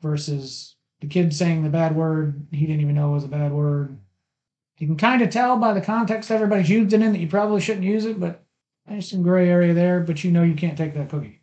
versus 0.00 0.76
the 1.02 1.06
kid 1.06 1.34
saying 1.34 1.62
the 1.62 1.68
bad 1.68 1.94
word 1.94 2.46
he 2.50 2.66
didn't 2.66 2.80
even 2.80 2.94
know 2.94 3.10
was 3.10 3.24
a 3.24 3.28
bad 3.28 3.52
word. 3.52 3.98
You 4.78 4.86
can 4.86 4.96
kind 4.96 5.22
of 5.22 5.30
tell 5.30 5.56
by 5.58 5.74
the 5.74 5.80
context 5.80 6.30
everybody's 6.30 6.70
used 6.70 6.92
it 6.92 7.02
in 7.02 7.12
that 7.12 7.18
you 7.20 7.28
probably 7.28 7.60
shouldn't 7.60 7.84
use 7.84 8.04
it, 8.04 8.18
but 8.18 8.44
there's 8.86 9.08
some 9.08 9.22
gray 9.22 9.48
area 9.48 9.74
there, 9.74 10.00
but 10.00 10.24
you 10.24 10.32
know 10.32 10.42
you 10.42 10.54
can't 10.54 10.76
take 10.76 10.94
that 10.94 11.10
cookie. 11.10 11.42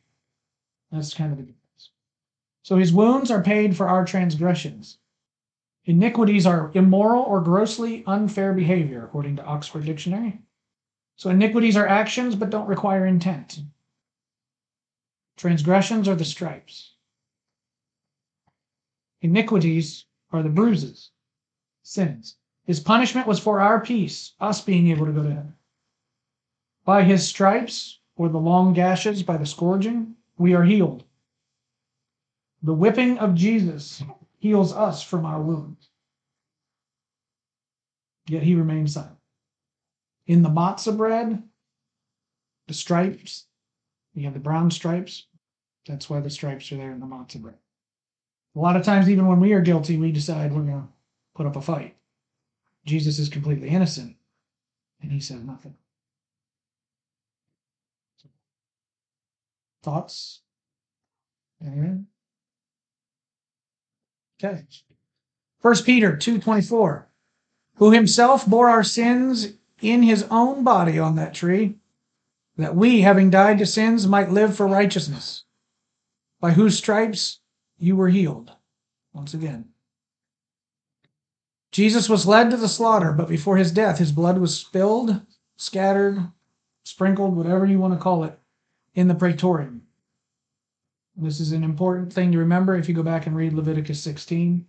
That's 0.92 1.14
kind 1.14 1.32
of 1.32 1.38
the 1.38 1.44
difference. 1.44 1.92
So 2.64 2.78
his 2.78 2.92
wounds 2.92 3.32
are 3.32 3.42
paid 3.42 3.78
for 3.78 3.88
our 3.88 4.06
transgressions. 4.06 4.98
Iniquities 5.86 6.46
are 6.46 6.72
immoral 6.74 7.24
or 7.24 7.42
grossly 7.42 8.04
unfair 8.06 8.54
behavior, 8.54 9.04
according 9.06 9.38
to 9.38 9.46
Oxford 9.46 9.86
Dictionary. 9.86 10.40
So 11.16 11.30
iniquities 11.30 11.78
are 11.78 11.88
actions 11.88 12.36
but 12.36 12.50
don't 12.50 12.68
require 12.68 13.06
intent. 13.06 13.60
Transgressions 15.38 16.08
are 16.08 16.16
the 16.16 16.26
stripes. 16.26 16.96
Iniquities 19.22 20.06
are 20.32 20.44
the 20.44 20.50
bruises, 20.50 21.12
sins. 21.82 22.36
His 22.70 22.80
punishment 22.80 23.26
was 23.26 23.40
for 23.40 23.60
our 23.60 23.82
peace, 23.82 24.36
us 24.40 24.62
being 24.62 24.90
able 24.90 25.08
to 25.08 25.12
go 25.12 25.24
to 25.24 25.30
heaven. 25.34 25.56
By 26.86 27.02
his 27.02 27.28
stripes, 27.28 28.00
or 28.16 28.30
the 28.30 28.38
long 28.38 28.74
gashes 28.74 29.24
by 29.24 29.38
the 29.38 29.46
scourging, 29.48 30.14
we 30.38 30.54
are 30.54 30.64
healed. 30.64 31.04
The 32.62 32.76
whipping 32.76 33.18
of 33.18 33.34
Jesus 33.34 34.04
heals 34.38 34.72
us 34.72 35.02
from 35.02 35.26
our 35.26 35.42
wounds. 35.42 35.90
Yet 38.28 38.44
he 38.44 38.54
remains 38.54 38.94
silent. 38.94 39.18
In 40.28 40.44
the 40.44 40.50
matzah 40.50 40.96
bread, 40.96 41.42
the 42.68 42.76
stripes, 42.76 43.48
you 44.14 44.26
have 44.26 44.36
the 44.36 44.40
brown 44.40 44.70
stripes, 44.70 45.26
that's 45.88 46.08
why 46.08 46.20
the 46.20 46.30
stripes 46.30 46.72
are 46.72 46.78
there 46.78 46.92
in 46.92 47.00
the 47.00 47.08
matzah 47.08 47.42
bread. 47.42 47.58
A 48.56 48.60
lot 48.60 48.76
of 48.76 48.84
times, 48.84 49.10
even 49.10 49.26
when 49.26 49.40
we 49.40 49.54
are 49.54 49.62
guilty, 49.62 49.98
we 49.98 50.12
decide 50.12 50.54
we're 50.54 50.62
going 50.62 50.84
to 50.84 50.88
put 51.34 51.48
up 51.48 51.56
a 51.56 51.62
fight. 51.62 51.96
Jesus 52.90 53.20
is 53.20 53.30
completely 53.30 53.70
innocent, 53.70 54.16
and 55.02 55.12
he 55.12 55.20
says 55.20 55.44
nothing. 55.44 55.76
Thoughts? 59.84 60.42
Anyone? 61.64 62.08
Okay. 64.44 64.64
First 65.60 65.86
Peter 65.86 66.18
2:24. 66.18 67.06
Who 67.76 67.92
himself 67.92 68.46
bore 68.46 68.70
our 68.70 68.84
sins 68.84 69.54
in 69.82 70.04
his 70.04 70.24
own 70.24 70.64
body 70.64 71.00
on 71.00 71.16
that 71.16 71.34
tree, 71.34 71.78
that 72.58 72.76
we, 72.76 73.02
having 73.02 73.30
died 73.30 73.60
to 73.60 73.66
sins, 73.66 74.06
might 74.06 74.32
live 74.32 74.56
for 74.56 74.68
righteousness, 74.68 75.46
by 76.42 76.52
whose 76.52 76.78
stripes 76.78 77.40
you 77.78 77.96
were 77.96 78.10
healed. 78.10 78.52
Once 79.14 79.34
again. 79.34 79.70
Jesus 81.72 82.10
was 82.10 82.26
led 82.26 82.50
to 82.50 82.58
the 82.58 82.68
slaughter, 82.68 83.12
but 83.12 83.30
before 83.30 83.58
his 83.58 83.72
death, 83.72 84.00
his 84.00 84.12
blood 84.12 84.38
was 84.40 84.58
spilled, 84.58 85.22
scattered, 85.58 86.32
sprinkled, 86.84 87.36
whatever 87.36 87.66
you 87.66 87.80
want 87.80 87.94
to 87.94 88.00
call 88.00 88.24
it, 88.24 88.38
in 88.96 89.08
the 89.08 89.16
praetorium. 89.16 89.84
This 91.16 91.40
is 91.40 91.52
an 91.52 91.64
important 91.64 92.12
thing 92.12 92.32
to 92.32 92.40
remember 92.40 92.76
if 92.76 92.88
you 92.88 92.96
go 92.96 93.04
back 93.04 93.28
and 93.28 93.36
read 93.36 93.54
Leviticus 93.54 94.02
16. 94.02 94.66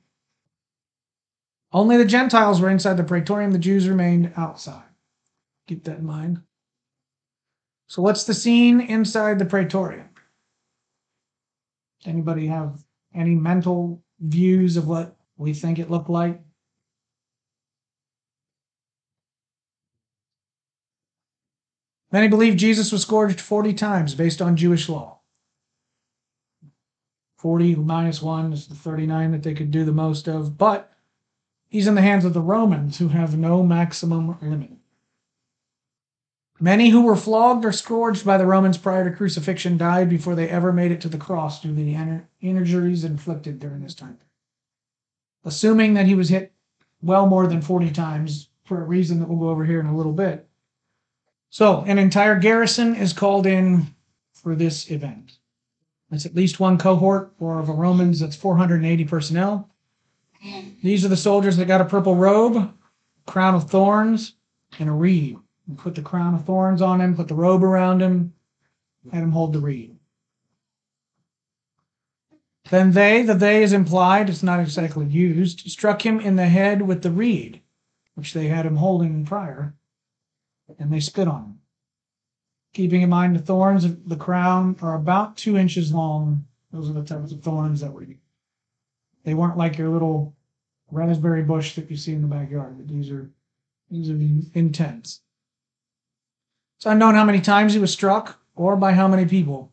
Only 1.72 1.96
the 1.96 2.04
Gentiles 2.04 2.60
were 2.60 2.70
inside 2.70 2.96
the 2.96 3.04
praetorium, 3.04 3.52
the 3.52 3.58
Jews 3.58 3.88
remained 3.88 4.32
outside. 4.36 4.82
Keep 5.68 5.84
that 5.84 5.98
in 5.98 6.04
mind. 6.04 6.42
So, 7.86 8.02
what's 8.02 8.24
the 8.24 8.34
scene 8.34 8.80
inside 8.80 9.38
the 9.38 9.44
praetorium? 9.44 10.08
Anybody 12.04 12.46
have 12.46 12.82
any 13.14 13.34
mental 13.34 14.02
views 14.20 14.76
of 14.76 14.88
what 14.88 15.16
we 15.36 15.54
think 15.54 15.78
it 15.78 15.90
looked 15.90 16.10
like? 16.10 16.40
Many 22.12 22.28
believe 22.28 22.56
Jesus 22.56 22.90
was 22.90 23.02
scourged 23.02 23.40
40 23.40 23.72
times 23.74 24.14
based 24.14 24.42
on 24.42 24.56
Jewish 24.56 24.88
law. 24.88 25.20
40 27.36 27.76
minus 27.76 28.20
1 28.20 28.52
is 28.52 28.66
the 28.66 28.74
39 28.74 29.32
that 29.32 29.42
they 29.42 29.54
could 29.54 29.70
do 29.70 29.84
the 29.84 29.92
most 29.92 30.28
of, 30.28 30.58
but 30.58 30.92
he's 31.68 31.86
in 31.86 31.94
the 31.94 32.02
hands 32.02 32.24
of 32.24 32.34
the 32.34 32.40
Romans 32.40 32.98
who 32.98 33.08
have 33.08 33.38
no 33.38 33.62
maximum 33.62 34.36
limit. 34.42 34.72
Many 36.62 36.90
who 36.90 37.00
were 37.00 37.16
flogged 37.16 37.64
or 37.64 37.72
scourged 37.72 38.26
by 38.26 38.36
the 38.36 38.44
Romans 38.44 38.76
prior 38.76 39.08
to 39.08 39.16
crucifixion 39.16 39.78
died 39.78 40.10
before 40.10 40.34
they 40.34 40.50
ever 40.50 40.74
made 40.74 40.92
it 40.92 41.00
to 41.00 41.08
the 41.08 41.16
cross 41.16 41.62
due 41.62 41.68
to 41.68 41.74
the 41.74 42.22
injuries 42.42 43.04
inflicted 43.04 43.58
during 43.58 43.80
this 43.80 43.94
time. 43.94 44.18
Assuming 45.42 45.94
that 45.94 46.04
he 46.04 46.14
was 46.14 46.28
hit 46.28 46.52
well 47.00 47.26
more 47.26 47.46
than 47.46 47.62
40 47.62 47.90
times 47.92 48.50
for 48.66 48.82
a 48.82 48.84
reason 48.84 49.20
that 49.20 49.28
we'll 49.28 49.38
go 49.38 49.48
over 49.48 49.64
here 49.64 49.80
in 49.80 49.86
a 49.86 49.96
little 49.96 50.12
bit. 50.12 50.49
So, 51.50 51.82
an 51.82 51.98
entire 51.98 52.38
garrison 52.38 52.94
is 52.94 53.12
called 53.12 53.44
in 53.44 53.92
for 54.32 54.54
this 54.54 54.88
event. 54.90 55.38
That's 56.08 56.24
at 56.24 56.34
least 56.34 56.60
one 56.60 56.78
cohort, 56.78 57.32
or 57.40 57.58
of 57.58 57.66
the 57.66 57.72
Romans, 57.72 58.20
that's 58.20 58.36
480 58.36 59.04
personnel. 59.04 59.68
These 60.82 61.04
are 61.04 61.08
the 61.08 61.16
soldiers 61.16 61.56
that 61.56 61.66
got 61.66 61.80
a 61.80 61.84
purple 61.84 62.14
robe, 62.14 62.72
crown 63.26 63.54
of 63.54 63.68
thorns, 63.68 64.34
and 64.78 64.88
a 64.88 64.92
reed. 64.92 65.38
And 65.68 65.76
put 65.76 65.94
the 65.94 66.02
crown 66.02 66.34
of 66.34 66.44
thorns 66.44 66.80
on 66.82 67.00
him, 67.00 67.16
put 67.16 67.28
the 67.28 67.34
robe 67.34 67.62
around 67.62 68.00
him, 68.00 68.32
had 69.12 69.22
him 69.22 69.32
hold 69.32 69.52
the 69.52 69.60
reed. 69.60 69.96
Then 72.70 72.92
they, 72.92 73.22
the 73.22 73.34
they 73.34 73.64
is 73.64 73.72
implied, 73.72 74.30
it's 74.30 74.44
not 74.44 74.60
exactly 74.60 75.06
used, 75.06 75.68
struck 75.68 76.06
him 76.06 76.20
in 76.20 76.36
the 76.36 76.46
head 76.46 76.82
with 76.82 77.02
the 77.02 77.10
reed, 77.10 77.60
which 78.14 78.32
they 78.32 78.46
had 78.46 78.64
him 78.64 78.76
holding 78.76 79.24
prior, 79.24 79.74
and 80.78 80.92
they 80.92 81.00
spit 81.00 81.28
on 81.28 81.42
him. 81.42 81.58
Keeping 82.72 83.02
in 83.02 83.10
mind 83.10 83.34
the 83.34 83.40
thorns 83.40 83.84
of 83.84 84.08
the 84.08 84.16
crown 84.16 84.76
are 84.80 84.94
about 84.94 85.36
two 85.36 85.56
inches 85.56 85.92
long. 85.92 86.46
Those 86.72 86.88
are 86.88 86.92
the 86.92 87.04
types 87.04 87.32
of 87.32 87.42
thorns 87.42 87.80
that 87.80 87.92
were 87.92 88.04
used. 88.04 88.20
They 89.24 89.34
weren't 89.34 89.58
like 89.58 89.76
your 89.76 89.88
little 89.88 90.34
raspberry 90.90 91.42
bush 91.42 91.74
that 91.74 91.90
you 91.90 91.96
see 91.96 92.12
in 92.12 92.22
the 92.22 92.28
backyard. 92.28 92.88
These 92.88 93.10
are 93.10 93.30
these 93.90 94.08
are 94.08 94.14
intense. 94.54 95.20
It's 96.76 96.86
unknown 96.86 97.14
how 97.14 97.24
many 97.24 97.40
times 97.40 97.72
he 97.72 97.80
was 97.80 97.92
struck 97.92 98.40
or 98.54 98.76
by 98.76 98.92
how 98.92 99.08
many 99.08 99.26
people, 99.26 99.72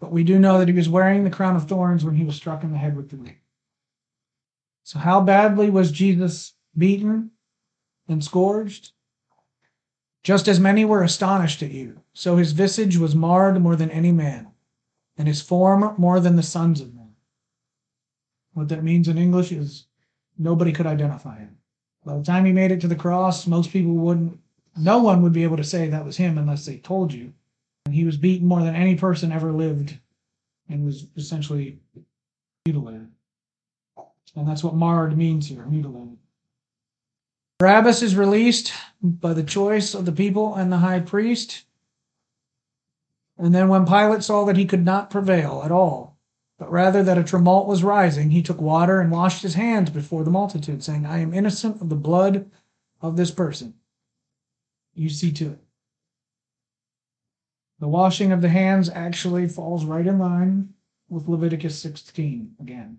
but 0.00 0.12
we 0.12 0.24
do 0.24 0.38
know 0.38 0.58
that 0.58 0.68
he 0.68 0.74
was 0.74 0.88
wearing 0.88 1.24
the 1.24 1.30
crown 1.30 1.56
of 1.56 1.68
thorns 1.68 2.04
when 2.04 2.14
he 2.14 2.24
was 2.24 2.36
struck 2.36 2.62
in 2.62 2.72
the 2.72 2.78
head 2.78 2.96
with 2.96 3.10
the 3.10 3.16
reed. 3.16 3.38
So, 4.84 4.98
how 4.98 5.20
badly 5.20 5.70
was 5.70 5.92
Jesus 5.92 6.54
beaten 6.76 7.32
and 8.08 8.22
scourged? 8.22 8.92
Just 10.22 10.46
as 10.46 10.60
many 10.60 10.84
were 10.84 11.02
astonished 11.02 11.62
at 11.62 11.72
you, 11.72 12.00
so 12.12 12.36
his 12.36 12.52
visage 12.52 12.96
was 12.96 13.14
marred 13.14 13.60
more 13.60 13.74
than 13.74 13.90
any 13.90 14.12
man, 14.12 14.52
and 15.18 15.26
his 15.26 15.42
form 15.42 15.94
more 15.98 16.20
than 16.20 16.36
the 16.36 16.42
sons 16.42 16.80
of 16.80 16.94
men. 16.94 17.14
What 18.54 18.68
that 18.68 18.84
means 18.84 19.08
in 19.08 19.18
English 19.18 19.50
is 19.50 19.86
nobody 20.38 20.72
could 20.72 20.86
identify 20.86 21.38
him. 21.38 21.58
By 22.04 22.18
the 22.18 22.24
time 22.24 22.44
he 22.44 22.52
made 22.52 22.70
it 22.70 22.80
to 22.82 22.88
the 22.88 22.94
cross, 22.94 23.46
most 23.46 23.72
people 23.72 23.94
wouldn't, 23.94 24.38
no 24.76 24.98
one 24.98 25.22
would 25.22 25.32
be 25.32 25.42
able 25.42 25.56
to 25.56 25.64
say 25.64 25.88
that 25.88 26.04
was 26.04 26.16
him 26.16 26.38
unless 26.38 26.66
they 26.66 26.78
told 26.78 27.12
you. 27.12 27.32
And 27.86 27.94
he 27.94 28.04
was 28.04 28.16
beaten 28.16 28.46
more 28.46 28.62
than 28.62 28.76
any 28.76 28.94
person 28.94 29.32
ever 29.32 29.52
lived 29.52 29.98
and 30.68 30.84
was 30.84 31.06
essentially 31.16 31.80
mutilated. 32.64 33.08
And 34.36 34.48
that's 34.48 34.62
what 34.62 34.74
marred 34.74 35.16
means 35.16 35.48
here, 35.48 35.66
mutilated. 35.66 36.18
Barabbas 37.62 38.02
is 38.02 38.16
released 38.16 38.72
by 39.00 39.34
the 39.34 39.44
choice 39.44 39.94
of 39.94 40.04
the 40.04 40.10
people 40.10 40.56
and 40.56 40.72
the 40.72 40.78
high 40.78 40.98
priest. 40.98 41.62
And 43.38 43.54
then 43.54 43.68
when 43.68 43.86
Pilate 43.86 44.24
saw 44.24 44.44
that 44.46 44.56
he 44.56 44.64
could 44.64 44.84
not 44.84 45.10
prevail 45.10 45.62
at 45.64 45.70
all, 45.70 46.18
but 46.58 46.72
rather 46.72 47.04
that 47.04 47.18
a 47.18 47.22
tumult 47.22 47.68
was 47.68 47.84
rising, 47.84 48.30
he 48.30 48.42
took 48.42 48.60
water 48.60 49.00
and 49.00 49.12
washed 49.12 49.42
his 49.42 49.54
hands 49.54 49.90
before 49.90 50.24
the 50.24 50.30
multitude, 50.32 50.82
saying, 50.82 51.06
I 51.06 51.18
am 51.18 51.32
innocent 51.32 51.80
of 51.80 51.88
the 51.88 51.94
blood 51.94 52.50
of 53.00 53.16
this 53.16 53.30
person. 53.30 53.74
You 54.94 55.08
see 55.08 55.30
to 55.30 55.52
it. 55.52 55.62
The 57.78 57.86
washing 57.86 58.32
of 58.32 58.42
the 58.42 58.48
hands 58.48 58.88
actually 58.88 59.46
falls 59.46 59.84
right 59.84 60.08
in 60.08 60.18
line 60.18 60.74
with 61.08 61.28
Leviticus 61.28 61.78
16 61.78 62.56
again 62.58 62.98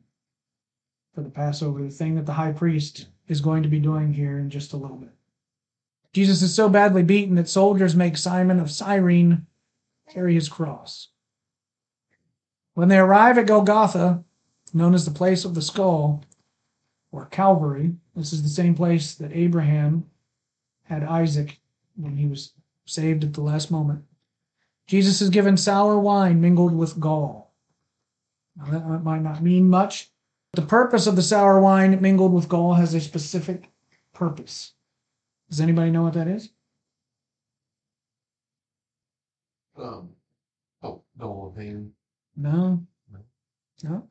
for 1.13 1.21
the 1.21 1.29
Passover, 1.29 1.83
the 1.83 1.89
thing 1.89 2.15
that 2.15 2.25
the 2.25 2.31
high 2.31 2.53
priest 2.53 3.07
is 3.27 3.41
going 3.41 3.63
to 3.63 3.69
be 3.69 3.79
doing 3.79 4.13
here 4.13 4.37
in 4.37 4.49
just 4.49 4.73
a 4.73 4.77
little 4.77 4.97
bit. 4.97 5.13
Jesus 6.13 6.41
is 6.41 6.53
so 6.53 6.69
badly 6.69 7.03
beaten 7.03 7.35
that 7.35 7.49
soldiers 7.49 7.95
make 7.95 8.17
Simon 8.17 8.59
of 8.59 8.69
Cyrene 8.69 9.47
carry 10.11 10.35
his 10.35 10.49
cross. 10.49 11.09
When 12.75 12.87
they 12.87 12.97
arrive 12.97 13.37
at 13.37 13.47
Golgotha, 13.47 14.23
known 14.73 14.93
as 14.93 15.05
the 15.05 15.11
place 15.11 15.45
of 15.45 15.55
the 15.55 15.61
skull, 15.61 16.23
or 17.11 17.25
Calvary, 17.27 17.93
this 18.15 18.33
is 18.33 18.43
the 18.43 18.49
same 18.49 18.75
place 18.75 19.15
that 19.15 19.31
Abraham 19.31 20.05
had 20.83 21.03
Isaac 21.03 21.59
when 21.95 22.17
he 22.17 22.27
was 22.27 22.53
saved 22.85 23.23
at 23.23 23.33
the 23.33 23.41
last 23.41 23.71
moment. 23.71 24.03
Jesus 24.87 25.21
is 25.21 25.29
given 25.29 25.55
sour 25.55 25.97
wine 25.97 26.41
mingled 26.41 26.75
with 26.75 26.99
gall. 26.99 27.53
Now, 28.55 28.65
that 28.65 29.03
might 29.03 29.21
not 29.21 29.41
mean 29.41 29.69
much, 29.69 30.11
the 30.53 30.61
purpose 30.61 31.07
of 31.07 31.15
the 31.15 31.21
sour 31.21 31.59
wine 31.59 31.99
mingled 32.01 32.33
with 32.33 32.47
gall 32.47 32.75
has 32.75 32.93
a 32.93 33.01
specific 33.01 33.71
purpose. 34.13 34.73
Does 35.49 35.59
anybody 35.59 35.91
know 35.91 36.03
what 36.03 36.13
that 36.13 36.27
is? 36.27 36.49
Um, 39.77 40.09
oh, 40.83 41.01
no, 41.17 41.53
pain. 41.57 41.91
No. 42.35 42.85
No. 43.83 44.07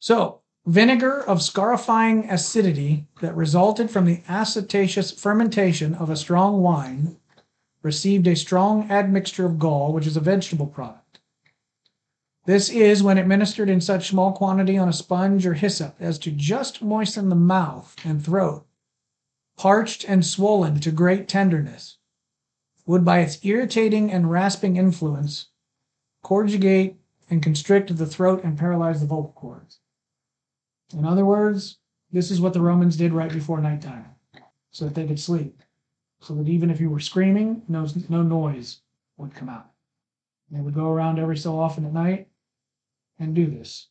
So, 0.00 0.40
vinegar 0.66 1.22
of 1.22 1.42
scarifying 1.42 2.28
acidity 2.28 3.06
that 3.20 3.36
resulted 3.36 3.90
from 3.90 4.04
the 4.04 4.22
acetaceous 4.28 5.12
fermentation 5.12 5.94
of 5.94 6.10
a 6.10 6.16
strong 6.16 6.60
wine 6.60 7.16
received 7.82 8.26
a 8.26 8.34
strong 8.34 8.90
admixture 8.90 9.46
of 9.46 9.58
gall, 9.58 9.92
which 9.92 10.06
is 10.06 10.16
a 10.16 10.20
vegetable 10.20 10.66
product. 10.66 11.05
This 12.46 12.68
is 12.70 13.02
when 13.02 13.18
administered 13.18 13.68
in 13.68 13.80
such 13.80 14.08
small 14.08 14.30
quantity 14.30 14.78
on 14.78 14.88
a 14.88 14.92
sponge 14.92 15.44
or 15.44 15.54
hyssop 15.54 15.96
as 15.98 16.16
to 16.20 16.30
just 16.30 16.80
moisten 16.80 17.28
the 17.28 17.34
mouth 17.34 17.96
and 18.04 18.24
throat, 18.24 18.64
parched 19.56 20.08
and 20.08 20.24
swollen 20.24 20.78
to 20.78 20.92
great 20.92 21.26
tenderness, 21.26 21.98
would 22.86 23.04
by 23.04 23.18
its 23.18 23.44
irritating 23.44 24.12
and 24.12 24.30
rasping 24.30 24.76
influence 24.76 25.48
corrugate 26.22 26.94
and 27.28 27.42
constrict 27.42 27.96
the 27.96 28.06
throat 28.06 28.44
and 28.44 28.56
paralyze 28.56 29.00
the 29.00 29.06
vocal 29.06 29.32
cords. 29.32 29.80
In 30.96 31.04
other 31.04 31.24
words, 31.24 31.78
this 32.12 32.30
is 32.30 32.40
what 32.40 32.52
the 32.52 32.60
Romans 32.60 32.96
did 32.96 33.12
right 33.12 33.32
before 33.32 33.60
nighttime, 33.60 34.14
so 34.70 34.84
that 34.84 34.94
they 34.94 35.08
could 35.08 35.18
sleep, 35.18 35.62
so 36.20 36.32
that 36.36 36.46
even 36.46 36.70
if 36.70 36.80
you 36.80 36.90
were 36.90 37.00
screaming, 37.00 37.62
no, 37.66 37.88
no 38.08 38.22
noise 38.22 38.82
would 39.16 39.34
come 39.34 39.48
out. 39.48 39.72
They 40.48 40.60
would 40.60 40.74
go 40.74 40.92
around 40.92 41.18
every 41.18 41.36
so 41.36 41.58
often 41.58 41.84
at 41.84 41.92
night 41.92 42.28
and 43.18 43.34
do 43.34 43.46
this 43.46 43.88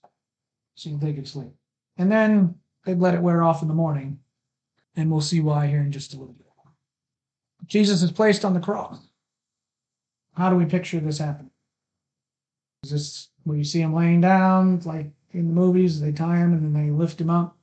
so 0.76 0.90
they 0.92 1.14
could 1.14 1.28
sleep. 1.28 1.52
And 1.98 2.12
then 2.12 2.56
they'd 2.86 3.00
let 3.00 3.16
it 3.16 3.22
wear 3.22 3.44
off 3.44 3.62
in 3.62 3.68
the 3.68 3.74
morning, 3.74 4.20
and 4.96 5.10
we'll 5.10 5.22
see 5.22 5.40
why 5.40 5.68
here 5.68 5.82
in 5.82 5.92
just 5.92 6.14
a 6.14 6.18
little 6.18 6.34
bit. 6.34 6.46
Jesus 7.68 8.04
is 8.04 8.12
placed 8.12 8.46
on 8.46 8.54
the 8.54 8.60
cross. 8.60 9.00
How 10.36 10.50
do 10.50 10.56
we 10.56 10.66
picture 10.66 11.00
this 11.00 11.18
happening? 11.18 11.52
Is 12.84 12.92
this 12.92 13.30
where 13.44 13.58
you 13.58 13.64
see 13.64 13.82
him 13.82 13.96
laying 13.96 14.22
down, 14.22 14.82
like 14.86 15.10
in 15.32 15.48
the 15.48 15.54
movies? 15.54 16.00
They 16.00 16.12
tie 16.12 16.38
him 16.38 16.54
and 16.54 16.64
then 16.64 16.74
they 16.74 16.92
lift 16.92 17.20
him 17.20 17.30
up. 17.30 17.58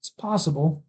It's 0.00 0.10
possible. 0.10 0.84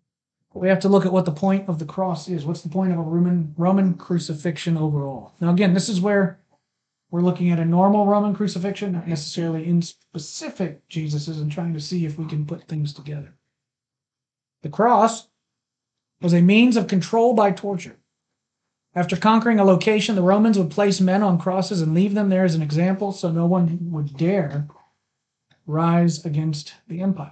But 0.53 0.59
we 0.59 0.69
have 0.69 0.79
to 0.81 0.89
look 0.89 1.05
at 1.05 1.11
what 1.11 1.25
the 1.25 1.31
point 1.31 1.67
of 1.67 1.79
the 1.79 1.85
cross 1.85 2.29
is. 2.29 2.45
What's 2.45 2.61
the 2.61 2.69
point 2.69 2.93
of 2.93 2.99
a 2.99 3.01
Roman 3.01 3.53
Roman 3.57 3.95
crucifixion 3.95 4.77
overall? 4.77 5.33
Now, 5.41 5.51
again, 5.51 5.73
this 5.73 5.89
is 5.89 5.99
where 5.99 6.39
we're 7.15 7.21
looking 7.21 7.49
at 7.49 7.59
a 7.59 7.65
normal 7.65 8.05
Roman 8.05 8.35
crucifixion, 8.35 8.91
not 8.91 9.07
necessarily 9.07 9.65
in 9.65 9.81
specific 9.81 10.85
Jesus's, 10.89 11.39
and 11.39 11.49
trying 11.49 11.73
to 11.73 11.79
see 11.79 12.05
if 12.05 12.19
we 12.19 12.25
can 12.25 12.45
put 12.45 12.67
things 12.67 12.91
together. 12.91 13.33
The 14.63 14.69
cross 14.69 15.29
was 16.21 16.33
a 16.33 16.41
means 16.41 16.75
of 16.75 16.89
control 16.89 17.33
by 17.33 17.51
torture. 17.51 17.95
After 18.93 19.15
conquering 19.15 19.59
a 19.59 19.63
location, 19.63 20.15
the 20.15 20.23
Romans 20.23 20.57
would 20.57 20.71
place 20.71 20.99
men 20.99 21.23
on 21.23 21.39
crosses 21.39 21.81
and 21.81 21.93
leave 21.93 22.15
them 22.15 22.27
there 22.27 22.43
as 22.43 22.53
an 22.53 22.61
example 22.61 23.13
so 23.13 23.31
no 23.31 23.45
one 23.45 23.91
would 23.91 24.17
dare 24.17 24.67
rise 25.65 26.25
against 26.25 26.73
the 26.89 26.99
empire. 26.99 27.31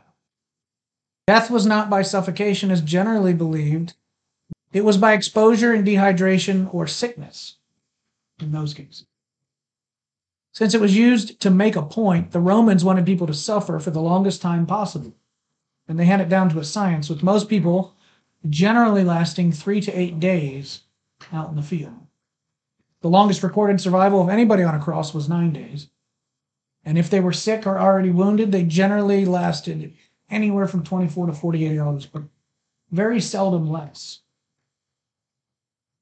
Death 1.27 1.51
was 1.51 1.65
not 1.65 1.89
by 1.89 2.03
suffocation 2.03 2.71
as 2.71 2.79
generally 2.79 3.33
believed, 3.33 3.95
it 4.71 4.85
was 4.85 4.95
by 4.95 5.11
exposure 5.11 5.73
and 5.73 5.85
dehydration 5.85 6.73
or 6.73 6.87
sickness 6.87 7.57
in 8.39 8.53
those 8.53 8.73
cases. 8.73 9.07
Since 10.53 10.75
it 10.75 10.81
was 10.81 10.95
used 10.95 11.39
to 11.41 11.49
make 11.49 11.75
a 11.75 11.81
point, 11.81 12.31
the 12.31 12.39
Romans 12.39 12.85
wanted 12.85 13.07
people 13.07 13.25
to 13.25 13.33
suffer 13.33 13.79
for 13.79 13.89
the 13.89 13.99
longest 13.99 14.41
time 14.41 14.67
possible. 14.67 15.15
And 15.87 15.99
they 15.99 16.05
had 16.05 16.21
it 16.21 16.29
down 16.29 16.49
to 16.49 16.59
a 16.59 16.63
science, 16.63 17.09
with 17.09 17.23
most 17.23 17.49
people 17.49 17.95
generally 18.49 19.03
lasting 19.03 19.51
three 19.51 19.81
to 19.81 19.91
eight 19.91 20.19
days 20.19 20.81
out 21.31 21.49
in 21.49 21.55
the 21.55 21.63
field. 21.63 22.07
The 23.01 23.09
longest 23.09 23.41
recorded 23.41 23.81
survival 23.81 24.21
of 24.21 24.29
anybody 24.29 24.63
on 24.63 24.75
a 24.75 24.79
cross 24.79 25.13
was 25.13 25.27
nine 25.27 25.51
days. 25.51 25.89
And 26.85 26.97
if 26.97 27.09
they 27.09 27.19
were 27.19 27.33
sick 27.33 27.65
or 27.65 27.79
already 27.79 28.11
wounded, 28.11 28.51
they 28.51 28.63
generally 28.63 29.25
lasted 29.25 29.93
anywhere 30.29 30.67
from 30.67 30.83
24 30.83 31.27
to 31.27 31.33
48 31.33 31.79
hours, 31.79 32.05
but 32.05 32.23
very 32.91 33.19
seldom 33.19 33.69
less. 33.69 34.19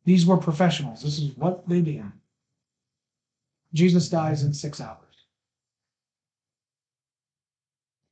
These 0.03 0.25
were 0.25 0.37
professionals. 0.37 1.03
This 1.03 1.19
is 1.19 1.37
what 1.37 1.67
they 1.69 1.81
did. 1.81 2.03
Jesus 3.73 4.09
dies 4.09 4.43
in 4.43 4.53
six 4.53 4.81
hours. 4.81 4.97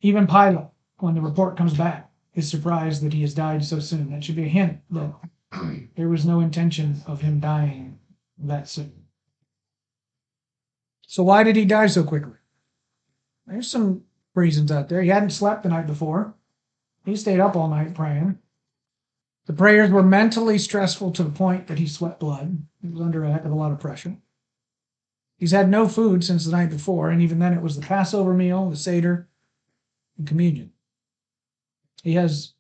Even 0.02 0.28
Pilate, 0.28 0.68
when 1.00 1.16
the 1.16 1.22
report 1.22 1.58
comes 1.58 1.74
back, 1.74 2.10
is 2.36 2.50
surprised 2.50 3.04
that 3.04 3.14
he 3.14 3.22
has 3.22 3.34
died 3.34 3.64
so 3.66 3.80
soon. 3.80 4.12
That 4.12 4.24
should 4.24 4.36
be 4.36 4.46
a 4.46 4.50
hint 4.50 4.80
that 4.92 5.14
there 5.96 6.08
was 6.08 6.26
no 6.26 6.40
intention 6.40 7.02
of 7.06 7.22
him 7.22 7.40
dying 7.40 8.00
that 8.38 8.70
soon. 8.70 8.94
So, 11.08 11.24
why 11.24 11.44
did 11.44 11.56
he 11.56 11.66
die 11.66 11.88
so 11.88 12.04
quickly? 12.04 12.38
There's 13.48 13.70
some 13.70 14.04
reasons 14.36 14.72
out 14.72 14.88
there. 14.88 15.02
He 15.02 15.10
hadn't 15.10 15.32
slept 15.32 15.64
the 15.64 15.70
night 15.70 15.88
before, 15.88 16.36
he 17.06 17.16
stayed 17.16 17.40
up 17.40 17.56
all 17.56 17.68
night 17.68 17.96
praying. 17.96 18.38
The 19.46 19.54
prayers 19.54 19.90
were 19.90 20.04
mentally 20.04 20.60
stressful 20.60 21.12
to 21.14 21.24
the 21.24 21.32
point 21.32 21.68
that 21.68 21.80
he 21.80 21.88
sweat 21.88 22.20
blood. 22.20 22.62
He 22.82 22.90
was 22.90 23.02
under 23.02 23.24
a 23.24 23.32
heck 23.32 23.46
of 23.46 23.52
a 23.52 23.56
lot 23.56 23.72
of 23.72 23.80
pressure. 23.80 24.16
He's 25.40 25.52
had 25.52 25.70
no 25.70 25.88
food 25.88 26.24
since 26.24 26.44
the 26.44 26.52
night 26.52 26.70
before, 26.70 27.10
and 27.10 27.22
even 27.22 27.40
then 27.40 27.54
it 27.54 27.62
was 27.62 27.78
the 27.78 27.82
Passover 27.82 28.34
meal, 28.34 28.70
the 28.70 28.76
Seder, 28.76 29.30
and 30.18 30.28
communion. 30.28 30.74
He 32.04 32.14
has 32.16 32.54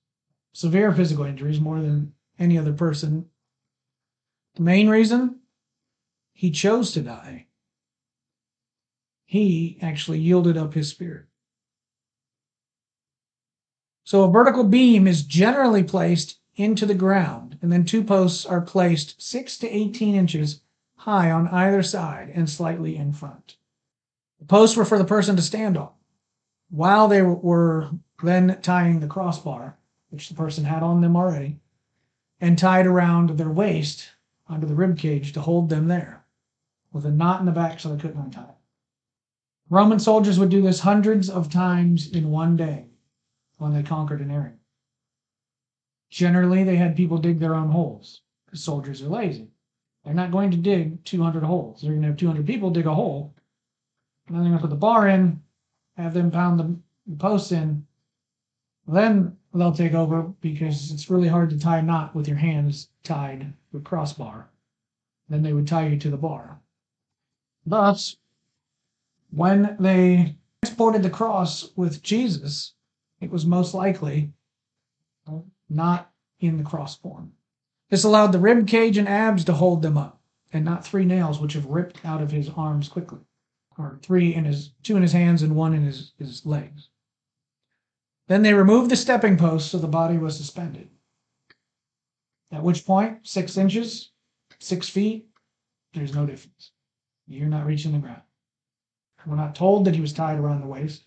severe 0.53 0.93
physical 0.93 1.25
injuries, 1.25 1.59
more 1.59 1.81
than 1.81 2.13
any 2.39 2.57
other 2.57 2.71
person. 2.71 3.25
The 4.55 4.61
main 4.61 4.89
reason 4.89 5.39
he 6.31 6.51
chose 6.51 6.93
to 6.93 7.01
die, 7.01 7.47
he 9.25 9.77
actually 9.81 10.19
yielded 10.19 10.55
up 10.55 10.73
his 10.73 10.87
spirit. 10.87 11.25
So 14.05 14.23
a 14.23 14.31
vertical 14.31 14.63
beam 14.63 15.05
is 15.05 15.23
generally 15.23 15.83
placed 15.83 16.39
into 16.55 16.85
the 16.85 16.95
ground, 16.95 17.57
and 17.61 17.71
then 17.71 17.83
two 17.83 18.05
posts 18.05 18.45
are 18.45 18.61
placed 18.61 19.21
6 19.21 19.57
to 19.59 19.69
18 19.69 20.15
inches 20.15 20.61
high 20.99 21.31
on 21.31 21.47
either 21.47 21.81
side 21.81 22.29
and 22.35 22.49
slightly 22.49 22.97
in 22.97 23.13
front. 23.13 23.55
The 24.39 24.45
posts 24.45 24.75
were 24.75 24.83
for 24.83 24.97
the 24.97 25.05
person 25.05 25.38
to 25.38 25.41
stand 25.41 25.77
on. 25.77 25.91
While 26.69 27.07
they 27.07 27.21
were 27.21 27.89
then 28.21 28.59
tying 28.62 28.99
the 28.99 29.07
crossbar, 29.07 29.77
which 30.09 30.27
the 30.27 30.35
person 30.35 30.65
had 30.65 30.83
on 30.83 30.99
them 30.99 31.15
already, 31.15 31.57
and 32.41 32.59
tied 32.59 32.85
around 32.85 33.29
their 33.31 33.49
waist 33.49 34.09
under 34.49 34.65
the 34.65 34.75
rib 34.75 34.97
cage 34.97 35.31
to 35.33 35.41
hold 35.41 35.69
them 35.69 35.88
there, 35.88 36.25
with 36.91 37.05
a 37.05 37.12
knot 37.12 37.39
in 37.39 37.45
the 37.45 37.53
back 37.53 37.79
so 37.79 37.89
they 37.89 38.01
couldn't 38.01 38.21
untie 38.21 38.43
it. 38.43 38.55
Roman 39.69 39.99
soldiers 39.99 40.38
would 40.38 40.49
do 40.49 40.62
this 40.62 40.81
hundreds 40.81 41.29
of 41.29 41.49
times 41.49 42.09
in 42.12 42.29
one 42.29 42.57
day 42.57 42.88
when 43.57 43.73
they 43.73 43.83
conquered 43.83 44.19
an 44.19 44.31
area. 44.31 44.57
Generally, 46.09 46.65
they 46.65 46.75
had 46.75 46.97
people 46.97 47.19
dig 47.19 47.39
their 47.39 47.55
own 47.55 47.69
holes 47.69 48.21
because 48.45 48.62
soldiers 48.62 49.01
are 49.01 49.07
lazy. 49.07 49.47
They're 50.03 50.13
not 50.13 50.31
going 50.31 50.51
to 50.51 50.57
dig 50.57 51.03
200 51.03 51.43
holes. 51.43 51.81
They're 51.81 51.91
going 51.91 52.01
to 52.01 52.07
have 52.07 52.17
200 52.17 52.45
people 52.45 52.69
dig 52.69 52.85
a 52.85 52.93
hole. 52.93 53.33
And 54.27 54.35
then 54.35 54.43
they're 54.43 54.51
going 54.51 54.62
to 54.62 54.67
put 54.67 54.69
the 54.69 54.79
bar 54.79 55.07
in, 55.07 55.41
have 55.97 56.13
them 56.13 56.31
pound 56.31 56.59
the 56.59 57.15
posts 57.17 57.51
in. 57.51 57.85
Then 58.88 59.38
they'll 59.53 59.71
take 59.71 59.93
over 59.93 60.23
because 60.41 60.91
it's 60.91 61.09
really 61.09 61.27
hard 61.27 61.49
to 61.49 61.59
tie 61.59 61.79
a 61.79 61.83
knot 61.83 62.15
with 62.15 62.27
your 62.27 62.38
hands 62.38 62.89
tied 63.03 63.53
to 63.71 63.77
a 63.77 63.81
crossbar. 63.81 64.49
Then 65.27 65.43
they 65.43 65.53
would 65.53 65.67
tie 65.67 65.88
you 65.88 65.97
to 65.97 66.09
the 66.09 66.17
bar. 66.17 66.59
Thus, 67.65 68.17
when 69.31 69.75
they 69.79 70.35
transported 70.63 71.03
the 71.03 71.09
cross 71.09 71.69
with 71.75 72.01
Jesus, 72.01 72.73
it 73.21 73.29
was 73.29 73.45
most 73.45 73.73
likely 73.73 74.31
not 75.69 76.12
in 76.39 76.57
the 76.57 76.63
cross 76.63 76.97
form. 76.97 77.33
This 77.89 78.04
allowed 78.04 78.32
the 78.32 78.39
rib 78.39 78.67
cage 78.67 78.97
and 78.97 79.08
abs 79.08 79.43
to 79.45 79.54
hold 79.54 79.82
them 79.82 79.97
up, 79.97 80.21
and 80.54 80.63
not 80.63 80.86
three 80.86 81.06
nails 81.06 81.39
which 81.39 81.54
have 81.54 81.65
ripped 81.65 82.06
out 82.06 82.21
of 82.21 82.32
his 82.32 82.49
arms 82.49 82.88
quickly, 82.88 83.21
or 83.78 83.99
three 84.02 84.34
in 84.34 84.45
his 84.45 84.71
two 84.84 84.95
in 84.95 85.02
his 85.02 85.13
hands 85.13 85.41
and 85.41 85.56
one 85.56 85.73
in 85.73 85.84
his, 85.84 86.13
his 86.17 86.45
legs. 86.45 86.89
Then 88.28 88.43
they 88.43 88.54
removed 88.54 88.91
the 88.91 88.95
stepping 88.95 89.38
post 89.38 89.71
so 89.71 89.80
the 89.80 89.88
body 89.88 90.17
was 90.17 90.38
suspended. 90.38 90.89
At 92.52 92.63
which 92.63 92.86
point, 92.86 93.28
six 93.28 93.58
inches, 93.58 94.12
six 94.60 94.88
feet, 94.88 95.28
there's 95.93 96.13
no 96.13 96.25
difference. 96.25 96.71
You're 97.28 97.47
not 97.47 97.65
reaching 97.65 97.91
the 97.91 97.99
ground. 97.99 98.21
We're 99.25 99.36
not 99.36 99.56
told 99.56 99.86
that 99.86 99.95
he 99.95 100.02
was 100.02 100.13
tied 100.13 100.39
around 100.39 100.62
the 100.62 100.67
waist. 100.67 101.06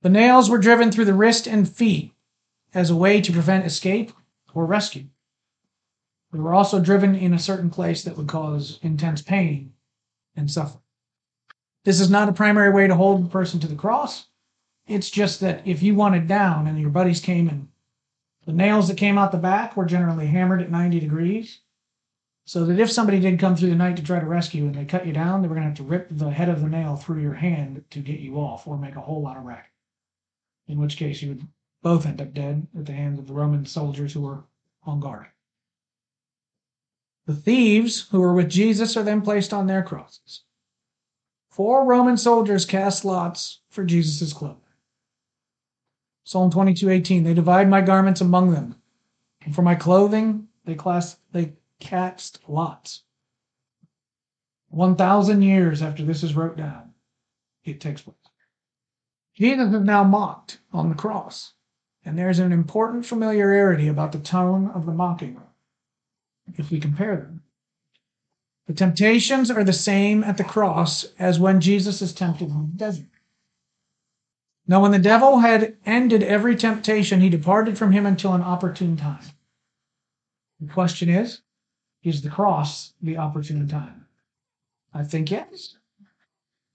The 0.00 0.08
nails 0.08 0.50
were 0.50 0.58
driven 0.58 0.90
through 0.90 1.04
the 1.04 1.14
wrist 1.14 1.46
and 1.46 1.68
feet 1.68 2.12
as 2.74 2.90
a 2.90 2.96
way 2.96 3.20
to 3.20 3.32
prevent 3.32 3.66
escape 3.66 4.12
or 4.54 4.66
rescue. 4.66 5.06
They 6.32 6.40
were 6.40 6.54
also 6.54 6.80
driven 6.80 7.14
in 7.14 7.34
a 7.34 7.38
certain 7.38 7.68
place 7.68 8.02
that 8.04 8.16
would 8.16 8.26
cause 8.26 8.78
intense 8.82 9.20
pain 9.20 9.74
and 10.34 10.50
suffering. 10.50 10.82
This 11.84 12.00
is 12.00 12.10
not 12.10 12.28
a 12.28 12.32
primary 12.32 12.72
way 12.72 12.86
to 12.86 12.94
hold 12.94 13.26
a 13.26 13.28
person 13.28 13.60
to 13.60 13.68
the 13.68 13.74
cross. 13.74 14.28
It's 14.86 15.10
just 15.10 15.40
that 15.40 15.66
if 15.66 15.82
you 15.82 15.94
wanted 15.94 16.26
down 16.26 16.66
and 16.66 16.80
your 16.80 16.90
buddies 16.90 17.20
came 17.20 17.48
and 17.48 17.68
the 18.46 18.52
nails 18.52 18.88
that 18.88 18.96
came 18.96 19.18
out 19.18 19.30
the 19.30 19.38
back 19.38 19.76
were 19.76 19.84
generally 19.84 20.26
hammered 20.26 20.62
at 20.62 20.70
90 20.70 21.00
degrees, 21.00 21.60
so 22.44 22.64
that 22.64 22.80
if 22.80 22.90
somebody 22.90 23.20
did 23.20 23.38
come 23.38 23.54
through 23.54 23.70
the 23.70 23.76
night 23.76 23.96
to 23.96 24.02
try 24.02 24.18
to 24.18 24.26
rescue 24.26 24.64
and 24.64 24.74
they 24.74 24.84
cut 24.84 25.06
you 25.06 25.12
down, 25.12 25.42
they 25.42 25.48
were 25.48 25.54
going 25.54 25.64
to 25.64 25.68
have 25.68 25.76
to 25.76 25.84
rip 25.84 26.08
the 26.10 26.30
head 26.30 26.48
of 26.48 26.60
the 26.60 26.68
nail 26.68 26.96
through 26.96 27.20
your 27.20 27.34
hand 27.34 27.84
to 27.90 28.00
get 28.00 28.20
you 28.20 28.36
off 28.36 28.66
or 28.66 28.78
make 28.78 28.96
a 28.96 29.00
whole 29.00 29.22
lot 29.22 29.36
of 29.36 29.44
racket. 29.44 29.70
In 30.66 30.80
which 30.80 30.96
case, 30.96 31.22
you 31.22 31.28
would 31.28 31.46
both 31.82 32.06
end 32.06 32.20
up 32.20 32.32
dead 32.32 32.66
at 32.76 32.86
the 32.86 32.92
hands 32.92 33.18
of 33.18 33.26
the 33.26 33.34
Roman 33.34 33.66
soldiers 33.66 34.12
who 34.12 34.22
were 34.22 34.44
on 34.84 34.98
guard. 34.98 35.26
The 37.26 37.34
thieves 37.34 38.08
who 38.08 38.20
were 38.20 38.34
with 38.34 38.50
Jesus 38.50 38.96
are 38.96 39.04
then 39.04 39.22
placed 39.22 39.52
on 39.52 39.66
their 39.66 39.82
crosses. 39.82 40.42
Four 41.50 41.84
Roman 41.84 42.16
soldiers 42.16 42.64
cast 42.64 43.04
lots 43.04 43.60
for 43.68 43.84
Jesus' 43.84 44.32
cloak. 44.32 44.64
Psalm 46.24 46.50
22:18 46.50 47.22
They 47.22 47.34
divide 47.34 47.68
my 47.68 47.80
garments 47.80 48.20
among 48.20 48.50
them, 48.50 48.74
and 49.42 49.54
for 49.54 49.62
my 49.62 49.74
clothing 49.74 50.48
they 50.64 50.74
class 50.74 51.18
they 51.30 51.52
cast 51.78 52.40
lots. 52.48 53.02
1000 54.68 55.42
years 55.42 55.82
after 55.82 56.04
this 56.04 56.22
is 56.22 56.34
wrote 56.34 56.56
down, 56.56 56.94
it 57.64 57.80
takes 57.80 58.02
place. 58.02 58.16
Jesus 59.34 59.72
is 59.72 59.82
now 59.82 60.02
mocked 60.02 60.58
on 60.72 60.88
the 60.88 60.94
cross, 60.94 61.54
and 62.04 62.18
there's 62.18 62.38
an 62.38 62.52
important 62.52 63.06
familiarity 63.06 63.86
about 63.88 64.12
the 64.12 64.18
tone 64.18 64.68
of 64.70 64.86
the 64.86 64.92
mocking 64.92 65.40
if 66.56 66.70
we 66.70 66.80
compare 66.80 67.16
them. 67.16 67.42
The 68.66 68.74
temptations 68.74 69.50
are 69.50 69.64
the 69.64 69.72
same 69.72 70.22
at 70.22 70.36
the 70.36 70.44
cross 70.44 71.06
as 71.18 71.38
when 71.38 71.60
Jesus 71.60 72.00
is 72.00 72.12
tempted 72.12 72.48
in 72.48 72.70
the 72.72 72.76
desert. 72.76 73.06
Now, 74.66 74.80
when 74.80 74.92
the 74.92 74.98
devil 74.98 75.40
had 75.40 75.76
ended 75.84 76.22
every 76.22 76.54
temptation, 76.54 77.20
he 77.20 77.28
departed 77.28 77.76
from 77.76 77.92
him 77.92 78.06
until 78.06 78.32
an 78.32 78.42
opportune 78.42 78.96
time. 78.96 79.24
The 80.60 80.72
question 80.72 81.08
is, 81.08 81.40
is 82.04 82.22
the 82.22 82.30
cross 82.30 82.94
the 83.02 83.16
opportune 83.16 83.66
time? 83.66 84.06
I 84.94 85.02
think 85.02 85.30
yes. 85.30 85.76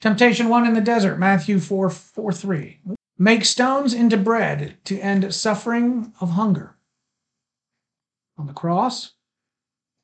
Temptation 0.02 0.50
one 0.50 0.68
in 0.68 0.74
the 0.74 0.82
desert, 0.82 1.18
Matthew 1.18 1.60
4 1.60 1.90
4 1.90 2.32
3. 2.34 2.80
Make 3.18 3.46
stones 3.46 3.94
into 3.94 4.18
bread 4.18 4.78
to 4.86 5.00
end 5.00 5.34
suffering 5.34 6.14
of 6.20 6.32
hunger. 6.32 6.76
On 8.38 8.46
the 8.46 8.54
cross, 8.54 9.14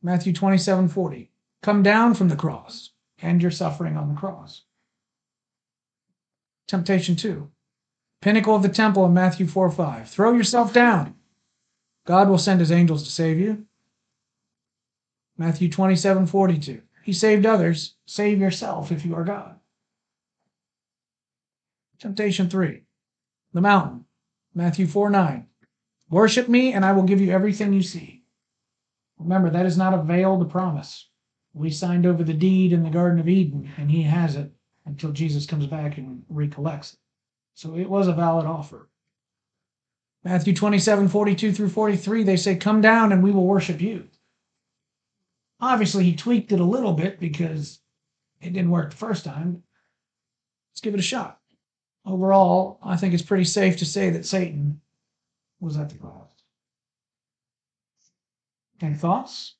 Matthew 0.04 0.34
27 0.34 0.90
40. 0.90 1.32
Come 1.62 1.82
down 1.82 2.14
from 2.14 2.28
the 2.28 2.36
cross, 2.36 2.92
end 3.22 3.42
your 3.42 3.52
suffering 3.52 3.96
on 3.96 4.10
the 4.10 4.20
cross. 4.20 4.64
Temptation 6.68 7.16
2. 7.16 7.50
Pinnacle 8.22 8.56
of 8.56 8.64
the 8.64 8.70
temple 8.70 9.06
in 9.06 9.14
Matthew 9.14 9.48
4 9.48 9.72
5. 9.72 10.10
Throw 10.10 10.34
yourself 10.34 10.74
down. 10.74 11.16
God 12.06 12.28
will 12.28 12.38
send 12.38 12.60
his 12.60 12.72
angels 12.72 13.04
to 13.04 13.12
save 13.12 13.40
you. 13.40 13.66
Matthew 15.38 15.70
27 15.70 16.28
42. 16.28 16.82
He 17.04 17.14
saved 17.14 17.46
others. 17.46 17.96
Save 18.06 18.40
yourself 18.40 18.92
if 18.92 19.06
you 19.06 19.16
are 19.16 19.24
God. 19.24 19.58
Temptation 22.00 22.50
3. 22.50 22.82
The 23.54 23.62
mountain. 23.62 24.06
Matthew 24.54 24.86
4 24.86 25.10
9. 25.10 25.48
Worship 26.10 26.50
me, 26.50 26.74
and 26.74 26.84
I 26.84 26.92
will 26.92 27.04
give 27.04 27.22
you 27.22 27.32
everything 27.32 27.72
you 27.72 27.82
see. 27.82 28.23
Remember, 29.24 29.50
that 29.50 29.66
is 29.66 29.78
not 29.78 29.94
a 29.94 30.04
veiled 30.04 30.50
promise. 30.50 31.10
We 31.54 31.70
signed 31.70 32.06
over 32.06 32.24
the 32.24 32.34
deed 32.34 32.74
in 32.74 32.84
the 32.84 32.90
Garden 32.90 33.20
of 33.20 33.30
Eden, 33.30 33.72
and 33.78 33.90
he 33.90 34.04
has 34.04 34.36
it 34.36 34.52
until 34.86 35.12
Jesus 35.12 35.46
comes 35.46 35.68
back 35.68 35.98
and 35.98 36.24
recollects 36.30 36.94
it. 36.94 37.00
So 37.56 37.76
it 37.76 37.90
was 37.90 38.08
a 38.08 38.14
valid 38.14 38.46
offer. 38.46 38.90
Matthew 40.24 40.54
27 40.54 41.10
42 41.10 41.52
through 41.52 41.70
43, 41.70 42.24
they 42.24 42.38
say, 42.38 42.56
Come 42.56 42.82
down 42.82 43.12
and 43.12 43.24
we 43.24 43.32
will 43.32 43.46
worship 43.46 43.82
you. 43.82 44.08
Obviously, 45.60 46.04
he 46.04 46.16
tweaked 46.16 46.52
it 46.52 46.60
a 46.60 46.66
little 46.66 46.94
bit 46.94 47.20
because 47.20 47.80
it 48.42 48.54
didn't 48.54 48.72
work 48.72 48.92
the 48.92 48.98
first 48.98 49.24
time. 49.24 49.64
Let's 50.72 50.82
give 50.82 50.94
it 50.94 51.00
a 51.00 51.04
shot. 51.04 51.40
Overall, 52.06 52.80
I 52.84 52.98
think 52.98 53.14
it's 53.14 53.24
pretty 53.24 53.46
safe 53.46 53.78
to 53.78 53.86
say 53.86 54.10
that 54.10 54.26
Satan 54.26 54.82
was 55.60 55.78
at 55.78 55.90
the 55.90 55.98
cross. 55.98 56.33
Any 58.84 58.96
thoughts? 58.96 59.56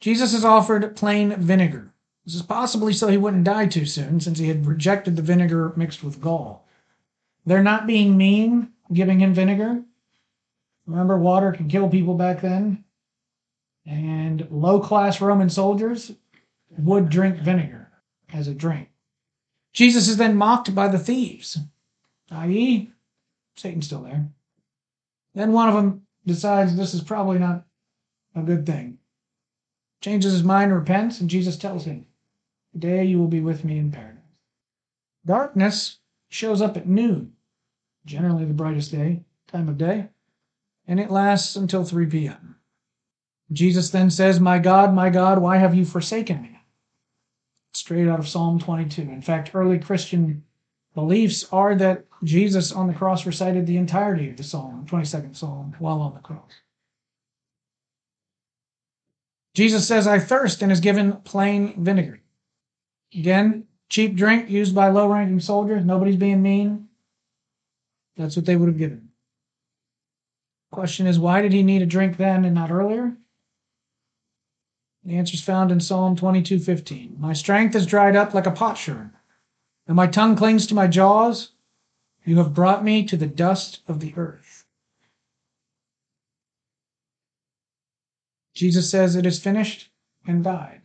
Jesus 0.00 0.34
is 0.34 0.44
offered 0.44 0.96
plain 0.96 1.36
vinegar. 1.36 1.92
This 2.24 2.34
is 2.34 2.42
possibly 2.42 2.92
so 2.92 3.06
he 3.06 3.16
wouldn't 3.16 3.44
die 3.44 3.66
too 3.66 3.86
soon, 3.86 4.18
since 4.18 4.40
he 4.40 4.48
had 4.48 4.66
rejected 4.66 5.14
the 5.14 5.22
vinegar 5.22 5.72
mixed 5.76 6.02
with 6.02 6.20
gall. 6.20 6.66
They're 7.46 7.62
not 7.62 7.86
being 7.86 8.16
mean 8.16 8.72
giving 8.92 9.20
him 9.20 9.32
vinegar. 9.32 9.80
Remember, 10.86 11.16
water 11.16 11.52
could 11.52 11.68
kill 11.68 11.88
people 11.88 12.14
back 12.14 12.40
then. 12.40 12.84
And 13.86 14.48
low 14.50 14.80
class 14.80 15.20
Roman 15.20 15.48
soldiers 15.48 16.10
would 16.76 17.08
drink 17.08 17.38
vinegar 17.38 17.92
as 18.32 18.48
a 18.48 18.54
drink. 18.54 18.88
Jesus 19.72 20.08
is 20.08 20.16
then 20.16 20.36
mocked 20.36 20.74
by 20.74 20.88
the 20.88 20.98
thieves, 20.98 21.58
i.e., 22.32 22.90
Satan's 23.56 23.86
still 23.86 24.02
there. 24.02 24.28
Then 25.36 25.52
one 25.52 25.68
of 25.68 25.74
them 25.74 26.06
decides 26.26 26.74
this 26.74 26.94
is 26.94 27.02
probably 27.02 27.38
not 27.38 27.66
a 28.34 28.40
good 28.40 28.64
thing. 28.64 28.96
Changes 30.00 30.32
his 30.32 30.42
mind, 30.42 30.72
repents, 30.72 31.20
and 31.20 31.28
Jesus 31.28 31.58
tells 31.58 31.84
him, 31.84 32.06
Today 32.72 33.04
you 33.04 33.18
will 33.18 33.28
be 33.28 33.40
with 33.40 33.62
me 33.62 33.76
in 33.78 33.92
paradise. 33.92 34.22
Darkness 35.26 35.98
shows 36.30 36.62
up 36.62 36.78
at 36.78 36.88
noon, 36.88 37.34
generally 38.06 38.46
the 38.46 38.54
brightest 38.54 38.90
day, 38.90 39.20
time 39.46 39.68
of 39.68 39.76
day, 39.76 40.08
and 40.88 40.98
it 40.98 41.10
lasts 41.10 41.54
until 41.54 41.84
3 41.84 42.06
p.m. 42.06 42.56
Jesus 43.52 43.90
then 43.90 44.10
says, 44.10 44.40
My 44.40 44.58
God, 44.58 44.94
my 44.94 45.10
God, 45.10 45.38
why 45.38 45.58
have 45.58 45.74
you 45.74 45.84
forsaken 45.84 46.40
me? 46.40 46.60
Straight 47.74 48.08
out 48.08 48.20
of 48.20 48.26
Psalm 48.26 48.58
22. 48.58 49.02
In 49.02 49.20
fact, 49.20 49.50
early 49.52 49.78
Christian 49.78 50.45
beliefs 50.96 51.44
are 51.52 51.74
that 51.76 52.06
Jesus 52.24 52.72
on 52.72 52.88
the 52.88 52.94
cross 52.94 53.26
recited 53.26 53.66
the 53.66 53.76
entirety 53.76 54.30
of 54.30 54.38
the 54.38 54.42
Psalm, 54.42 54.86
22nd 54.90 55.36
Psalm, 55.36 55.76
while 55.78 56.00
on 56.00 56.14
the 56.14 56.20
cross. 56.20 56.50
Jesus 59.54 59.86
says, 59.86 60.06
I 60.06 60.18
thirst, 60.18 60.62
and 60.62 60.72
is 60.72 60.80
given 60.80 61.12
plain 61.18 61.84
vinegar. 61.84 62.20
Again, 63.14 63.66
cheap 63.90 64.16
drink 64.16 64.48
used 64.48 64.74
by 64.74 64.88
low 64.88 65.12
ranking 65.12 65.38
soldiers. 65.38 65.84
Nobody's 65.84 66.16
being 66.16 66.42
mean. 66.42 66.88
That's 68.16 68.34
what 68.34 68.46
they 68.46 68.56
would 68.56 68.68
have 68.68 68.78
given. 68.78 69.10
Question 70.72 71.06
is, 71.06 71.18
why 71.18 71.42
did 71.42 71.52
he 71.52 71.62
need 71.62 71.82
a 71.82 71.86
drink 71.86 72.16
then 72.16 72.46
and 72.46 72.54
not 72.54 72.70
earlier? 72.70 73.14
The 75.04 75.16
answer 75.16 75.34
is 75.34 75.42
found 75.42 75.70
in 75.70 75.78
Psalm 75.78 76.16
22:15. 76.16 77.18
My 77.18 77.34
strength 77.34 77.76
is 77.76 77.86
dried 77.86 78.16
up 78.16 78.34
like 78.34 78.46
a 78.46 78.50
potsherd, 78.50 79.10
and 79.86 79.96
my 79.96 80.06
tongue 80.06 80.36
clings 80.36 80.66
to 80.66 80.74
my 80.74 80.86
jaws. 80.86 81.52
You 82.24 82.38
have 82.38 82.54
brought 82.54 82.84
me 82.84 83.04
to 83.04 83.16
the 83.16 83.26
dust 83.26 83.80
of 83.86 84.00
the 84.00 84.12
earth. 84.16 84.66
Jesus 88.52 88.90
says 88.90 89.14
it 89.14 89.26
is 89.26 89.38
finished 89.38 89.90
and 90.26 90.42
died. 90.42 90.80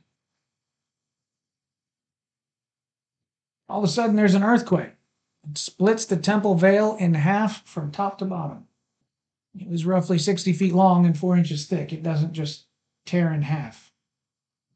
All 3.68 3.80
of 3.80 3.86
a 3.86 3.88
sudden, 3.88 4.18
there's 4.18 4.36
an 4.36 4.44
earthquake. 4.44 4.92
It 5.50 5.58
splits 5.58 6.06
the 6.06 6.18
temple 6.18 6.56
veil 6.56 6.96
in 7.00 7.14
half 7.14 7.66
from 7.66 7.90
top 7.90 8.18
to 8.18 8.26
bottom. 8.26 8.68
It 9.58 9.70
was 9.70 9.86
roughly 9.86 10.20
60 10.20 10.54
feet 10.54 10.74
long 10.74 11.06
and 11.06 11.18
four 11.18 11.38
inches 11.38 11.66
thick. 11.66 11.92
It 11.92 12.04
doesn't 12.04 12.34
just 12.34 12.66
tear 13.06 13.34
in 13.34 13.42
half. 13.42 13.94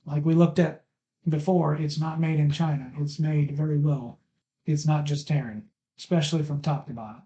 Like 0.06 0.26
we 0.26 0.34
looked 0.34 0.60
at 0.60 0.85
before, 1.28 1.76
it's 1.76 2.00
not 2.00 2.20
made 2.20 2.40
in 2.40 2.52
China. 2.52 2.92
It's 3.00 3.20
made 3.20 3.52
very 3.52 3.78
well. 3.78 4.20
It's 4.66 4.86
not 4.86 5.06
just 5.06 5.28
tearing, 5.28 5.64
especially 5.98 6.44
from 6.44 6.62
top 6.62 6.88
to 6.88 6.94
bottom. 6.94 7.24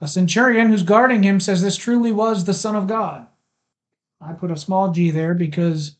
A 0.00 0.08
centurion 0.08 0.68
who's 0.68 0.82
guarding 0.82 1.22
him 1.22 1.38
says 1.38 1.62
this 1.62 1.76
truly 1.76 2.12
was 2.12 2.44
the 2.44 2.54
Son 2.54 2.74
of 2.74 2.88
God. 2.88 3.26
I 4.20 4.32
put 4.32 4.50
a 4.50 4.56
small 4.56 4.92
g 4.92 5.10
there 5.10 5.34
because 5.34 5.96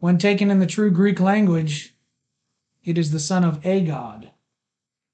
when 0.00 0.16
taken 0.16 0.50
in 0.50 0.58
the 0.58 0.66
true 0.66 0.90
Greek 0.90 1.20
language, 1.20 1.94
it 2.84 2.96
is 2.96 3.10
the 3.10 3.20
son 3.20 3.44
of 3.44 3.64
a 3.66 3.84
god. 3.84 4.30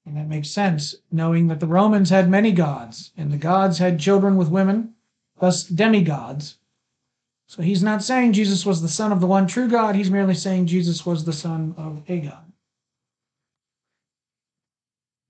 And 0.05 0.15
that 0.15 0.27
makes 0.27 0.49
sense, 0.49 0.95
knowing 1.11 1.47
that 1.47 1.59
the 1.59 1.67
Romans 1.67 2.11
had 2.11 2.29
many 2.29 2.51
gods, 2.51 3.11
and 3.17 3.31
the 3.31 3.37
gods 3.37 3.79
had 3.79 3.99
children 3.99 4.37
with 4.37 4.49
women, 4.49 4.93
thus 5.39 5.63
demigods. 5.63 6.57
So 7.47 7.61
he's 7.61 7.83
not 7.83 8.03
saying 8.03 8.33
Jesus 8.33 8.65
was 8.65 8.81
the 8.81 8.89
son 8.89 9.11
of 9.11 9.21
the 9.21 9.27
one 9.27 9.47
true 9.47 9.69
God, 9.69 9.95
he's 9.95 10.09
merely 10.09 10.33
saying 10.33 10.65
Jesus 10.65 11.05
was 11.05 11.23
the 11.23 11.33
son 11.33 11.75
of 11.77 12.01
a 12.07 12.19
god. 12.19 12.51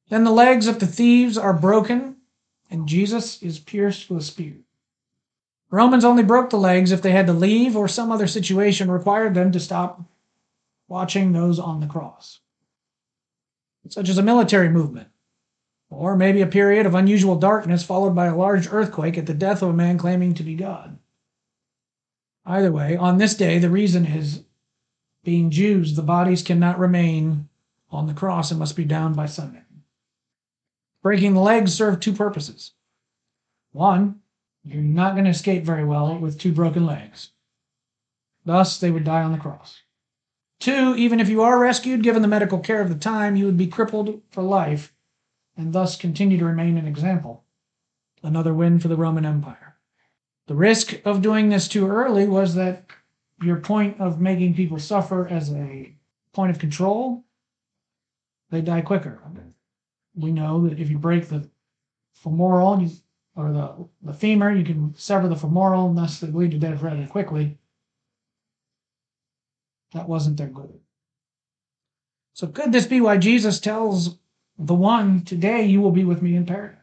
Then 0.10 0.24
the 0.24 0.32
legs 0.32 0.68
of 0.68 0.80
the 0.80 0.88
thieves 0.88 1.38
are 1.38 1.54
broken, 1.54 2.18
and 2.70 2.88
Jesus 2.88 3.42
is 3.42 3.60
pierced 3.60 4.10
with 4.10 4.22
a 4.22 4.26
spear. 4.26 4.54
Romans 5.72 6.06
only 6.06 6.24
broke 6.24 6.52
the 6.52 6.58
legs 6.58 6.92
if 6.92 7.02
they 7.02 7.12
had 7.12 7.28
to 7.28 7.34
leave 7.34 7.76
or 7.76 7.88
some 7.88 8.12
other 8.12 8.28
situation 8.28 8.90
required 8.90 9.34
them 9.34 9.52
to 9.52 9.60
stop 9.60 10.02
watching 10.88 11.32
those 11.32 11.60
on 11.60 11.80
the 11.80 11.88
cross, 11.88 12.40
such 13.90 14.08
as 14.08 14.18
a 14.18 14.24
military 14.24 14.70
movement, 14.70 15.10
or 15.90 16.16
maybe 16.16 16.42
a 16.42 16.48
period 16.48 16.86
of 16.86 16.96
unusual 16.96 17.36
darkness 17.36 17.84
followed 17.84 18.16
by 18.16 18.28
a 18.28 18.36
large 18.36 18.72
earthquake 18.72 19.18
at 19.18 19.26
the 19.26 19.34
death 19.34 19.62
of 19.64 19.70
a 19.70 19.74
man 19.74 19.98
claiming 19.98 20.34
to 20.36 20.44
be 20.44 20.56
God. 20.56 20.98
Either 22.46 22.72
way, 22.72 22.96
on 22.96 23.18
this 23.18 23.36
day, 23.36 23.58
the 23.58 23.70
reason 23.70 24.06
is 24.06 24.44
being 25.24 25.50
Jews, 25.50 25.96
the 25.96 26.04
bodies 26.04 26.44
cannot 26.44 26.78
remain 26.78 27.50
on 27.90 28.06
the 28.06 28.14
cross 28.14 28.52
and 28.52 28.60
must 28.60 28.76
be 28.76 28.86
down 28.86 29.14
by 29.14 29.26
Sunday. 29.26 29.64
Breaking 31.02 31.34
the 31.34 31.40
legs 31.40 31.74
served 31.74 32.02
two 32.02 32.14
purposes. 32.14 32.72
One, 33.72 34.22
you're 34.64 34.82
not 34.82 35.14
going 35.14 35.26
to 35.26 35.32
escape 35.32 35.64
very 35.64 35.84
well 35.84 36.18
with 36.18 36.40
two 36.40 36.52
broken 36.52 36.86
legs. 36.86 37.32
Thus, 38.46 38.80
they 38.80 38.92
would 38.92 39.04
die 39.04 39.24
on 39.24 39.32
the 39.32 39.38
cross. 39.38 39.82
Two, 40.60 40.96
even 40.96 41.20
if 41.20 41.30
you 41.30 41.42
are 41.42 41.60
rescued, 41.60 42.04
given 42.04 42.22
the 42.22 42.28
medical 42.28 42.60
care 42.60 42.82
of 42.82 42.90
the 42.90 42.96
time, 42.96 43.36
you 43.36 43.46
would 43.46 43.58
be 43.58 43.68
crippled 43.68 44.22
for 44.32 44.44
life 44.44 44.94
and 45.58 45.74
thus 45.74 45.96
continue 45.96 46.38
to 46.38 46.46
remain 46.46 46.78
an 46.78 46.88
example. 46.88 47.44
Another 48.22 48.54
win 48.54 48.80
for 48.80 48.88
the 48.88 48.96
Roman 48.96 49.26
Empire. 49.26 49.65
The 50.48 50.56
risk 50.56 51.02
of 51.06 51.22
doing 51.22 51.50
this 51.50 51.68
too 51.68 51.88
early 51.88 52.28
was 52.28 52.56
that 52.56 52.86
your 53.42 53.58
point 53.58 54.00
of 54.00 54.22
making 54.22 54.54
people 54.54 54.80
suffer 54.80 55.28
as 55.28 55.52
a 55.52 55.94
point 56.34 56.52
of 56.52 56.60
control, 56.60 57.24
they 58.52 58.62
die 58.62 58.82
quicker. 58.82 59.22
We 60.16 60.32
know 60.32 60.68
that 60.68 60.80
if 60.80 60.90
you 60.90 60.98
break 60.98 61.28
the 61.28 61.50
femoral, 62.14 62.82
you 62.82 62.92
or 63.36 63.52
the, 63.52 63.88
the 64.02 64.14
femur, 64.14 64.54
you 64.54 64.64
can 64.64 64.96
sever 64.96 65.28
the 65.28 65.36
femoral 65.36 65.90
and 65.90 65.98
thus 65.98 66.22
bleed 66.22 66.52
to 66.52 66.58
death 66.58 66.82
rather 66.82 67.06
quickly. 67.08 67.58
That 69.94 70.08
wasn't 70.08 70.38
their 70.38 70.48
goal. 70.48 70.80
So 72.34 72.48
could 72.48 72.72
this 72.72 72.86
be 72.86 73.02
why 73.02 73.18
Jesus 73.18 73.60
tells 73.60 74.18
the 74.58 74.74
one, 74.74 75.24
today 75.24 75.66
you 75.66 75.82
will 75.82 75.92
be 75.92 76.06
with 76.06 76.22
me 76.22 76.36
in 76.36 76.46
paradise? 76.46 76.80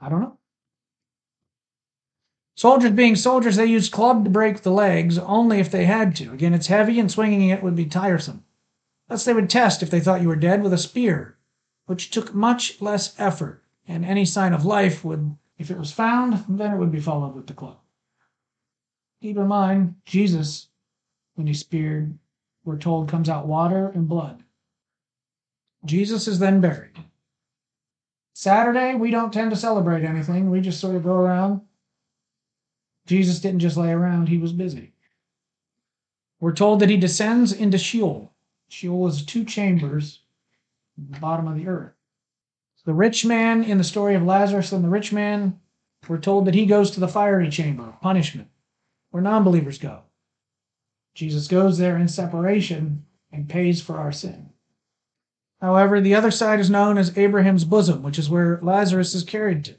I 0.00 0.08
don't 0.08 0.20
know. 0.20 0.37
Soldiers 2.58 2.90
being 2.90 3.14
soldiers, 3.14 3.54
they 3.54 3.66
used 3.66 3.92
club 3.92 4.24
to 4.24 4.30
break 4.30 4.62
the 4.62 4.72
legs 4.72 5.16
only 5.16 5.60
if 5.60 5.70
they 5.70 5.84
had 5.84 6.16
to. 6.16 6.32
Again, 6.32 6.52
it's 6.52 6.66
heavy 6.66 6.98
and 6.98 7.08
swinging 7.08 7.50
it 7.50 7.62
would 7.62 7.76
be 7.76 7.86
tiresome. 7.86 8.44
Thus, 9.06 9.24
they 9.24 9.32
would 9.32 9.48
test 9.48 9.80
if 9.80 9.90
they 9.90 10.00
thought 10.00 10.22
you 10.22 10.26
were 10.26 10.34
dead 10.34 10.64
with 10.64 10.72
a 10.72 10.76
spear, 10.76 11.38
which 11.86 12.10
took 12.10 12.34
much 12.34 12.82
less 12.82 13.14
effort, 13.16 13.62
and 13.86 14.04
any 14.04 14.24
sign 14.24 14.52
of 14.52 14.64
life 14.64 15.04
would, 15.04 15.36
if 15.56 15.70
it 15.70 15.78
was 15.78 15.92
found, 15.92 16.44
then 16.48 16.72
it 16.72 16.78
would 16.78 16.90
be 16.90 16.98
followed 16.98 17.36
with 17.36 17.46
the 17.46 17.54
club. 17.54 17.78
Keep 19.22 19.36
in 19.36 19.46
mind, 19.46 19.94
Jesus, 20.04 20.66
when 21.36 21.46
he 21.46 21.54
speared, 21.54 22.18
we're 22.64 22.76
told 22.76 23.08
comes 23.08 23.28
out 23.28 23.46
water 23.46 23.90
and 23.90 24.08
blood. 24.08 24.42
Jesus 25.84 26.26
is 26.26 26.40
then 26.40 26.60
buried. 26.60 26.98
Saturday, 28.32 28.96
we 28.96 29.12
don't 29.12 29.32
tend 29.32 29.52
to 29.52 29.56
celebrate 29.56 30.02
anything. 30.02 30.50
We 30.50 30.60
just 30.60 30.80
sort 30.80 30.96
of 30.96 31.04
go 31.04 31.14
around. 31.14 31.60
Jesus 33.08 33.40
didn't 33.40 33.60
just 33.60 33.78
lay 33.78 33.90
around, 33.90 34.28
he 34.28 34.36
was 34.36 34.52
busy. 34.52 34.92
We're 36.40 36.52
told 36.52 36.80
that 36.80 36.90
he 36.90 36.98
descends 36.98 37.52
into 37.52 37.78
Sheol. 37.78 38.34
Sheol 38.68 39.06
is 39.06 39.24
two 39.24 39.44
chambers 39.44 40.20
at 40.98 41.14
the 41.14 41.18
bottom 41.18 41.48
of 41.48 41.56
the 41.56 41.66
earth. 41.66 41.94
The 42.84 42.92
rich 42.92 43.24
man 43.24 43.64
in 43.64 43.78
the 43.78 43.84
story 43.84 44.14
of 44.14 44.22
Lazarus 44.22 44.72
and 44.72 44.84
the 44.84 44.90
rich 44.90 45.10
man, 45.10 45.58
we're 46.06 46.18
told 46.18 46.44
that 46.44 46.54
he 46.54 46.66
goes 46.66 46.90
to 46.90 47.00
the 47.00 47.08
fiery 47.08 47.48
chamber, 47.48 47.94
punishment, 48.02 48.48
where 49.10 49.22
non 49.22 49.42
believers 49.42 49.78
go. 49.78 50.02
Jesus 51.14 51.48
goes 51.48 51.78
there 51.78 51.96
in 51.96 52.08
separation 52.08 53.06
and 53.32 53.48
pays 53.48 53.80
for 53.80 53.96
our 53.96 54.12
sin. 54.12 54.50
However, 55.62 56.00
the 56.00 56.14
other 56.14 56.30
side 56.30 56.60
is 56.60 56.70
known 56.70 56.98
as 56.98 57.16
Abraham's 57.16 57.64
bosom, 57.64 58.02
which 58.02 58.18
is 58.18 58.28
where 58.28 58.60
Lazarus 58.62 59.14
is 59.14 59.24
carried 59.24 59.64
to. 59.64 59.74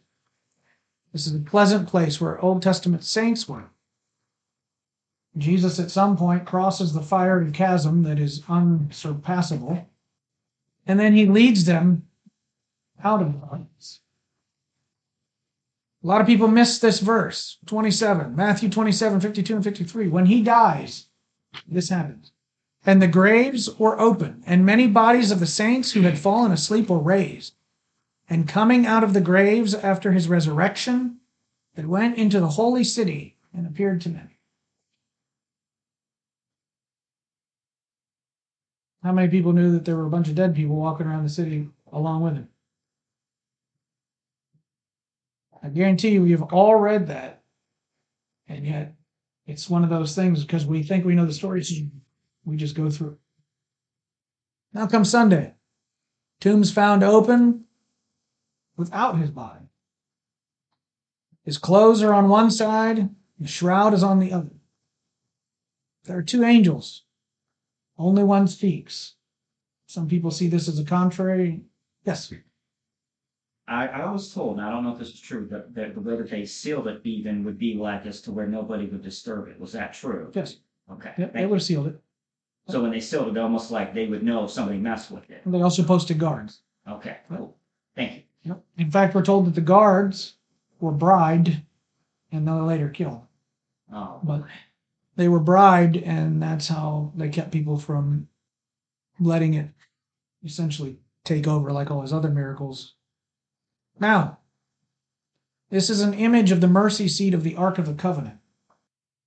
This 1.12 1.26
is 1.26 1.36
a 1.36 1.40
pleasant 1.40 1.88
place 1.88 2.22
where 2.22 2.40
Old 2.40 2.62
Testament 2.62 3.04
saints 3.04 3.48
were. 3.48 3.66
Jesus 5.38 5.80
at 5.80 5.92
some 5.92 6.18
point 6.18 6.46
crosses 6.46 6.94
the 6.94 7.02
fiery 7.02 7.52
chasm 7.52 8.04
that 8.04 8.20
is 8.20 8.44
unsurpassable, 8.50 9.88
and 10.86 11.00
then 11.00 11.14
he 11.14 11.26
leads 11.26 11.66
them 11.66 12.08
out 13.04 13.22
of 13.22 13.42
the. 13.42 14.00
A 16.04 16.08
lot 16.08 16.22
of 16.22 16.28
people 16.28 16.48
miss 16.48 16.80
this 16.80 17.00
verse 17.00 17.58
27, 17.66 18.36
Matthew 18.36 18.70
27, 18.70 19.20
52 19.20 19.56
and 19.56 19.64
53. 19.64 20.08
When 20.08 20.26
he 20.26 20.42
dies, 20.42 21.08
this 21.68 21.90
happens. 21.90 22.32
And 22.86 23.02
the 23.02 23.08
graves 23.08 23.78
were 23.78 24.00
open, 24.00 24.42
and 24.46 24.66
many 24.66 24.88
bodies 24.88 25.32
of 25.32 25.42
the 25.42 25.48
saints 25.48 25.92
who 25.92 26.02
had 26.02 26.18
fallen 26.18 26.54
asleep 26.54 26.90
were 26.90 27.00
raised. 27.00 27.56
And 28.30 28.48
coming 28.48 28.86
out 28.86 29.04
of 29.04 29.14
the 29.14 29.22
graves 29.22 29.74
after 29.74 30.12
his 30.12 30.28
resurrection, 30.28 31.20
that 31.80 31.88
went 31.88 32.18
into 32.18 32.42
the 32.42 32.48
holy 32.50 32.84
city 32.84 33.38
and 33.54 33.66
appeared 33.66 34.02
to 34.02 34.10
many. 34.10 34.38
How 39.02 39.14
many 39.14 39.30
people 39.30 39.54
knew 39.54 39.72
that 39.72 39.86
there 39.86 39.96
were 39.96 40.08
a 40.08 40.10
bunch 40.10 40.28
of 40.28 40.36
dead 40.36 40.54
people 40.54 40.76
walking 40.76 41.08
around 41.08 41.24
the 41.24 41.30
city 41.30 41.70
along 41.94 42.24
with 42.24 42.34
him? 42.34 42.50
I 45.64 45.70
guarantee 45.70 46.10
you, 46.10 46.24
we've 46.24 46.44
all 46.44 46.76
read 46.76 47.08
that. 47.08 47.44
And 48.50 48.66
yet, 48.66 48.94
it's 49.48 49.70
one 49.70 49.86
of 49.86 49.90
those 49.90 50.16
things 50.16 50.44
because 50.44 50.66
we 50.66 50.84
think 50.84 51.06
we 51.06 51.16
know 51.16 51.26
the 51.26 51.34
stories, 51.34 51.82
we 52.44 52.58
just 52.58 52.76
go 52.76 52.90
through. 52.90 53.18
Now 54.74 54.86
comes 54.88 55.10
Sunday. 55.10 55.54
Tombs 56.42 56.72
found 56.74 57.04
open 57.04 57.66
without 58.80 59.18
his 59.18 59.30
body. 59.30 59.66
His 61.44 61.58
clothes 61.58 62.02
are 62.02 62.14
on 62.14 62.30
one 62.30 62.50
side, 62.50 63.10
the 63.38 63.48
shroud 63.48 63.94
is 63.94 64.04
on 64.04 64.20
the 64.20 64.32
other. 64.32 64.56
There 66.06 66.18
are 66.18 66.24
two 66.24 66.46
angels. 66.46 67.04
Only 67.98 68.24
one 68.24 68.48
speaks. 68.48 69.16
Some 69.88 70.08
people 70.08 70.32
see 70.32 70.48
this 70.48 70.70
as 70.70 70.80
a 70.80 70.86
contrary. 70.86 71.62
Yes. 72.06 72.34
I, 73.68 73.88
I 73.88 74.12
was 74.12 74.34
told, 74.34 74.58
and 74.58 74.66
I 74.66 74.72
don't 74.72 74.86
know 74.86 74.94
if 74.94 75.00
this 75.00 75.10
is 75.10 75.20
true, 75.20 75.46
that, 75.52 75.76
that 75.76 75.94
the 75.94 76.02
way 76.02 76.16
that 76.16 76.30
they 76.30 76.46
sealed 76.46 76.88
it 76.88 77.02
even 77.04 77.44
would 77.44 77.58
be 77.58 77.74
like 77.74 78.06
as 78.06 78.22
to 78.22 78.32
where 78.32 78.48
nobody 78.48 78.86
would 78.86 79.04
disturb 79.04 79.50
it. 79.50 79.60
Was 79.60 79.74
that 79.74 79.94
true? 79.94 80.32
Yes. 80.34 80.56
Okay. 80.90 81.14
Yep, 81.18 81.34
they 81.34 81.46
would 81.46 81.58
have 81.58 81.64
sealed 81.64 81.88
it. 81.88 82.00
So 82.70 82.82
when 82.82 82.92
they 82.92 83.02
sealed 83.02 83.28
it, 83.28 83.38
almost 83.38 83.72
like 83.72 83.94
they 83.94 84.08
would 84.08 84.24
know 84.24 84.46
if 84.46 84.52
somebody 84.52 84.78
messed 84.78 85.12
with 85.12 85.30
it. 85.30 85.42
And 85.44 85.54
they 85.54 85.62
also 85.62 85.84
posted 85.84 86.18
guards. 86.18 86.62
Okay, 86.90 87.18
cool. 87.28 87.58
Thank 87.96 88.16
you. 88.16 88.22
Yep. 88.44 88.64
In 88.78 88.92
fact, 88.92 89.16
we're 89.16 89.24
told 89.24 89.46
that 89.46 89.56
the 89.56 89.62
guards 89.62 90.36
were 90.80 90.92
bribed 90.92 91.58
and 92.32 92.48
then 92.48 92.66
later 92.66 92.90
killed. 92.90 93.22
Oh, 93.92 94.20
But 94.24 94.44
they 95.16 95.28
were 95.28 95.40
bribed, 95.40 95.98
and 95.98 96.42
that's 96.42 96.68
how 96.68 97.12
they 97.16 97.30
kept 97.30 97.52
people 97.52 97.78
from 97.78 98.28
letting 99.20 99.56
it 99.56 99.68
essentially 100.44 100.98
take 101.24 101.48
over 101.48 101.72
like 101.72 101.92
all 101.92 102.02
his 102.02 102.14
other 102.14 102.30
miracles. 102.30 102.94
Now, 104.00 104.38
this 105.70 105.90
is 105.90 106.02
an 106.02 106.14
image 106.14 106.52
of 106.52 106.62
the 106.62 106.68
mercy 106.68 107.08
seat 107.08 107.34
of 107.34 107.44
the 107.44 107.56
Ark 107.56 107.78
of 107.78 107.86
the 107.86 107.94
Covenant. 107.94 108.40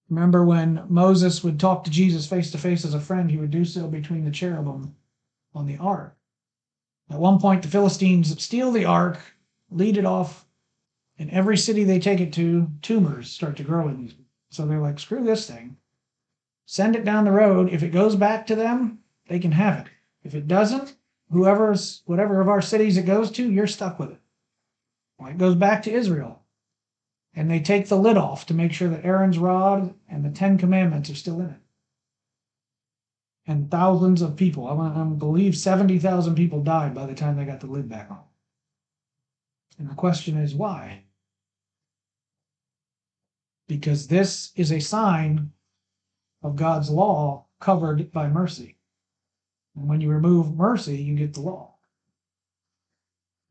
Remember 0.08 0.44
when 0.44 0.84
Moses 0.88 1.42
would 1.44 1.60
talk 1.60 1.84
to 1.84 1.90
Jesus 1.90 2.26
face 2.26 2.50
to 2.52 2.58
face 2.58 2.84
as 2.84 2.94
a 2.94 3.00
friend, 3.00 3.30
he 3.30 3.36
would 3.36 3.50
do 3.50 3.64
so 3.64 3.86
between 3.88 4.24
the 4.24 4.30
cherubim 4.30 4.94
on 5.54 5.66
the 5.66 5.76
ark. 5.78 6.16
At 7.12 7.18
one 7.18 7.38
point, 7.38 7.60
the 7.60 7.68
Philistines 7.68 8.42
steal 8.42 8.72
the 8.72 8.86
ark, 8.86 9.20
lead 9.70 9.98
it 9.98 10.06
off, 10.06 10.46
and 11.18 11.28
every 11.30 11.58
city 11.58 11.84
they 11.84 11.98
take 11.98 12.20
it 12.20 12.32
to, 12.32 12.70
tumors 12.80 13.30
start 13.30 13.58
to 13.58 13.64
grow 13.64 13.86
in 13.88 13.98
these. 13.98 14.14
So 14.48 14.64
they're 14.64 14.80
like, 14.80 14.98
screw 14.98 15.22
this 15.22 15.46
thing. 15.46 15.76
Send 16.64 16.96
it 16.96 17.04
down 17.04 17.26
the 17.26 17.30
road. 17.30 17.68
If 17.68 17.82
it 17.82 17.90
goes 17.90 18.16
back 18.16 18.46
to 18.46 18.54
them, 18.54 19.00
they 19.28 19.38
can 19.38 19.52
have 19.52 19.84
it. 19.84 19.92
If 20.24 20.34
it 20.34 20.48
doesn't, 20.48 20.96
whoever's, 21.30 22.00
whatever 22.06 22.40
of 22.40 22.48
our 22.48 22.62
cities 22.62 22.96
it 22.96 23.04
goes 23.04 23.30
to, 23.32 23.50
you're 23.50 23.66
stuck 23.66 23.98
with 23.98 24.12
it. 24.12 24.20
Well, 25.18 25.28
it 25.28 25.36
goes 25.36 25.54
back 25.54 25.82
to 25.82 25.92
Israel. 25.92 26.40
And 27.34 27.50
they 27.50 27.60
take 27.60 27.88
the 27.88 27.98
lid 27.98 28.16
off 28.16 28.46
to 28.46 28.54
make 28.54 28.72
sure 28.72 28.88
that 28.88 29.04
Aaron's 29.04 29.38
rod 29.38 29.94
and 30.08 30.24
the 30.24 30.30
Ten 30.30 30.56
Commandments 30.56 31.10
are 31.10 31.14
still 31.14 31.40
in 31.40 31.50
it. 31.50 31.60
And 33.46 33.70
thousands 33.70 34.22
of 34.22 34.36
people, 34.36 34.68
I, 34.68 35.04
believe 35.04 35.56
70,000 35.56 36.34
people 36.34 36.62
died 36.62 36.94
by 36.94 37.06
the 37.06 37.14
time 37.14 37.36
they 37.36 37.44
got 37.44 37.60
the 37.60 37.66
lid 37.66 37.88
back 37.88 38.10
on. 38.10 38.22
And 39.78 39.90
the 39.90 39.94
question 39.94 40.36
is 40.36 40.54
why? 40.54 41.02
Because 43.66 44.06
this 44.06 44.52
is 44.54 44.70
a 44.70 44.80
sign 44.80 45.50
of 46.42 46.56
God's 46.56 46.90
law 46.90 47.46
covered 47.60 48.12
by 48.12 48.28
mercy. 48.28 48.76
And 49.74 49.88
when 49.88 50.00
you 50.00 50.10
remove 50.10 50.56
mercy, 50.56 50.96
you 50.96 51.16
get 51.16 51.34
the 51.34 51.40
law. 51.40 51.74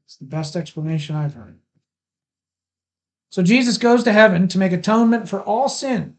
It's 0.05 0.17
the 0.17 0.25
best 0.25 0.55
explanation 0.55 1.15
I've 1.15 1.33
heard. 1.33 1.57
So 3.29 3.41
Jesus 3.41 3.77
goes 3.77 4.03
to 4.03 4.11
heaven 4.11 4.47
to 4.49 4.57
make 4.57 4.73
atonement 4.73 5.27
for 5.27 5.41
all 5.41 5.69
sin 5.69 6.17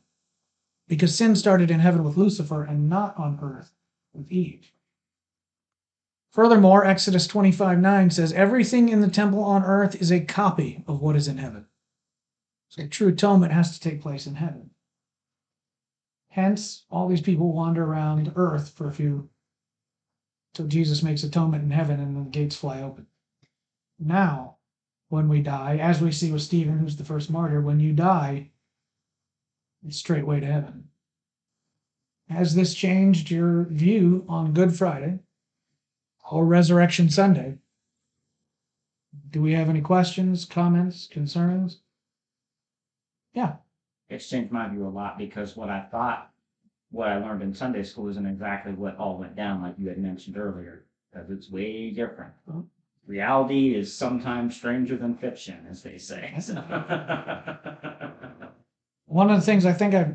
because 0.93 1.15
sin 1.15 1.35
started 1.35 1.71
in 1.71 1.81
heaven 1.81 2.05
with 2.05 2.19
Lucifer 2.19 2.65
and 2.65 2.87
not 2.87 3.17
on 3.17 3.39
earth 3.41 3.73
with 4.13 4.31
Eve. 4.31 4.71
Furthermore, 6.33 6.85
Exodus 6.85 7.27
25 7.27 7.79
9 7.79 8.11
says, 8.11 8.31
Everything 8.35 8.91
in 8.91 9.01
the 9.01 9.09
temple 9.09 9.43
on 9.43 9.65
earth 9.65 9.95
is 10.03 10.13
a 10.13 10.21
copy 10.21 10.85
of 10.87 11.01
what 11.01 11.17
is 11.17 11.29
in 11.29 11.39
heaven. 11.39 11.65
So 12.69 12.87
true 12.87 13.09
atonement 13.09 13.55
has 13.55 13.73
to 13.73 13.81
take 13.81 14.03
place 14.03 14.27
in 14.27 14.35
heaven. 14.35 14.69
Hence, 16.29 16.85
all 16.91 17.09
these 17.09 17.23
people 17.23 17.55
wander 17.55 17.85
around 17.85 18.31
earth 18.37 18.75
for 18.77 18.87
a 18.87 18.93
few 18.93 19.31
till 20.53 20.67
Jesus 20.67 21.03
makes 21.03 21.23
atonement 21.23 21.65
in 21.65 21.71
heaven 21.71 22.01
and 22.01 22.15
the 22.19 22.29
gates 22.29 22.57
fly 22.57 22.83
open. 22.83 23.07
Now, 23.99 24.59
when 25.09 25.27
we 25.31 25.41
die, 25.41 25.79
as 25.79 26.03
we 26.03 26.13
see 26.13 26.31
with 26.31 26.43
Stephen, 26.43 26.79
who's 26.79 26.97
the 26.97 27.05
first 27.05 27.31
martyr, 27.31 27.63
when 27.63 27.81
you 27.81 27.95
die, 27.95 28.51
it's 29.87 29.99
straightway 29.99 30.41
to 30.41 30.47
heaven. 30.47 30.85
Has 32.29 32.55
this 32.55 32.75
changed 32.75 33.31
your 33.31 33.65
view 33.65 34.25
on 34.29 34.53
Good 34.53 34.75
Friday 34.77 35.19
or 36.31 36.47
Resurrection 36.47 37.11
Sunday? 37.11 37.59
Do 39.31 39.43
we 39.43 39.53
have 39.53 39.69
any 39.69 39.81
questions, 39.81 40.45
comments, 40.45 41.09
concerns? 41.11 41.79
Yeah. 43.35 43.57
It's 44.09 44.29
changed 44.29 44.53
my 44.53 44.69
view 44.69 44.87
a 44.87 44.89
lot 44.89 45.19
because 45.19 45.57
what 45.57 45.69
I 45.69 45.83
thought, 45.91 46.31
what 46.91 47.09
I 47.09 47.19
learned 47.19 47.43
in 47.43 47.55
Sunday 47.55 47.83
school 47.83 48.09
isn't 48.09 48.27
exactly 48.27 48.73
what 48.73 48.97
all 48.99 49.19
went 49.19 49.37
down 49.37 49.63
like 49.63 49.75
you 49.79 49.89
had 49.89 49.99
mentioned 49.99 50.37
earlier, 50.37 50.85
because 51.11 51.31
it's 51.31 51.51
way 51.51 51.91
different. 51.91 52.33
Mhm. 52.49 52.67
Reality 53.07 53.75
is 53.75 53.95
sometimes 53.95 54.55
stranger 54.55 54.97
than 54.97 55.17
fiction, 55.17 55.67
as 55.69 55.83
they 55.83 55.99
say. 55.99 56.33
One 59.13 59.29
of 59.31 59.39
the 59.39 59.45
things 59.45 59.67
I 59.67 59.75
think 59.75 59.95
I 59.95 60.15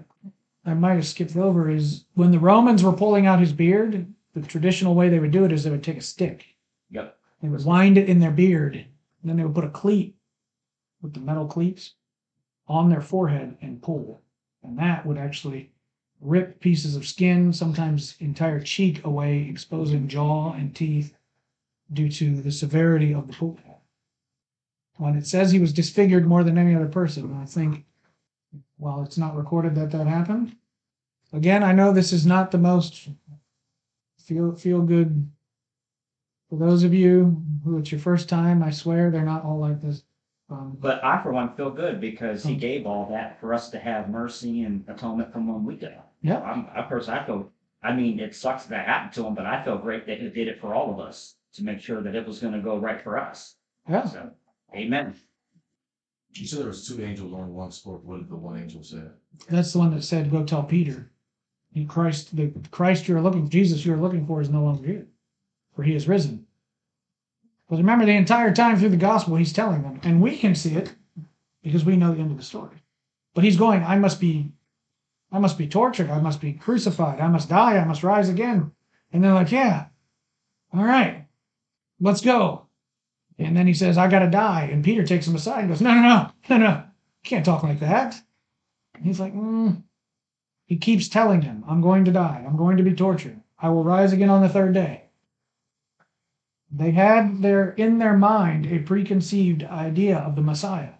I 0.65 0.73
might 0.73 0.95
have 0.95 1.05
skipped 1.05 1.37
over 1.37 1.69
is 1.69 2.05
when 2.15 2.31
the 2.31 2.39
Romans 2.39 2.83
were 2.83 2.91
pulling 2.91 3.27
out 3.27 3.39
his 3.39 3.53
beard, 3.53 4.11
the 4.33 4.41
traditional 4.41 4.95
way 4.95 5.07
they 5.07 5.19
would 5.19 5.29
do 5.31 5.45
it 5.45 5.51
is 5.51 5.63
they 5.63 5.69
would 5.69 5.83
take 5.83 5.97
a 5.97 6.01
stick, 6.01 6.45
Yep. 6.89 7.15
they 7.41 7.47
would 7.47 7.63
wind 7.63 7.99
it 7.99 8.09
in 8.09 8.17
their 8.17 8.31
beard, 8.31 8.75
and 8.75 8.87
then 9.23 9.37
they 9.37 9.43
would 9.43 9.53
put 9.53 9.63
a 9.63 9.69
cleat 9.69 10.17
with 10.99 11.13
the 11.13 11.19
metal 11.19 11.45
cleats 11.45 11.93
on 12.67 12.89
their 12.89 13.01
forehead 13.01 13.55
and 13.61 13.83
pull. 13.83 14.23
And 14.63 14.79
that 14.79 15.05
would 15.05 15.19
actually 15.19 15.71
rip 16.19 16.59
pieces 16.59 16.95
of 16.95 17.05
skin, 17.05 17.53
sometimes 17.53 18.15
entire 18.19 18.59
cheek 18.59 19.05
away, 19.05 19.47
exposing 19.47 20.07
jaw 20.07 20.53
and 20.53 20.75
teeth 20.75 21.15
due 21.93 22.09
to 22.09 22.41
the 22.41 22.51
severity 22.51 23.13
of 23.13 23.27
the 23.27 23.33
pull. 23.33 23.59
When 24.95 25.15
it 25.15 25.27
says 25.27 25.51
he 25.51 25.59
was 25.59 25.71
disfigured 25.71 26.25
more 26.25 26.43
than 26.43 26.57
any 26.57 26.73
other 26.73 26.87
person, 26.87 27.35
I 27.35 27.45
think, 27.45 27.85
while 28.77 29.01
it's 29.03 29.17
not 29.17 29.35
recorded 29.35 29.75
that 29.75 29.91
that 29.91 30.07
happened, 30.07 30.55
again, 31.33 31.63
I 31.63 31.71
know 31.73 31.91
this 31.91 32.13
is 32.13 32.25
not 32.25 32.51
the 32.51 32.57
most 32.57 33.09
feel 34.19 34.53
feel 34.55 34.81
good 34.81 35.29
for 36.49 36.57
those 36.57 36.83
of 36.83 36.93
you 36.93 37.41
who 37.63 37.77
it's 37.77 37.91
your 37.91 37.99
first 37.99 38.29
time. 38.29 38.63
I 38.63 38.71
swear 38.71 39.09
they're 39.09 39.23
not 39.23 39.43
all 39.43 39.59
like 39.59 39.81
this. 39.81 40.03
Um, 40.49 40.77
But 40.79 41.03
I, 41.03 41.21
for 41.21 41.33
one, 41.33 41.55
feel 41.55 41.69
good 41.69 41.99
because 41.99 42.43
he 42.43 42.55
gave 42.55 42.85
all 42.85 43.09
that 43.11 43.39
for 43.39 43.53
us 43.53 43.69
to 43.71 43.79
have 43.79 44.09
mercy 44.09 44.63
and 44.63 44.85
atonement 44.87 45.33
from 45.33 45.47
when 45.47 45.65
we 45.65 45.75
did. 45.75 45.97
yeah, 46.21 46.39
I'm, 46.41 46.67
I 46.73 46.83
personally, 46.83 47.19
I 47.19 47.25
feel, 47.25 47.51
I 47.83 47.93
mean, 47.93 48.19
it 48.21 48.33
sucks 48.33 48.63
that 48.65 48.85
happened 48.85 49.13
to 49.15 49.25
him, 49.27 49.35
but 49.35 49.45
I 49.45 49.61
feel 49.63 49.77
great 49.77 50.05
that 50.07 50.19
he 50.21 50.29
did 50.29 50.47
it 50.47 50.61
for 50.61 50.73
all 50.73 50.89
of 50.93 50.99
us 51.01 51.35
to 51.55 51.63
make 51.65 51.81
sure 51.81 52.01
that 52.01 52.15
it 52.15 52.25
was 52.25 52.39
gonna 52.39 52.61
go 52.61 52.77
right 52.77 53.01
for 53.01 53.17
us. 53.17 53.55
yeah. 53.89 54.05
So, 54.05 54.31
amen. 54.73 55.15
You 56.33 56.45
said 56.45 56.59
there 56.59 56.67
was 56.67 56.87
two 56.87 57.03
angels 57.03 57.33
on 57.33 57.53
one 57.53 57.71
spoke. 57.71 58.05
What 58.05 58.19
did 58.19 58.29
the 58.29 58.35
one 58.35 58.59
angel 58.59 58.83
say? 58.83 59.01
That's 59.49 59.73
the 59.73 59.79
one 59.79 59.93
that 59.95 60.03
said, 60.03 60.29
"Go 60.29 60.43
tell 60.43 60.63
Peter, 60.63 61.11
in 61.73 61.87
Christ, 61.87 62.35
the 62.35 62.53
Christ 62.69 63.07
you 63.07 63.17
are 63.17 63.21
looking, 63.21 63.49
Jesus 63.49 63.85
you 63.85 63.93
are 63.93 64.01
looking 64.01 64.27
for, 64.27 64.41
is 64.41 64.49
no 64.49 64.63
longer 64.63 64.87
here, 64.87 65.07
for 65.75 65.83
he 65.83 65.95
is 65.95 66.07
risen." 66.07 66.45
But 67.69 67.77
remember, 67.77 68.05
the 68.05 68.11
entire 68.11 68.53
time 68.53 68.77
through 68.77 68.89
the 68.89 68.97
gospel, 68.97 69.35
he's 69.35 69.51
telling 69.51 69.81
them, 69.81 69.99
and 70.03 70.21
we 70.21 70.37
can 70.37 70.55
see 70.55 70.75
it 70.75 70.95
because 71.63 71.83
we 71.83 71.97
know 71.97 72.13
the 72.13 72.21
end 72.21 72.31
of 72.31 72.37
the 72.37 72.43
story. 72.43 72.83
But 73.33 73.43
he's 73.43 73.57
going, 73.57 73.83
"I 73.83 73.97
must 73.97 74.19
be, 74.19 74.51
I 75.31 75.39
must 75.39 75.57
be 75.57 75.67
tortured. 75.67 76.09
I 76.09 76.21
must 76.21 76.39
be 76.39 76.53
crucified. 76.53 77.19
I 77.19 77.27
must 77.27 77.49
die. 77.49 77.77
I 77.77 77.85
must 77.85 78.03
rise 78.03 78.29
again." 78.29 78.71
And 79.11 79.23
they're 79.23 79.33
like, 79.33 79.51
"Yeah, 79.51 79.87
all 80.71 80.83
right, 80.83 81.25
let's 81.99 82.21
go." 82.21 82.66
And 83.39 83.55
then 83.55 83.67
he 83.67 83.73
says, 83.73 83.97
"I 83.97 84.07
got 84.07 84.19
to 84.19 84.29
die." 84.29 84.69
And 84.71 84.83
Peter 84.83 85.03
takes 85.03 85.27
him 85.27 85.35
aside 85.35 85.61
and 85.61 85.69
goes, 85.69 85.81
"No, 85.81 85.93
no, 85.93 86.01
no, 86.01 86.31
no, 86.49 86.57
no, 86.57 86.83
can't 87.23 87.45
talk 87.45 87.63
like 87.63 87.79
that." 87.79 88.19
And 88.97 89.05
he's 89.05 89.19
like, 89.19 89.33
mm. 89.33 89.83
he 90.65 90.77
keeps 90.77 91.07
telling 91.07 91.43
him, 91.43 91.63
I'm 91.67 91.81
going 91.81 92.05
to 92.05 92.11
die. 92.11 92.43
I'm 92.45 92.57
going 92.57 92.77
to 92.77 92.83
be 92.83 92.93
tortured. 92.93 93.39
I 93.59 93.69
will 93.69 93.83
rise 93.83 94.11
again 94.11 94.29
on 94.29 94.41
the 94.41 94.49
third 94.49 94.73
day. 94.73 95.03
They 96.69 96.91
had 96.91 97.41
their 97.41 97.71
in 97.71 97.97
their 97.97 98.17
mind 98.17 98.65
a 98.65 98.79
preconceived 98.79 99.63
idea 99.63 100.17
of 100.17 100.35
the 100.35 100.41
Messiah. 100.41 100.93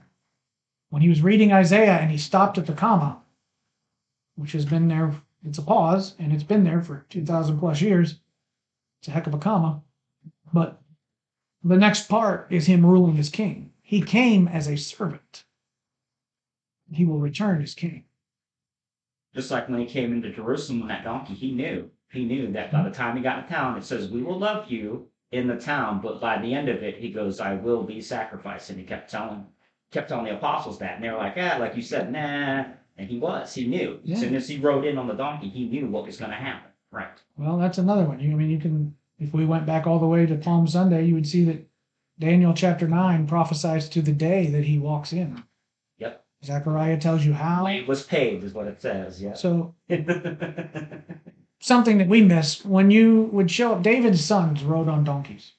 When 0.90 1.02
he 1.02 1.10
was 1.10 1.22
reading 1.22 1.52
Isaiah 1.52 1.98
and 1.98 2.10
he 2.10 2.18
stopped 2.18 2.58
at 2.58 2.66
the 2.66 2.74
comma, 2.74 3.22
which 4.36 4.54
has 4.54 4.64
been 4.64 4.88
there, 4.88 5.14
it's 5.44 5.58
a 5.58 5.64
pause, 5.64 6.16
and 6.20 6.32
it's 6.32 6.44
been 6.44 6.64
there 6.64 6.82
for 6.82 7.06
2,000 7.10 7.60
plus 7.60 7.82
years. 7.82 8.20
It's 9.02 9.10
a 9.10 9.12
heck 9.12 9.28
of 9.28 9.34
a 9.34 9.40
comma. 9.40 9.82
But 10.54 10.82
the 11.68 11.78
next 11.78 12.08
part 12.08 12.48
is 12.50 12.66
him 12.66 12.86
ruling 12.86 13.18
as 13.20 13.30
king. 13.30 13.72
He 13.82 14.02
came 14.02 14.48
as 14.48 14.68
a 14.68 14.76
servant 14.76 15.46
he 16.92 17.06
will 17.06 17.20
return 17.20 17.62
as 17.62 17.74
king. 17.74 18.04
Just 19.34 19.52
like 19.52 19.70
when 19.70 19.80
he 19.80 19.86
came 19.86 20.14
into 20.14 20.32
Jerusalem 20.32 20.84
on 20.84 20.88
that 20.88 21.04
donkey, 21.04 21.34
he 21.34 21.52
knew. 21.52 21.90
He 22.12 22.26
knew 22.26 22.52
that 22.54 22.72
by 22.72 22.84
the 22.84 22.90
time 22.90 23.18
he 23.18 23.22
got 23.22 23.48
to 23.48 23.54
town, 23.54 23.78
it 23.78 23.84
says, 23.84 24.10
We 24.10 24.24
will 24.24 24.40
love 24.40 24.72
you 24.72 25.08
in 25.32 25.48
the 25.48 25.58
town, 25.58 26.00
but 26.02 26.22
by 26.22 26.42
the 26.42 26.54
end 26.54 26.70
of 26.70 26.82
it, 26.82 26.98
he 26.98 27.12
goes, 27.12 27.40
I 27.40 27.56
will 27.56 27.84
be 27.84 28.02
sacrificed. 28.02 28.70
And 28.70 28.80
he 28.80 28.86
kept 28.86 29.12
telling 29.12 29.46
kept 29.92 30.10
telling 30.10 30.26
the 30.26 30.36
apostles 30.36 30.80
that. 30.80 30.96
And 30.96 31.04
they 31.04 31.10
were 31.10 31.18
like, 31.18 31.36
Yeah, 31.36 31.58
like 31.58 31.76
you 31.76 31.82
said, 31.82 32.12
nah. 32.12 32.66
And 32.98 33.10
he 33.10 33.20
was. 33.20 33.54
He 33.54 33.68
knew. 33.68 34.00
Yeah. 34.04 34.16
As 34.16 34.22
soon 34.22 34.36
as 34.36 34.48
he 34.48 34.58
rode 34.58 34.86
in 34.86 34.98
on 34.98 35.08
the 35.08 35.14
donkey, 35.14 35.50
he 35.50 35.68
knew 35.68 35.88
what 35.88 36.06
was 36.06 36.18
gonna 36.18 36.34
happen. 36.34 36.72
Right. 36.90 37.22
Well, 37.36 37.58
that's 37.58 37.78
another 37.78 38.06
one. 38.06 38.20
You, 38.20 38.32
I 38.32 38.36
mean, 38.36 38.50
you 38.50 38.60
can, 38.60 38.96
if 39.20 39.34
we 39.34 39.46
went 39.46 39.66
back 39.66 39.88
all 39.88 40.00
the 40.00 40.08
way 40.08 40.26
to 40.26 40.36
Palm 40.36 40.68
Sunday, 40.68 41.06
you 41.06 41.16
would 41.16 41.28
see 41.28 41.44
that 41.46 41.68
Daniel 42.20 42.54
chapter 42.54 42.88
9 42.88 43.28
prophesies 43.28 43.90
to 43.90 44.02
the 44.02 44.12
day 44.12 44.48
that 44.48 44.64
he 44.64 44.80
walks 44.80 45.14
in. 45.14 45.44
Yep. 45.98 46.24
Zechariah 46.44 46.98
tells 46.98 47.26
you 47.26 47.34
how. 47.34 47.66
Way 47.66 47.84
was 47.84 48.04
paved 48.04 48.44
is 48.44 48.54
what 48.54 48.68
it 48.68 48.82
says, 48.82 49.22
yes. 49.22 49.42
So, 49.42 49.76
something 51.60 51.98
that 51.98 52.08
we 52.08 52.22
miss 52.22 52.64
when 52.64 52.92
you 52.92 53.24
would 53.32 53.50
show 53.50 53.74
up, 53.74 53.84
David's 53.84 54.24
sons 54.24 54.64
rode 54.64 54.88
on 54.88 55.04
donkeys. 55.04 55.54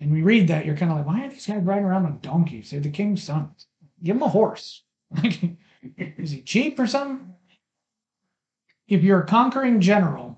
And 0.00 0.12
we 0.12 0.22
read 0.22 0.48
that, 0.48 0.66
you're 0.66 0.76
kind 0.76 0.90
of 0.90 0.98
like, 0.98 1.06
why 1.06 1.24
are 1.24 1.30
these 1.30 1.46
guys 1.46 1.62
riding 1.62 1.84
around 1.84 2.04
on 2.04 2.18
donkeys? 2.20 2.70
They're 2.70 2.80
the 2.80 2.90
king's 2.90 3.22
sons. 3.22 3.66
Give 4.02 4.16
them 4.16 4.24
a 4.24 4.28
horse. 4.28 4.82
Is 5.96 6.30
he 6.32 6.42
cheap 6.42 6.78
or 6.78 6.86
something? 6.86 7.34
If 8.88 9.02
you're 9.02 9.22
a 9.22 9.26
conquering 9.26 9.80
general, 9.80 10.35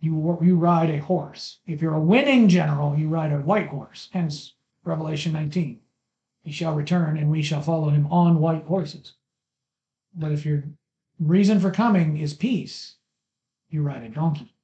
you 0.00 0.38
you 0.42 0.56
ride 0.56 0.90
a 0.90 0.98
horse. 0.98 1.58
If 1.66 1.80
you're 1.80 1.94
a 1.94 2.00
winning 2.00 2.48
general, 2.48 2.96
you 2.96 3.08
ride 3.08 3.32
a 3.32 3.38
white 3.38 3.68
horse. 3.68 4.08
Hence 4.12 4.54
Revelation 4.84 5.32
19. 5.32 5.80
He 6.42 6.52
shall 6.52 6.74
return, 6.74 7.16
and 7.16 7.30
we 7.30 7.42
shall 7.42 7.62
follow 7.62 7.88
him 7.88 8.06
on 8.06 8.38
white 8.38 8.64
horses. 8.64 9.14
But 10.14 10.32
if 10.32 10.46
your 10.46 10.64
reason 11.18 11.58
for 11.58 11.70
coming 11.70 12.18
is 12.18 12.34
peace, 12.34 12.96
you 13.68 13.82
ride 13.82 14.04
a 14.04 14.08
donkey 14.08 14.54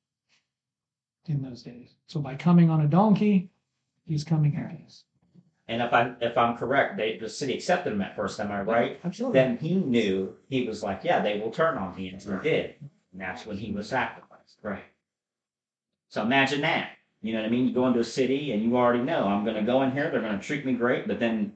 in 1.26 1.43
those 1.43 1.62
days. 1.62 1.95
So 2.07 2.20
by 2.20 2.37
coming 2.37 2.70
on 2.70 2.83
a 2.83 2.89
donkey, 2.89 3.51
he's 4.07 4.24
coming 4.24 4.55
in 4.55 4.76
peace. 4.76 5.05
And 5.68 5.80
if 5.80 5.93
I 5.93 6.12
if 6.20 6.37
I'm 6.37 6.57
correct, 6.57 6.97
they 6.97 7.16
the 7.16 7.28
city 7.28 7.55
accepted 7.55 7.93
him 7.93 8.03
at 8.03 8.14
first, 8.14 8.39
am 8.41 8.53
I 8.53 8.61
right? 8.62 9.01
Absolutely. 9.05 9.41
Then 9.41 9.57
he 9.57 9.76
knew 9.76 10.35
he 10.49 10.68
was 10.68 10.83
like, 10.83 11.01
Yeah, 11.03 11.22
they 11.22 11.39
will 11.41 11.51
turn 11.51 11.78
on 11.78 11.97
me, 11.97 12.09
and 12.09 12.20
he 12.20 12.49
did. 12.49 12.74
And 13.12 13.20
that's 13.20 13.47
when 13.47 13.57
he 13.57 13.72
was 13.72 13.89
sacrificed. 13.89 14.59
Right. 14.62 14.83
So 16.12 16.20
imagine 16.20 16.60
that. 16.60 16.90
You 17.22 17.32
know 17.32 17.40
what 17.40 17.46
I 17.46 17.50
mean? 17.50 17.66
You 17.66 17.72
go 17.72 17.86
into 17.86 18.00
a 18.00 18.04
city 18.04 18.52
and 18.52 18.62
you 18.62 18.76
already 18.76 19.02
know 19.02 19.24
I'm 19.26 19.46
gonna 19.46 19.62
go 19.62 19.82
in 19.82 19.92
here, 19.92 20.10
they're 20.10 20.20
gonna 20.20 20.38
treat 20.38 20.66
me 20.66 20.74
great, 20.74 21.08
but 21.08 21.18
then 21.18 21.54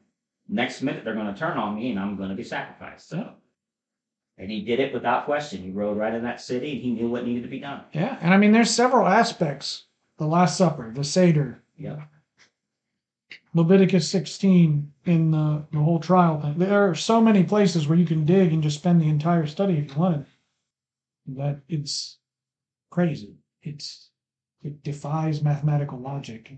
next 0.48 0.80
minute 0.80 1.04
they're 1.04 1.14
gonna 1.14 1.36
turn 1.36 1.58
on 1.58 1.76
me 1.76 1.90
and 1.90 2.00
I'm 2.00 2.16
gonna 2.16 2.34
be 2.34 2.42
sacrificed. 2.42 3.10
So 3.10 3.34
and 4.38 4.50
he 4.50 4.62
did 4.62 4.80
it 4.80 4.94
without 4.94 5.26
question. 5.26 5.62
He 5.62 5.70
rode 5.72 5.98
right 5.98 6.14
in 6.14 6.22
that 6.22 6.40
city 6.40 6.72
and 6.72 6.80
he 6.80 6.90
knew 6.90 7.10
what 7.10 7.26
needed 7.26 7.42
to 7.42 7.50
be 7.50 7.60
done. 7.60 7.82
Yeah, 7.92 8.16
and 8.22 8.32
I 8.32 8.38
mean, 8.38 8.52
there's 8.52 8.70
several 8.70 9.06
aspects. 9.06 9.84
The 10.16 10.26
Last 10.26 10.56
Supper, 10.56 10.90
the 10.90 11.04
Seder, 11.04 11.62
Yeah. 11.76 12.04
Leviticus 13.52 14.10
16 14.10 14.90
in 15.04 15.30
the, 15.32 15.66
the 15.70 15.78
whole 15.78 16.00
trial 16.00 16.40
thing. 16.40 16.54
There 16.56 16.88
are 16.88 16.94
so 16.94 17.20
many 17.20 17.44
places 17.44 17.86
where 17.86 17.98
you 17.98 18.06
can 18.06 18.24
dig 18.24 18.54
and 18.54 18.62
just 18.62 18.78
spend 18.78 19.02
the 19.02 19.08
entire 19.08 19.46
study 19.46 19.76
if 19.78 19.94
you 19.94 20.00
wanted. 20.00 20.26
That 21.26 21.60
it's 21.68 22.16
crazy. 22.90 23.36
It's 23.62 24.10
it 24.66 24.82
defies 24.82 25.42
mathematical 25.42 25.98
logic 25.98 26.52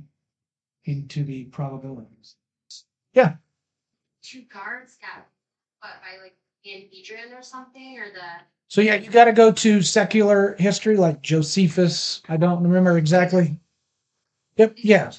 into 0.85 1.23
the 1.23 1.45
probabilities. 1.45 2.37
Yeah. 3.13 3.35
Two 4.23 4.43
guards 4.53 4.97
got, 5.01 5.27
what, 5.81 5.91
by 6.01 6.23
like 6.23 6.37
Sanhedrin 6.65 7.33
or 7.33 7.43
something, 7.43 7.99
or 7.99 8.07
the, 8.13 8.45
So 8.69 8.81
yeah, 8.81 8.95
you 8.95 9.11
got 9.11 9.27
to 9.27 9.33
go 9.33 9.53
to 9.53 9.83
secular 9.83 10.57
history 10.59 10.97
like 10.97 11.23
Josephus. 11.23 12.23
I 12.29 12.37
don't 12.37 12.63
remember 12.63 12.97
exactly. 12.97 13.61
Yep, 14.57 14.75
yeah. 14.79 15.13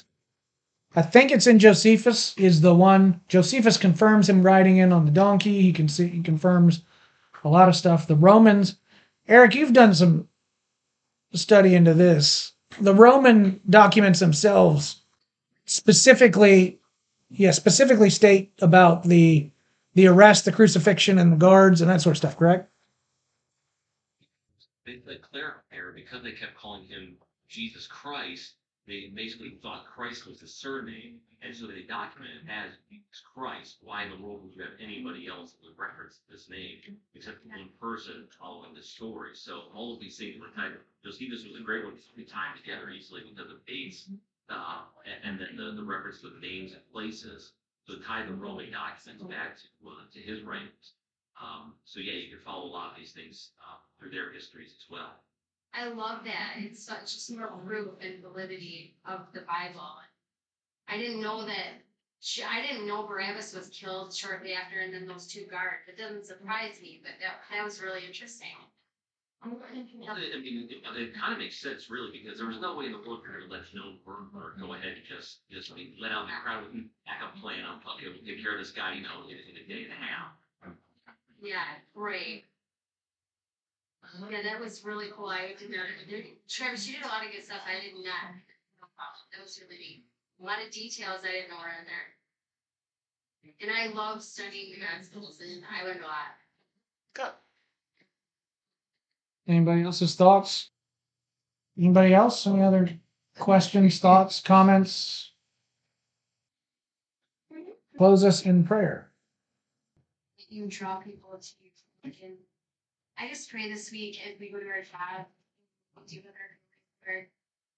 I 0.96 1.02
think 1.02 1.30
it's 1.30 1.46
in 1.46 1.60
Josephus 1.60 2.34
is 2.36 2.60
the 2.60 2.74
one. 2.74 3.20
Josephus 3.28 3.76
confirms 3.76 4.28
him 4.28 4.42
riding 4.42 4.78
in 4.78 4.92
on 4.92 5.04
the 5.04 5.12
donkey. 5.12 5.62
He 5.62 5.72
can 5.72 5.88
see 5.88 6.08
he 6.08 6.22
confirms 6.22 6.82
a 7.44 7.48
lot 7.48 7.68
of 7.68 7.76
stuff. 7.76 8.08
The 8.08 8.16
Romans, 8.16 8.76
Eric, 9.28 9.54
you've 9.54 9.72
done 9.72 9.94
some 9.94 10.28
study 11.32 11.76
into 11.76 11.94
this. 11.94 12.52
The 12.78 12.94
Roman 12.94 13.60
documents 13.68 14.20
themselves 14.20 15.02
specifically, 15.64 16.78
yeah, 17.30 17.50
specifically 17.50 18.10
state 18.10 18.52
about 18.60 19.04
the 19.04 19.50
the 19.94 20.06
arrest, 20.06 20.44
the 20.44 20.52
crucifixion, 20.52 21.18
and 21.18 21.32
the 21.32 21.36
guards 21.36 21.80
and 21.80 21.90
that 21.90 22.00
sort 22.00 22.12
of 22.12 22.18
stuff. 22.18 22.38
Correct? 22.38 22.70
they, 24.90 25.00
they 25.06 25.18
clarifier 25.18 25.94
because 25.94 26.22
they 26.22 26.32
kept 26.32 26.56
calling 26.56 26.84
him 26.86 27.16
Jesus 27.48 27.86
Christ. 27.86 28.54
They 28.86 29.10
basically 29.14 29.58
thought 29.62 29.86
Christ 29.86 30.26
was 30.26 30.40
his 30.40 30.54
surname, 30.54 31.20
and 31.42 31.56
so 31.56 31.66
they 31.66 31.82
document 31.82 32.32
it 32.36 32.50
as 32.52 32.76
Jesus 32.88 33.22
Christ. 33.24 33.78
Why 33.82 34.04
in 34.04 34.10
the 34.10 34.20
world 34.20 34.44
would 34.44 34.54
you 34.54 34.62
have 34.62 34.76
anybody 34.80 35.26
else 35.26 35.52
that 35.52 35.64
would 35.64 35.78
reference 35.78 36.20
this 36.30 36.50
name 36.50 36.78
except 37.14 37.46
one 37.46 37.68
person 37.80 38.28
following 38.38 38.74
this 38.74 38.90
story? 38.90 39.30
So 39.34 39.72
all 39.74 39.94
of 39.94 40.00
these 40.00 40.18
things 40.18 40.36
were 40.40 40.52
kind 40.54 40.74
of 40.74 40.80
Josephus 41.04 41.44
was 41.44 41.58
a 41.58 41.64
great 41.64 41.84
one 41.84 41.96
to 41.96 42.24
tie 42.24 42.52
together 42.56 42.90
easily 42.90 43.22
because 43.24 43.50
of 43.50 43.64
dates, 43.66 44.08
uh, 44.50 44.84
and, 45.08 45.40
and 45.40 45.40
then 45.40 45.56
the, 45.56 45.72
the 45.72 45.84
reference 45.84 46.20
to 46.20 46.28
the 46.28 46.40
names 46.40 46.72
and 46.72 46.82
places. 46.92 47.52
So 47.86 47.96
tie 47.96 48.26
the 48.26 48.34
Roman 48.34 48.70
documents 48.70 49.22
back 49.24 49.56
to 49.56 49.66
uh, 49.88 50.04
to 50.12 50.20
his 50.20 50.42
writings. 50.42 50.92
Um, 51.40 51.72
so 51.84 52.00
yeah, 52.00 52.20
you 52.20 52.28
can 52.28 52.44
follow 52.44 52.68
a 52.68 52.72
lot 52.72 52.92
of 52.92 52.98
these 52.98 53.12
things 53.12 53.52
uh, 53.64 53.80
through 53.98 54.10
their 54.10 54.30
histories 54.30 54.76
as 54.76 54.84
well. 54.90 55.16
I 55.72 55.88
love 55.88 56.24
that. 56.24 56.54
It's 56.58 56.84
such 56.84 57.16
a 57.30 57.38
more 57.38 57.48
proof 57.64 57.88
and 58.02 58.20
validity 58.22 58.96
of 59.06 59.20
the 59.32 59.40
Bible. 59.40 60.02
I 60.90 60.98
didn't 60.98 61.20
know 61.20 61.46
that 61.46 61.80
Sh- 62.20 62.44
I 62.46 62.60
didn't 62.60 62.86
know 62.86 63.06
Barabbas 63.06 63.54
was 63.54 63.68
killed 63.68 64.14
shortly 64.14 64.52
after, 64.52 64.80
and 64.80 64.92
then 64.92 65.06
those 65.06 65.26
two 65.26 65.46
guards. 65.46 65.88
It 65.88 65.96
doesn't 65.96 66.26
surprise 66.26 66.76
me, 66.82 67.00
but 67.02 67.12
that 67.20 67.40
that 67.50 67.64
was 67.64 67.80
really 67.80 68.04
interesting. 68.04 68.52
Well, 69.42 69.56
I 69.64 70.36
I 70.36 70.38
mean, 70.38 70.68
it, 70.68 70.84
it 70.84 71.14
kind 71.16 71.32
of 71.32 71.38
makes 71.38 71.56
sense, 71.56 71.88
really, 71.88 72.12
because 72.12 72.36
there 72.36 72.46
was 72.46 72.60
no 72.60 72.76
way 72.76 72.86
in 72.86 72.92
the 72.92 72.98
world 72.98 73.24
you're 73.24 73.40
gonna 73.40 73.50
let 73.50 73.72
no 73.72 73.96
burn 74.04 74.28
or 74.36 74.52
go 74.60 74.74
ahead 74.74 75.00
and 75.00 75.06
just, 75.08 75.48
just 75.48 75.74
be 75.74 75.96
let 75.98 76.12
out 76.12 76.28
in 76.28 76.28
the 76.28 76.36
crowd 76.44 76.64
with 76.66 76.74
an 76.74 76.90
backup 77.06 77.34
plan. 77.40 77.64
I'm 77.64 77.80
fucking, 77.80 78.04
we'll 78.04 78.20
take 78.20 78.42
care 78.42 78.52
of 78.52 78.60
this 78.60 78.70
guy, 78.70 78.92
you 78.92 79.02
know, 79.02 79.24
in, 79.32 79.40
in 79.40 79.56
a 79.56 79.64
day 79.64 79.84
and 79.88 79.92
a 79.92 79.96
half. 79.96 80.36
Yeah, 81.40 81.64
great. 81.94 82.44
Yeah, 84.28 84.42
that 84.42 84.60
was 84.60 84.84
really 84.84 85.08
cool. 85.16 85.28
I 85.28 85.54
did 85.58 85.70
not. 85.70 85.88
Travis, 86.46 86.86
you 86.86 86.96
did 86.96 87.04
a 87.04 87.08
lot 87.08 87.24
of 87.24 87.32
good 87.32 87.42
stuff. 87.42 87.64
I 87.64 87.80
did 87.80 87.94
not. 87.94 88.04
know 88.36 88.88
about. 88.92 89.16
That 89.32 89.40
was 89.42 89.58
really 89.62 89.80
neat. 89.80 90.04
A 90.40 90.46
lot 90.46 90.64
of 90.64 90.70
details 90.70 91.20
I 91.22 91.32
didn't 91.32 91.50
know 91.50 91.56
were 91.56 91.68
in 91.68 91.86
there. 91.86 92.10
And 93.60 93.70
I 93.70 93.94
love 93.94 94.22
studying 94.22 94.72
the 94.72 94.80
Gospels, 94.80 95.40
and 95.40 95.62
I 95.70 95.84
learned 95.84 96.00
a 96.00 96.06
lot. 96.06 96.36
Anybody 99.46 99.82
else's 99.82 100.14
thoughts? 100.14 100.70
Anybody 101.76 102.14
else? 102.14 102.46
Any 102.46 102.62
other 102.62 102.88
questions, 103.38 103.98
thoughts, 103.98 104.40
comments? 104.40 105.32
Close 107.98 108.24
us 108.24 108.46
in 108.46 108.64
prayer. 108.64 109.10
you 110.48 110.66
draw 110.66 110.96
people 110.96 111.38
to 111.38 111.48
you. 112.04 112.36
I 113.18 113.28
just 113.28 113.50
pray 113.50 113.70
this 113.70 113.92
week 113.92 114.18
as 114.26 114.40
we 114.40 114.50
go 114.50 114.58
to 114.58 114.66
our 114.66 114.80
job, 114.80 115.26
we 115.96 116.06
do 116.06 116.22
with 116.24 116.32
our 116.34 117.14
work, 117.14 117.28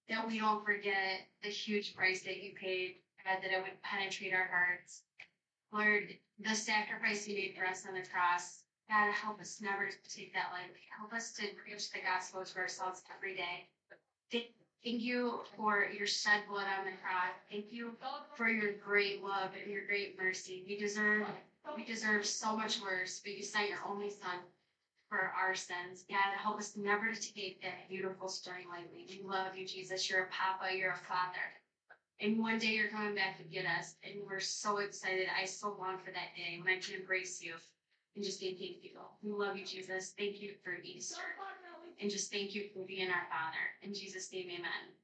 that 0.08 0.26
we 0.26 0.38
don't 0.38 0.64
forget 0.64 1.26
the 1.42 1.48
huge 1.48 1.94
price 1.94 2.22
that 2.22 2.42
you 2.42 2.52
paid, 2.58 2.96
God, 3.24 3.38
that 3.42 3.52
it 3.52 3.62
would 3.62 3.82
penetrate 3.82 4.34
our 4.34 4.48
hearts. 4.50 5.02
Lord, 5.72 6.08
the 6.38 6.54
sacrifice 6.54 7.26
you 7.26 7.34
made 7.34 7.54
for 7.56 7.66
us 7.66 7.86
on 7.86 7.94
the 7.94 8.06
cross, 8.08 8.62
God, 8.88 9.10
help 9.12 9.40
us 9.40 9.60
never 9.60 9.88
to 9.88 10.14
take 10.14 10.34
that 10.34 10.50
lightly. 10.52 10.82
Help 10.96 11.12
us 11.12 11.32
to 11.34 11.46
preach 11.62 11.90
the 11.90 12.00
gospel 12.00 12.44
to 12.44 12.58
ourselves 12.58 13.02
every 13.16 13.34
day. 13.34 13.66
Thank 14.30 14.46
thank 14.84 15.00
you 15.00 15.40
for 15.56 15.86
your 15.96 16.06
shed 16.06 16.42
blood 16.48 16.66
on 16.78 16.84
the 16.84 16.96
cross. 17.02 17.32
Thank 17.50 17.72
you 17.72 17.92
for 18.34 18.48
your 18.48 18.72
great 18.84 19.22
love 19.22 19.50
and 19.62 19.72
your 19.72 19.86
great 19.86 20.18
mercy. 20.20 20.64
We 20.66 20.76
deserve 20.76 21.26
we 21.76 21.84
deserve 21.84 22.26
so 22.26 22.56
much 22.56 22.82
worse, 22.82 23.20
but 23.24 23.36
you 23.36 23.42
sent 23.42 23.70
your 23.70 23.78
only 23.88 24.10
son 24.10 24.40
for 25.12 25.30
our 25.36 25.54
sins. 25.54 26.04
God, 26.08 26.32
help 26.42 26.58
us 26.58 26.72
never 26.74 27.12
to 27.12 27.34
take 27.34 27.60
that 27.60 27.86
beautiful 27.86 28.28
story 28.28 28.64
lightly. 28.66 29.04
We 29.06 29.20
love 29.28 29.54
you, 29.54 29.66
Jesus. 29.66 30.08
You're 30.08 30.24
a 30.24 30.28
papa, 30.32 30.74
you're 30.74 30.92
a 30.92 31.06
father. 31.06 31.52
And 32.18 32.38
one 32.38 32.58
day 32.58 32.68
you're 32.68 32.88
coming 32.88 33.14
back 33.14 33.36
to 33.36 33.44
get 33.44 33.66
us. 33.66 33.96
And 34.02 34.14
we're 34.26 34.40
so 34.40 34.78
excited. 34.78 35.26
I 35.38 35.44
so 35.44 35.76
long 35.78 35.98
for 35.98 36.12
that 36.12 36.32
day 36.34 36.58
when 36.64 36.72
I 36.72 36.80
can 36.80 36.94
embrace 36.94 37.42
you 37.42 37.52
and 38.16 38.24
just 38.24 38.40
say 38.40 38.54
thank 38.54 38.82
you. 38.82 38.96
We 39.20 39.32
love 39.32 39.54
you, 39.54 39.66
Jesus. 39.66 40.14
Thank 40.16 40.40
you 40.40 40.54
for 40.64 40.78
Easter. 40.82 41.20
And 42.00 42.10
just 42.10 42.32
thank 42.32 42.54
you 42.54 42.64
for 42.72 42.80
being 42.86 43.10
our 43.10 43.26
Father. 43.28 43.76
In 43.82 43.92
Jesus' 43.92 44.32
name, 44.32 44.48
amen. 44.48 45.01